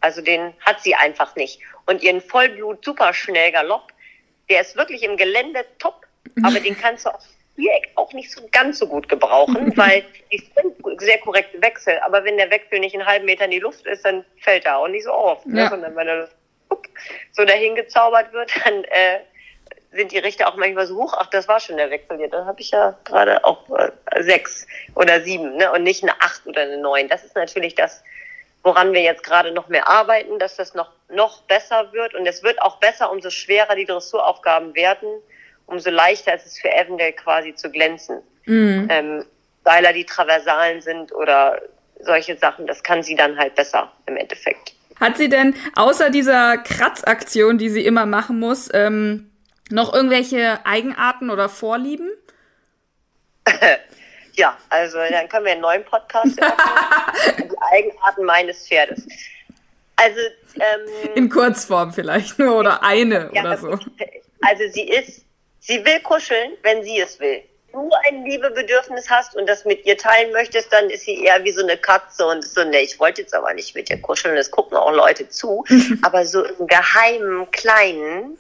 Also 0.02 0.22
den 0.22 0.54
hat 0.62 0.82
sie 0.82 0.94
einfach 0.94 1.36
nicht. 1.36 1.60
Und 1.88 2.04
ihren 2.04 2.22
Vollblut 2.22 2.86
superschnell 2.86 3.52
Galopp, 3.52 3.92
der 4.50 4.62
ist 4.62 4.76
wirklich 4.76 5.02
im 5.02 5.18
Gelände 5.18 5.66
top, 5.80 6.06
aber 6.44 6.60
den 6.60 6.78
kannst 6.80 7.06
du 7.06 7.10
auch 7.10 7.20
Viereck 7.56 7.90
auch 7.96 8.12
nicht 8.14 8.32
so 8.32 8.42
ganz 8.52 8.80
so 8.80 8.88
gut 8.88 9.08
gebrauchen, 9.10 9.72
weil 9.78 10.04
die 10.32 10.38
sind 10.38 11.02
sehr 11.02 11.18
korrekte 11.20 11.62
Wechsel. 11.62 12.00
Aber 12.06 12.24
wenn 12.24 12.38
der 12.38 12.52
Wechsel 12.52 12.80
nicht 12.80 12.96
einen 12.96 13.06
halben 13.06 13.26
Meter 13.26 13.46
in 13.46 13.52
die 13.52 13.60
Luft 13.60 13.86
ist, 13.86 14.06
dann 14.06 14.26
fällt 14.42 14.66
er 14.66 14.78
auch 14.78 14.88
nicht 14.88 15.06
so 15.06 15.12
auf. 15.12 15.46
Ne? 15.46 15.62
Ja. 15.62 15.70
Sondern 15.70 15.96
wenn 15.96 16.08
er 16.08 16.30
so 17.32 17.46
dahin 17.46 17.76
gezaubert 17.76 18.32
wird, 18.34 18.52
dann 18.66 18.84
äh, 18.86 19.20
sind 19.92 20.12
die 20.12 20.18
Richter 20.18 20.48
auch 20.48 20.56
manchmal 20.56 20.88
so 20.88 20.98
hoch. 20.98 21.16
Ach, 21.18 21.28
das 21.28 21.48
war 21.48 21.60
schon 21.60 21.78
der 21.78 21.90
Wechsel 21.90 22.18
hier. 22.18 22.30
Dann 22.30 22.46
habe 22.46 22.60
ich 22.60 22.72
ja 22.72 22.98
gerade 23.06 23.44
auch 23.44 23.70
äh, 23.78 23.92
sechs 24.22 24.68
oder 24.96 25.22
sieben 25.22 25.56
ne? 25.56 25.72
und 25.72 25.84
nicht 25.84 26.04
eine 26.04 26.20
acht 26.22 26.46
oder 26.46 26.62
eine 26.62 26.78
neun. 26.78 27.08
Das 27.08 27.24
ist 27.24 27.36
natürlich 27.36 27.76
das, 27.76 28.04
woran 28.64 28.94
wir 28.94 29.02
jetzt 29.02 29.24
gerade 29.24 29.52
noch 29.52 29.70
mehr 29.70 29.88
arbeiten, 29.88 30.40
dass 30.40 30.58
das 30.58 30.74
noch, 30.74 30.92
noch 31.10 31.44
besser 31.44 31.94
wird. 31.94 32.14
Und 32.14 32.26
es 32.26 32.44
wird 32.44 32.62
auch 32.62 32.78
besser, 32.78 33.12
umso 33.12 33.30
schwerer 33.30 33.76
die 33.76 33.86
Dressuraufgaben 33.86 34.76
werden 34.76 35.08
umso 35.68 35.90
leichter 35.90 36.36
ist 36.36 36.46
es 36.46 36.60
für 36.60 36.72
Avondale 36.72 37.14
quasi 37.14 37.56
zu 37.56 37.70
glänzen. 37.70 38.22
Mhm. 38.46 38.88
Ähm, 38.90 39.26
weil 39.64 39.84
er 39.84 39.94
die 39.94 40.06
Traversalen 40.06 40.82
sind 40.82 41.14
oder 41.14 41.62
solche 42.00 42.38
Sachen, 42.38 42.68
das 42.68 42.84
kann 42.84 43.04
sie 43.04 43.16
dann 43.16 43.38
halt 43.38 43.56
besser 43.56 43.92
im 44.06 44.16
Endeffekt. 44.16 44.74
Hat 45.00 45.18
sie 45.18 45.28
denn 45.28 45.56
außer 45.76 46.10
dieser 46.10 46.58
Kratzaktion, 46.58 47.58
die 47.58 47.70
sie 47.70 47.86
immer 47.86 48.06
machen 48.06 48.40
muss, 48.40 48.70
ähm, 48.74 49.32
noch 49.70 49.94
irgendwelche 49.94 50.66
Eigenarten 50.66 51.30
oder 51.30 51.50
Vorlieben? 51.50 52.10
ja, 54.34 54.58
also 54.70 54.98
dann 55.10 55.28
können 55.28 55.46
wir 55.46 55.54
einen 55.54 55.62
neuen 55.62 55.84
Podcast 55.84 56.40
öffnen. 56.42 57.50
die 57.50 57.58
Eigenarten 57.74 58.24
meines 58.24 58.68
Pferdes. 58.68 59.08
Also 59.98 60.20
ähm, 60.56 61.10
in 61.16 61.30
Kurzform 61.30 61.92
vielleicht 61.94 62.38
nur 62.38 62.58
oder 62.58 62.84
eine 62.84 63.30
ja, 63.34 63.42
oder 63.42 63.58
so. 63.58 63.80
Also 64.42 64.64
sie 64.72 64.90
ist 64.90 65.25
Sie 65.68 65.84
will 65.84 66.00
kuscheln, 66.02 66.52
wenn 66.62 66.84
sie 66.84 67.00
es 67.00 67.20
will. 67.20 67.42
Wenn 67.74 67.90
du 67.90 67.96
ein 68.08 68.24
Liebebedürfnis 68.24 69.10
hast 69.10 69.36
und 69.36 69.48
das 69.48 69.66
mit 69.66 69.84
ihr 69.86 69.98
teilen 69.98 70.32
möchtest, 70.32 70.72
dann 70.72 70.92
ist 70.92 71.06
sie 71.06 71.24
eher 71.24 71.44
wie 71.44 71.52
so 71.52 71.64
eine 71.64 71.76
Katze 71.76 72.26
und 72.28 72.46
so, 72.46 72.64
ne, 72.64 72.82
ich 72.82 73.00
wollte 73.00 73.22
jetzt 73.22 73.34
aber 73.34 73.52
nicht 73.56 73.74
mit 73.74 73.90
ihr 73.90 74.00
kuscheln, 74.00 74.38
es 74.38 74.52
gucken 74.52 74.78
auch 74.78 74.92
Leute 74.92 75.28
zu. 75.28 75.66
aber 76.04 76.24
so 76.26 76.46
im 76.46 76.68
geheimen, 76.68 77.50
kleinen, 77.50 78.38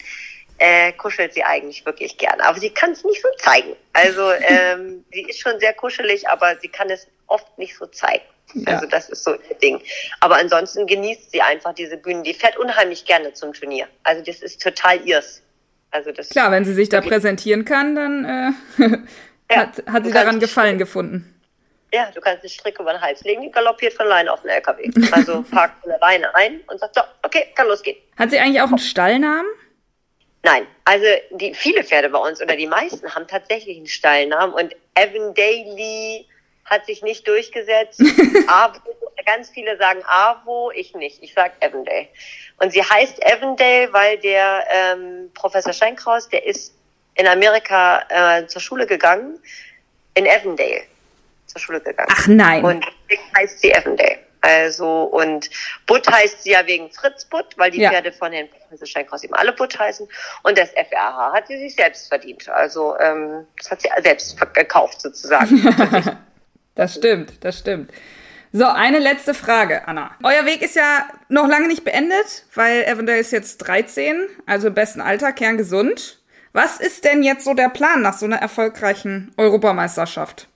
äh, 0.60 0.92
kuschelt 0.94 1.34
sie 1.34 1.44
eigentlich 1.44 1.84
wirklich 1.84 2.18
gerne. 2.20 2.44
Aber 2.44 2.60
sie 2.60 2.70
kann 2.70 2.92
es 2.92 3.04
nicht 3.04 3.24
so 3.24 3.28
zeigen. 3.40 3.76
Also 3.94 4.32
ähm, 4.48 5.04
sie 5.12 5.24
ist 5.24 5.40
schon 5.40 5.60
sehr 5.60 5.74
kuschelig, 5.74 6.30
aber 6.30 6.56
sie 6.62 6.70
kann 6.70 6.92
es 6.92 7.08
oft 7.26 7.58
nicht 7.58 7.76
so 7.76 7.88
zeigen. 7.88 8.24
Ja. 8.54 8.74
Also 8.74 8.86
das 8.86 9.10
ist 9.10 9.24
so 9.24 9.34
ihr 9.34 9.56
Ding. 9.56 9.82
Aber 10.20 10.36
ansonsten 10.38 10.86
genießt 10.86 11.32
sie 11.32 11.42
einfach 11.42 11.74
diese 11.74 11.98
Bühnen. 11.98 12.24
Die 12.24 12.36
fährt 12.36 12.56
unheimlich 12.58 13.06
gerne 13.06 13.34
zum 13.34 13.52
Turnier. 13.52 13.88
Also 14.04 14.22
das 14.22 14.42
ist 14.42 14.62
total 14.62 15.04
ihrs. 15.08 15.42
Also 15.92 16.12
das 16.12 16.30
Klar, 16.30 16.52
wenn 16.52 16.66
sie 16.66 16.74
sich 16.74 16.90
da 16.90 17.02
präsentieren 17.02 17.66
kann, 17.66 17.96
dann 17.96 18.26
äh, 18.26 18.52
ja, 19.52 19.58
hat, 19.58 19.84
hat 19.88 20.06
sie 20.06 20.12
daran 20.12 20.40
Gefallen 20.40 20.78
gefunden. 20.78 21.32
Ja, 21.94 22.12
du 22.14 22.20
kannst 22.20 22.44
den 22.44 22.50
Strick 22.50 22.78
über 22.80 22.92
den 22.92 23.00
Hals 23.00 23.24
legen, 23.24 23.42
die 23.42 23.52
galoppiert 23.52 23.94
von 23.94 24.06
alleine 24.08 24.32
auf 24.34 24.42
den 24.42 24.50
LKW. 24.50 24.92
Also 25.12 25.44
parkt 25.52 25.82
von 25.82 25.92
alleine 25.94 26.34
ein 26.36 26.60
und 26.68 26.80
sagt, 26.80 26.96
so, 26.96 27.02
okay, 27.24 27.48
kann 27.56 27.68
losgehen. 27.68 27.98
Hat 28.18 28.32
sie 28.32 28.40
eigentlich 28.40 28.62
auch 28.62 28.68
einen 28.68 28.80
Stallnamen? 28.80 29.46
Nein, 30.44 30.68
also 30.84 31.06
die 31.32 31.54
viele 31.54 31.84
Pferde 31.84 32.10
bei 32.10 32.20
uns 32.20 32.42
oder 32.42 32.56
die 32.56 32.68
meisten 32.68 33.16
haben 33.16 33.28
tatsächlich 33.28 33.78
einen 33.78 33.88
Stallnamen 33.88 34.54
und 34.54 34.76
Evan 34.94 35.34
Daly 35.34 36.28
hat 36.66 36.86
sich 36.86 37.02
nicht 37.02 37.28
durchgesetzt. 37.28 38.00
Avo, 38.48 38.80
ganz 39.26 39.50
viele 39.50 39.78
sagen 39.78 40.02
Avo, 40.08 40.72
ich 40.74 40.94
nicht. 40.96 41.22
Ich 41.22 41.34
sag 41.34 41.54
Evandale. 41.60 42.08
Und 42.60 42.72
sie 42.72 42.84
heißt 42.84 43.22
Evandale, 43.24 43.92
weil 43.92 44.18
der 44.20 44.66
ähm, 44.72 45.32
Professor 45.34 45.74
Steinkraus, 45.74 46.30
der 46.30 46.46
ist 46.46 46.74
in 47.16 47.28
Amerika 47.28 48.04
äh, 48.10 48.48
zur 48.48 48.62
Schule 48.62 48.86
gegangen, 48.86 49.40
in 50.14 50.26
Evandale 50.26 50.84
zur 51.48 51.62
Schule 51.62 51.82
gegangen. 51.82 52.10
Ach 52.12 52.28
nein. 52.28 52.64
Und 52.64 52.86
deswegen 53.10 53.24
heißt 53.38 53.60
sie 53.60 53.72
Evandale. 53.72 54.20
Also, 54.42 55.06
und 55.06 55.50
Butt 55.88 56.08
heißt 56.08 56.44
sie 56.44 56.52
ja 56.52 56.68
wegen 56.68 56.92
Fritz 56.92 57.26
Butt, 57.26 57.58
weil 57.58 57.72
die 57.72 57.80
ja. 57.80 57.90
Pferde 57.90 58.12
von 58.12 58.32
den 58.32 58.48
Professor 58.48 58.86
Steinkraus 58.86 59.24
eben 59.24 59.34
alle 59.34 59.54
Butt 59.54 59.78
heißen. 59.80 60.08
Und 60.44 60.58
das 60.58 60.70
FRH 60.70 61.34
hat 61.34 61.48
sie 61.48 61.58
sich 61.58 61.76
selbst 61.76 62.10
verdient. 62.10 62.48
Also, 62.50 62.96
ähm, 63.00 63.48
das 63.58 63.72
hat 63.72 63.82
sie 63.82 63.90
selbst 64.04 64.38
gekauft 64.54 65.02
sozusagen. 65.02 66.18
Das 66.76 66.96
stimmt, 66.96 67.42
das 67.44 67.60
stimmt. 67.60 67.90
So, 68.58 68.68
eine 68.68 69.00
letzte 69.00 69.34
Frage, 69.34 69.86
Anna. 69.86 70.12
Euer 70.24 70.46
Weg 70.46 70.62
ist 70.62 70.78
ja 70.78 71.06
noch 71.28 71.46
lange 71.46 71.68
nicht 71.68 71.84
beendet, 71.84 72.46
weil 72.54 72.86
Avondale 72.88 73.20
ist 73.20 73.34
jetzt 73.34 73.58
13, 73.58 74.30
also 74.46 74.68
im 74.68 74.74
besten 74.74 75.02
Alter, 75.02 75.34
kerngesund. 75.34 76.20
Was 76.54 76.80
ist 76.80 77.04
denn 77.04 77.22
jetzt 77.22 77.44
so 77.44 77.54
der 77.54 77.68
Plan 77.68 78.02
nach 78.02 78.14
so 78.14 78.26
einer 78.26 78.38
erfolgreichen 78.38 79.34
Europameisterschaft? 79.36 80.48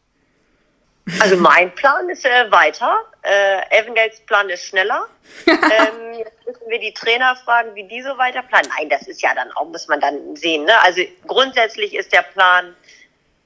Also 1.19 1.35
mein 1.35 1.75
Plan 1.75 2.09
ist 2.09 2.23
äh, 2.23 2.49
weiter. 2.49 3.03
Äh, 3.21 3.81
Avondales 3.81 4.21
Plan 4.21 4.47
ist 4.47 4.63
schneller. 4.63 5.05
ähm, 5.47 6.13
jetzt 6.19 6.47
müssen 6.47 6.69
wir 6.69 6.79
die 6.79 6.93
Trainer 6.93 7.35
fragen, 7.43 7.75
wie 7.75 7.85
die 7.85 8.01
so 8.01 8.17
weiter 8.17 8.43
planen. 8.43 8.69
Nein, 8.77 8.87
das 8.87 9.09
ist 9.09 9.21
ja 9.21 9.35
dann 9.35 9.51
auch, 9.57 9.65
muss 9.65 9.89
man 9.89 9.99
dann 9.99 10.37
sehen. 10.37 10.63
Ne? 10.63 10.71
Also 10.83 11.01
grundsätzlich 11.27 11.93
ist 11.93 12.13
der 12.13 12.21
Plan, 12.21 12.73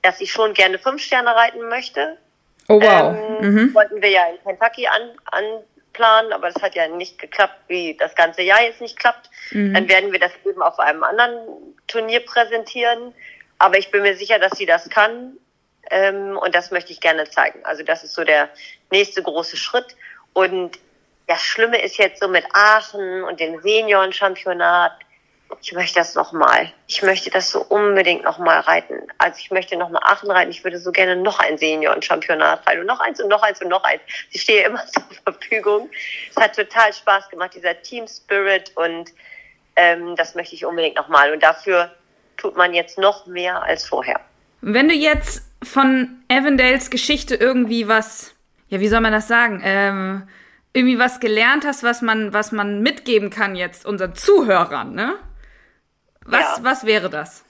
dass 0.04 0.22
ich 0.22 0.32
schon 0.32 0.54
gerne 0.54 0.78
fünf 0.78 1.02
Sterne 1.02 1.36
reiten 1.36 1.68
möchte. 1.70 2.20
Oh 2.68 2.82
wow. 2.82 3.16
Ähm, 3.42 3.54
mhm. 3.54 3.74
Wollten 3.74 4.02
wir 4.02 4.10
ja 4.10 4.26
in 4.28 4.42
Kentucky 4.44 4.88
an, 4.88 5.12
anplanen, 5.26 6.34
aber 6.34 6.50
das 6.50 6.62
hat 6.62 6.76
ja 6.76 6.88
nicht 6.88 7.20
geklappt, 7.20 7.60
wie 7.68 7.96
das 7.98 8.16
ganze 8.16 8.42
Jahr 8.42 8.62
jetzt 8.62 8.82
nicht 8.82 8.98
klappt. 8.98 9.30
Mhm. 9.52 9.74
Dann 9.74 9.90
werden 9.90 10.12
wir 10.12 10.20
das 10.20 10.32
eben 10.46 10.62
auf 10.62 10.80
einem 10.80 11.04
anderen 11.04 11.76
Turnier 11.88 12.22
präsentieren. 12.22 13.14
Aber 13.60 13.78
ich 13.78 13.92
bin 13.92 14.02
mir 14.02 14.16
sicher, 14.16 14.40
dass 14.40 14.58
sie 14.58 14.66
das 14.66 14.90
kann. 14.90 15.38
Ähm, 15.92 16.38
und 16.38 16.56
das 16.56 16.72
möchte 16.72 16.92
ich 16.92 17.02
gerne 17.02 17.30
zeigen. 17.30 17.60
Also 17.64 17.84
das 17.84 18.04
ist 18.04 18.14
so 18.14 18.24
der 18.24 18.50
nächste 18.92 19.22
große 19.22 19.58
Schritt. 19.58 19.96
Und 20.34 20.80
das 21.28 21.42
Schlimme 21.42 21.82
ist 21.82 21.98
jetzt 21.98 22.22
so 22.22 22.28
mit 22.28 22.46
Aachen 22.54 23.24
und 23.24 23.40
dem 23.40 23.62
Senioren-Championat 23.62 24.94
ich 25.62 25.74
möchte 25.74 26.00
das 26.00 26.16
nochmal. 26.16 26.72
Ich 26.88 27.02
möchte 27.02 27.30
das 27.30 27.50
so 27.52 27.62
unbedingt 27.62 28.24
nochmal 28.24 28.60
reiten. 28.62 28.96
Also 29.18 29.38
ich 29.40 29.52
möchte 29.52 29.76
nochmal 29.76 30.02
Aachen 30.06 30.32
reiten. 30.32 30.52
Ich 30.52 30.64
würde 30.64 30.80
so 30.80 30.92
gerne 30.92 31.16
noch 31.16 31.40
ein 31.40 31.58
Senioren-Championat 31.58 32.68
reiten 32.68 32.82
und 32.82 32.88
noch 32.88 33.00
eins 33.00 33.22
und 33.22 33.30
noch 33.30 33.42
eins 33.42 33.62
und 33.62 33.70
noch 33.70 33.84
eins. 33.84 34.02
Ich 34.32 34.42
stehe 34.42 34.66
immer 34.66 34.86
zur 34.94 35.04
Verfügung. 35.24 35.90
Es 36.30 36.38
hat 36.38 36.56
total 36.56 36.94
Spaß 36.94 37.30
gemacht, 37.30 37.54
dieser 37.56 37.82
Team 37.82 38.06
Spirit 38.08 38.72
und 38.76 39.12
ähm, 39.76 40.16
das 40.16 40.36
möchte 40.36 40.56
ich 40.56 40.66
unbedingt 40.66 40.96
nochmal. 40.96 41.32
Und 41.34 41.44
dafür 41.44 41.92
tut 42.38 42.56
man 42.58 42.74
jetzt 42.74 42.98
noch 42.98 43.26
mehr 43.26 43.64
als 43.64 43.86
vorher. 43.86 44.20
Wenn 44.62 44.88
du 44.88 44.96
jetzt 44.96 45.44
von 45.62 46.24
Avondales 46.30 46.90
Geschichte 46.90 47.36
irgendwie 47.36 47.88
was, 47.88 48.34
ja, 48.70 48.80
wie 48.80 48.88
soll 48.88 49.02
man 49.02 49.12
das 49.12 49.28
sagen, 49.28 49.62
ähm, 49.64 50.28
irgendwie 50.74 51.00
was 51.00 51.20
gelernt 51.20 51.66
hast, 51.66 51.84
was 51.84 52.02
man, 52.02 52.34
was 52.34 52.52
man 52.52 52.82
mitgeben 52.82 53.30
kann 53.30 53.56
jetzt 53.56 53.86
unseren 53.86 54.16
Zuhörern, 54.16 54.96
ne? 54.96 55.16
Was, 56.26 56.58
ja. 56.58 56.64
was 56.64 56.86
wäre 56.86 57.10
das? 57.10 57.44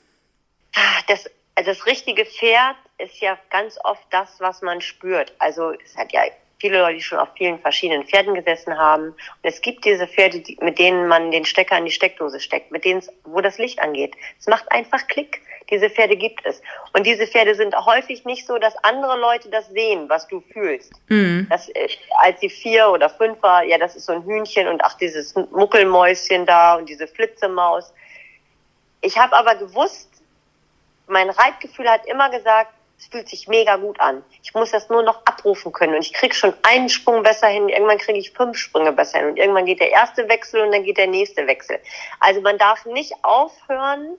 Ah, 0.75 1.01
das, 1.07 1.29
also 1.55 1.71
das 1.71 1.85
richtige 1.85 2.25
Pferd 2.25 2.75
ist 2.97 3.19
ja 3.19 3.37
ganz 3.49 3.77
oft 3.83 4.05
das, 4.11 4.39
was 4.39 4.61
man 4.61 4.81
spürt. 4.81 5.33
Also 5.39 5.71
es 5.71 5.95
hat 5.97 6.11
ja 6.13 6.21
viele 6.63 6.79
Leute, 6.79 6.95
die 6.95 7.01
schon 7.01 7.19
auf 7.19 7.27
vielen 7.37 7.59
verschiedenen 7.59 8.05
Pferden 8.05 8.33
gesessen 8.35 8.77
haben. 8.77 9.07
Und 9.07 9.17
es 9.43 9.61
gibt 9.61 9.83
diese 9.83 10.07
Pferde, 10.07 10.39
die, 10.39 10.57
mit 10.61 10.79
denen 10.79 11.07
man 11.07 11.29
den 11.29 11.43
Stecker 11.43 11.77
in 11.77 11.83
die 11.85 11.91
Steckdose 11.91 12.39
steckt, 12.39 12.71
mit 12.71 12.85
denen 12.85 13.03
wo 13.25 13.41
das 13.41 13.57
Licht 13.57 13.81
angeht. 13.81 14.15
Es 14.39 14.47
macht 14.47 14.71
einfach 14.71 15.05
Klick. 15.07 15.41
Diese 15.69 15.89
Pferde 15.89 16.15
gibt 16.15 16.45
es. 16.45 16.61
Und 16.93 17.05
diese 17.05 17.27
Pferde 17.27 17.55
sind 17.55 17.75
häufig 17.75 18.23
nicht 18.25 18.45
so, 18.47 18.57
dass 18.59 18.75
andere 18.83 19.17
Leute 19.17 19.49
das 19.49 19.67
sehen, 19.69 20.07
was 20.07 20.27
du 20.27 20.41
fühlst. 20.53 20.93
Mhm. 21.09 21.47
Das, 21.49 21.67
äh, 21.69 21.89
als 22.21 22.39
sie 22.39 22.49
vier 22.49 22.89
oder 22.89 23.09
fünf 23.09 23.41
war, 23.41 23.63
ja, 23.63 23.77
das 23.77 23.95
ist 23.95 24.05
so 24.05 24.13
ein 24.13 24.23
Hühnchen 24.23 24.67
und 24.67 24.83
ach, 24.83 24.97
dieses 24.97 25.35
Muckelmäuschen 25.35 26.45
da 26.45 26.75
und 26.75 26.87
diese 26.87 27.07
Flitzemaus. 27.07 27.93
Ich 29.03 29.17
habe 29.17 29.35
aber 29.35 29.55
gewusst, 29.55 30.09
mein 31.07 31.29
Reitgefühl 31.29 31.89
hat 31.89 32.05
immer 32.05 32.29
gesagt, 32.29 32.71
es 32.97 33.07
fühlt 33.07 33.27
sich 33.27 33.49
mega 33.49 33.75
gut 33.75 33.99
an. 33.99 34.23
Ich 34.43 34.53
muss 34.53 34.71
das 34.71 34.89
nur 34.89 35.03
noch 35.03 35.25
abrufen 35.25 35.73
können 35.73 35.95
und 35.95 36.01
ich 36.01 36.13
krieg 36.13 36.33
schon 36.33 36.53
einen 36.63 36.87
Sprung 36.87 37.21
besser 37.21 37.47
hin. 37.47 37.67
Irgendwann 37.67 37.97
kriege 37.97 38.17
ich 38.17 38.31
fünf 38.31 38.57
Sprünge 38.57 38.93
besser 38.93 39.19
hin 39.19 39.27
und 39.31 39.37
irgendwann 39.37 39.65
geht 39.65 39.81
der 39.81 39.91
erste 39.91 40.29
Wechsel 40.29 40.61
und 40.61 40.71
dann 40.71 40.83
geht 40.83 40.97
der 40.97 41.07
nächste 41.07 41.45
Wechsel. 41.47 41.79
Also 42.21 42.39
man 42.39 42.57
darf 42.57 42.85
nicht 42.85 43.13
aufhören, 43.23 44.15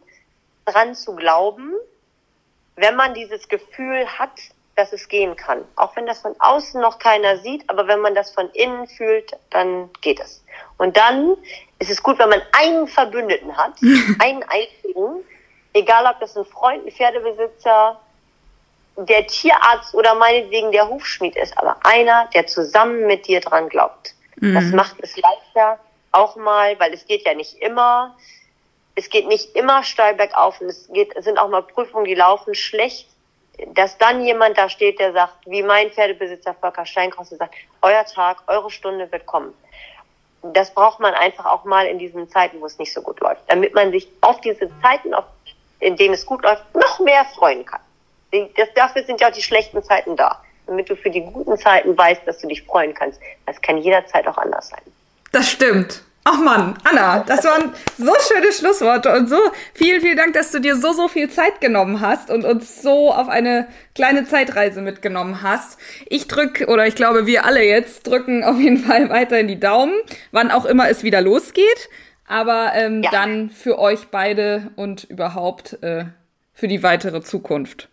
dran 0.66 0.94
zu 0.94 1.16
glauben, 1.16 1.72
wenn 2.76 2.94
man 2.94 3.14
dieses 3.14 3.48
Gefühl 3.48 4.06
hat, 4.18 4.38
dass 4.76 4.92
es 4.92 5.08
gehen 5.08 5.34
kann. 5.34 5.64
Auch 5.76 5.96
wenn 5.96 6.04
das 6.04 6.20
von 6.20 6.34
außen 6.38 6.78
noch 6.78 6.98
keiner 6.98 7.38
sieht, 7.38 7.70
aber 7.70 7.86
wenn 7.86 8.00
man 8.00 8.14
das 8.14 8.32
von 8.32 8.50
innen 8.50 8.86
fühlt, 8.86 9.32
dann 9.48 9.88
geht 10.02 10.20
es. 10.20 10.44
Und 10.76 10.98
dann 10.98 11.38
ist 11.84 11.98
es 11.98 12.02
gut, 12.02 12.18
wenn 12.18 12.28
man 12.28 12.42
einen 12.52 12.86
Verbündeten 12.86 13.56
hat, 13.56 13.72
einen 14.18 14.42
einzigen, 14.42 15.24
egal 15.72 16.06
ob 16.06 16.20
das 16.20 16.36
ein 16.36 16.44
Freund, 16.44 16.86
ein 16.86 16.92
Pferdebesitzer, 16.92 18.00
der 18.96 19.26
Tierarzt 19.26 19.94
oder 19.94 20.14
meinetwegen 20.14 20.70
der 20.70 20.88
Hufschmied 20.88 21.36
ist, 21.36 21.56
aber 21.58 21.76
einer, 21.84 22.28
der 22.32 22.46
zusammen 22.46 23.06
mit 23.06 23.26
dir 23.26 23.40
dran 23.40 23.68
glaubt. 23.68 24.14
Mhm. 24.36 24.54
Das 24.54 24.64
macht 24.66 24.96
es 25.00 25.16
leichter, 25.16 25.78
auch 26.12 26.36
mal, 26.36 26.78
weil 26.78 26.92
es 26.92 27.04
geht 27.06 27.26
ja 27.26 27.34
nicht 27.34 27.54
immer, 27.60 28.16
es 28.94 29.10
geht 29.10 29.26
nicht 29.26 29.56
immer 29.56 29.82
steil 29.82 30.14
bergauf 30.14 30.60
und 30.60 30.68
es 30.68 30.88
geht, 30.92 31.14
es 31.16 31.24
sind 31.24 31.38
auch 31.38 31.48
mal 31.48 31.62
Prüfungen, 31.62 32.04
die 32.04 32.14
laufen 32.14 32.54
schlecht, 32.54 33.08
dass 33.74 33.98
dann 33.98 34.24
jemand 34.24 34.58
da 34.58 34.68
steht, 34.68 34.98
der 34.98 35.12
sagt, 35.12 35.34
wie 35.46 35.62
mein 35.62 35.90
Pferdebesitzer 35.90 36.54
Volker 36.54 36.86
Steinkraus, 36.86 37.28
der 37.30 37.38
sagt, 37.38 37.54
euer 37.82 38.04
Tag, 38.04 38.42
eure 38.46 38.70
Stunde 38.70 39.10
wird 39.10 39.26
kommen. 39.26 39.54
Das 40.52 40.72
braucht 40.72 41.00
man 41.00 41.14
einfach 41.14 41.46
auch 41.46 41.64
mal 41.64 41.86
in 41.86 41.98
diesen 41.98 42.28
Zeiten, 42.28 42.60
wo 42.60 42.66
es 42.66 42.78
nicht 42.78 42.92
so 42.92 43.00
gut 43.00 43.20
läuft, 43.20 43.42
damit 43.48 43.74
man 43.74 43.90
sich 43.90 44.08
auf 44.20 44.40
diese 44.40 44.68
Zeiten, 44.82 45.14
auf, 45.14 45.24
in 45.80 45.96
denen 45.96 46.14
es 46.14 46.26
gut 46.26 46.42
läuft, 46.42 46.62
noch 46.74 47.00
mehr 47.00 47.24
freuen 47.34 47.64
kann. 47.64 47.80
Das, 48.56 48.68
dafür 48.74 49.04
sind 49.04 49.20
ja 49.20 49.28
auch 49.28 49.32
die 49.32 49.42
schlechten 49.42 49.82
Zeiten 49.82 50.16
da. 50.16 50.42
Damit 50.66 50.88
du 50.88 50.96
für 50.96 51.10
die 51.10 51.20
guten 51.20 51.58
Zeiten 51.58 51.96
weißt, 51.96 52.22
dass 52.26 52.38
du 52.38 52.48
dich 52.48 52.62
freuen 52.62 52.94
kannst. 52.94 53.20
Das 53.46 53.60
kann 53.60 53.78
jederzeit 53.78 54.26
auch 54.26 54.38
anders 54.38 54.68
sein. 54.68 54.80
Das 55.30 55.50
stimmt. 55.50 56.02
Ach 56.26 56.38
Mann, 56.38 56.78
Anna, 56.84 57.22
das 57.26 57.44
waren 57.44 57.74
so 57.98 58.12
schöne 58.26 58.50
Schlussworte 58.50 59.12
und 59.12 59.28
so 59.28 59.36
vielen, 59.74 60.00
vielen 60.00 60.16
Dank, 60.16 60.32
dass 60.32 60.50
du 60.50 60.58
dir 60.58 60.74
so, 60.74 60.94
so 60.94 61.06
viel 61.06 61.28
Zeit 61.28 61.60
genommen 61.60 62.00
hast 62.00 62.30
und 62.30 62.46
uns 62.46 62.80
so 62.80 63.12
auf 63.12 63.28
eine 63.28 63.68
kleine 63.94 64.24
Zeitreise 64.24 64.80
mitgenommen 64.80 65.42
hast. 65.42 65.78
Ich 66.06 66.26
drück, 66.26 66.64
oder 66.66 66.86
ich 66.86 66.94
glaube, 66.94 67.26
wir 67.26 67.44
alle 67.44 67.62
jetzt 67.62 68.06
drücken 68.06 68.42
auf 68.42 68.58
jeden 68.58 68.78
Fall 68.78 69.10
weiterhin 69.10 69.48
die 69.48 69.60
Daumen, 69.60 69.92
wann 70.32 70.50
auch 70.50 70.64
immer 70.64 70.88
es 70.88 71.02
wieder 71.02 71.20
losgeht. 71.20 71.90
Aber 72.26 72.72
ähm, 72.74 73.02
ja. 73.02 73.10
dann 73.10 73.50
für 73.50 73.78
euch 73.78 74.08
beide 74.10 74.70
und 74.76 75.04
überhaupt 75.04 75.82
äh, 75.82 76.06
für 76.54 76.68
die 76.68 76.82
weitere 76.82 77.20
Zukunft. 77.20 77.90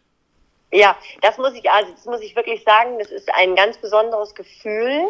Ja, 0.72 0.96
das 1.22 1.38
muss 1.38 1.54
ich, 1.54 1.70
also 1.70 1.92
das 1.92 2.06
muss 2.06 2.22
ich 2.22 2.34
wirklich 2.38 2.64
sagen, 2.64 2.98
das 2.98 3.12
ist 3.12 3.30
ein 3.34 3.56
ganz 3.58 3.78
besonderes 3.78 4.34
Gefühl, 4.34 5.10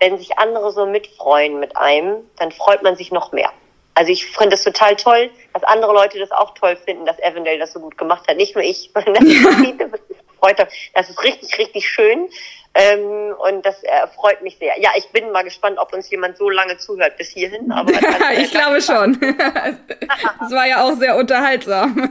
wenn 0.00 0.18
sich 0.18 0.38
andere 0.38 0.72
so 0.72 0.86
mitfreuen 0.86 1.60
mit 1.60 1.76
einem, 1.76 2.16
dann 2.38 2.50
freut 2.50 2.82
man 2.82 2.96
sich 2.96 3.12
noch 3.12 3.32
mehr. 3.32 3.50
Also 3.94 4.12
ich 4.12 4.26
finde 4.26 4.50
das 4.50 4.64
total 4.64 4.96
toll, 4.96 5.30
dass 5.52 5.62
andere 5.64 5.92
Leute 5.92 6.18
das 6.18 6.30
auch 6.30 6.54
toll 6.54 6.76
finden, 6.76 7.04
dass 7.04 7.18
Evandale 7.18 7.58
das 7.58 7.72
so 7.72 7.80
gut 7.80 7.98
gemacht 7.98 8.26
hat. 8.28 8.36
Nicht 8.36 8.54
nur 8.54 8.64
ich, 8.64 8.90
sondern 8.94 9.14
dass 9.14 9.24
ja. 9.24 9.50
viele 9.56 9.76
gefreut 9.76 10.58
haben. 10.58 10.70
Das 10.94 11.10
ist 11.10 11.22
richtig, 11.22 11.58
richtig 11.58 11.88
schön. 11.88 12.28
Ähm, 12.72 13.34
und 13.38 13.66
das 13.66 13.82
äh, 13.82 14.06
freut 14.14 14.42
mich 14.42 14.56
sehr. 14.58 14.78
Ja, 14.80 14.90
ich 14.96 15.08
bin 15.08 15.32
mal 15.32 15.42
gespannt, 15.42 15.76
ob 15.78 15.92
uns 15.92 16.08
jemand 16.08 16.36
so 16.36 16.48
lange 16.48 16.78
zuhört 16.78 17.16
bis 17.16 17.30
hierhin. 17.30 17.70
Aber 17.72 17.92
ich 18.38 18.50
glaube 18.50 18.80
schon. 18.80 19.20
Es 19.20 20.52
war 20.52 20.66
ja 20.66 20.84
auch 20.84 20.94
sehr 20.94 21.16
unterhaltsam. 21.16 22.10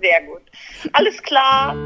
Sehr 0.00 0.22
gut. 0.22 0.42
Alles 0.92 1.22
klar. 1.22 1.76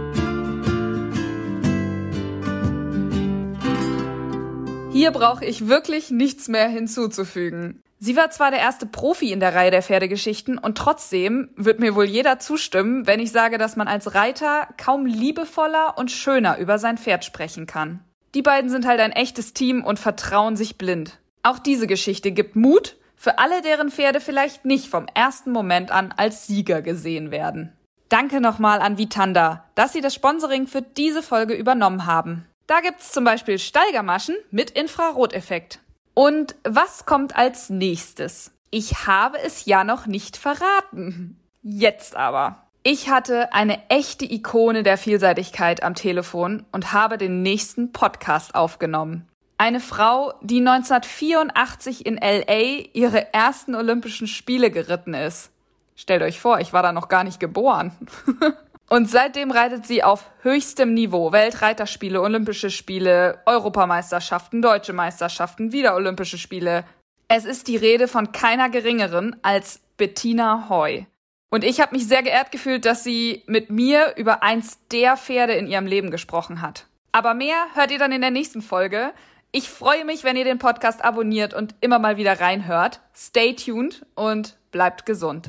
Hier 4.95 5.11
brauche 5.11 5.45
ich 5.45 5.67
wirklich 5.67 6.13
nichts 6.13 6.47
mehr 6.47 6.69
hinzuzufügen. 6.69 7.83
Sie 7.99 8.17
war 8.17 8.31
zwar 8.31 8.53
der 8.53 8.61
erste 8.61 8.87
Profi 8.87 9.33
in 9.33 9.41
der 9.41 9.53
Reihe 9.53 9.73
der 9.73 9.83
Pferdegeschichten 9.83 10.57
und 10.57 10.79
trotzdem 10.79 11.51
wird 11.57 11.81
mir 11.81 11.97
wohl 11.97 12.05
jeder 12.05 12.39
zustimmen, 12.39 13.05
wenn 13.05 13.19
ich 13.19 13.33
sage, 13.33 13.59
dass 13.59 13.75
man 13.75 13.89
als 13.89 14.15
Reiter 14.15 14.69
kaum 14.77 15.05
liebevoller 15.05 15.99
und 15.99 16.13
schöner 16.13 16.59
über 16.59 16.79
sein 16.79 16.97
Pferd 16.97 17.25
sprechen 17.25 17.67
kann. 17.67 18.05
Die 18.37 18.43
beiden 18.43 18.71
sind 18.71 18.87
halt 18.87 19.01
ein 19.01 19.11
echtes 19.11 19.53
Team 19.53 19.83
und 19.83 19.99
vertrauen 19.99 20.55
sich 20.55 20.79
blind. 20.79 21.19
Auch 21.43 21.59
diese 21.59 21.89
Geschichte 21.89 22.31
gibt 22.31 22.55
Mut 22.55 22.97
für 23.17 23.41
alle, 23.41 23.63
deren 23.63 23.91
Pferde 23.91 24.21
vielleicht 24.21 24.65
nicht 24.65 24.87
vom 24.87 25.07
ersten 25.13 25.51
Moment 25.51 25.91
an 25.91 26.15
als 26.17 26.47
Sieger 26.47 26.83
gesehen 26.83 27.33
werden. 27.33 27.73
Danke 28.11 28.41
nochmal 28.41 28.81
an 28.81 28.97
Vitanda, 28.97 29.65
dass 29.75 29.93
sie 29.93 30.03
das 30.03 30.15
Sponsoring 30.15 30.69
für 30.69 30.83
diese 30.83 31.21
Folge 31.21 31.55
übernommen 31.55 32.07
haben. 32.07 32.47
Da 32.67 32.81
gibt's 32.81 33.13
zum 33.13 33.25
Beispiel 33.25 33.59
Steigermaschen 33.59 34.37
mit 34.51 34.71
Infraroteffekt. 34.71 35.81
Und 36.15 36.55
was 36.65 37.07
kommt 37.07 37.37
als 37.37 37.69
nächstes? 37.71 38.53
Ich 38.71 39.07
habe 39.07 39.39
es 39.39 39.67
ja 39.67 39.85
noch 39.85 40.07
nicht 40.07 40.37
verraten. 40.37 41.39
Jetzt 41.63 42.17
aber. 42.17 42.65
Ich 42.83 43.09
hatte 43.09 43.53
eine 43.53 43.79
echte 43.89 44.25
Ikone 44.25 44.83
der 44.83 44.99
Vielseitigkeit 44.99 45.83
am 45.83 45.95
Telefon 45.95 46.65
und 46.73 46.93
habe 46.93 47.19
den 47.19 47.43
nächsten 47.43 47.93
Podcast 47.93 48.55
aufgenommen. 48.55 49.29
Eine 49.57 49.81
Frau, 49.81 50.35
die 50.43 50.59
1984 50.59 52.05
in 52.05 52.17
LA 52.17 52.89
ihre 52.93 53.33
ersten 53.33 53.75
Olympischen 53.75 54.27
Spiele 54.27 54.71
geritten 54.71 55.15
ist. 55.15 55.51
Stellt 55.97 56.23
euch 56.23 56.41
vor, 56.41 56.61
ich 56.61 56.73
war 56.73 56.83
da 56.83 56.93
noch 56.93 57.09
gar 57.09 57.25
nicht 57.25 57.41
geboren. 57.41 57.93
Und 58.89 59.11
seitdem 59.11 59.51
reitet 59.51 59.87
sie 59.87 60.03
auf 60.03 60.31
höchstem 60.43 60.95
Niveau. 60.95 61.33
Weltreiterspiele, 61.33 62.21
Olympische 62.21 62.71
Spiele, 62.71 63.41
Europameisterschaften, 63.47 64.63
deutsche 64.63 64.93
Meisterschaften, 64.93 65.73
wieder 65.73 65.95
Olympische 65.95 66.39
Spiele. 66.39 66.85
Es 67.29 67.45
ist 67.45 67.69
die 67.69 67.77
Rede 67.77 68.09
von 68.09 68.33
keiner 68.33 68.69
geringeren 68.69 69.37
als 69.43 69.81
Bettina 69.97 70.69
Hoy. 70.69 71.07
Und 71.51 71.65
ich 71.65 71.81
habe 71.81 71.95
mich 71.95 72.07
sehr 72.07 72.23
geehrt 72.23 72.51
gefühlt, 72.51 72.85
dass 72.85 73.05
sie 73.05 73.43
mit 73.47 73.71
mir 73.71 74.15
über 74.17 74.43
eins 74.43 74.79
der 74.91 75.17
Pferde 75.17 75.55
in 75.55 75.67
ihrem 75.67 75.87
Leben 75.87 76.11
gesprochen 76.11 76.61
hat. 76.61 76.87
Aber 77.13 77.33
mehr 77.33 77.67
hört 77.75 77.93
ihr 77.93 77.99
dann 77.99 78.13
in 78.13 78.21
der 78.21 78.33
nächsten 78.33 78.61
Folge. 78.61 79.13
Ich 79.53 79.71
freue 79.71 80.05
mich, 80.05 80.25
wenn 80.25 80.37
ihr 80.37 80.45
den 80.45 80.59
Podcast 80.59 81.05
abonniert 81.05 81.55
und 81.55 81.77
immer 81.81 82.01
mal 82.01 82.17
wieder 82.17 82.41
reinhört. 82.41 83.01
Stay 83.15 83.55
tuned 83.55 84.05
und 84.17 84.57
bleibt 84.73 85.07
gesund. 85.07 85.49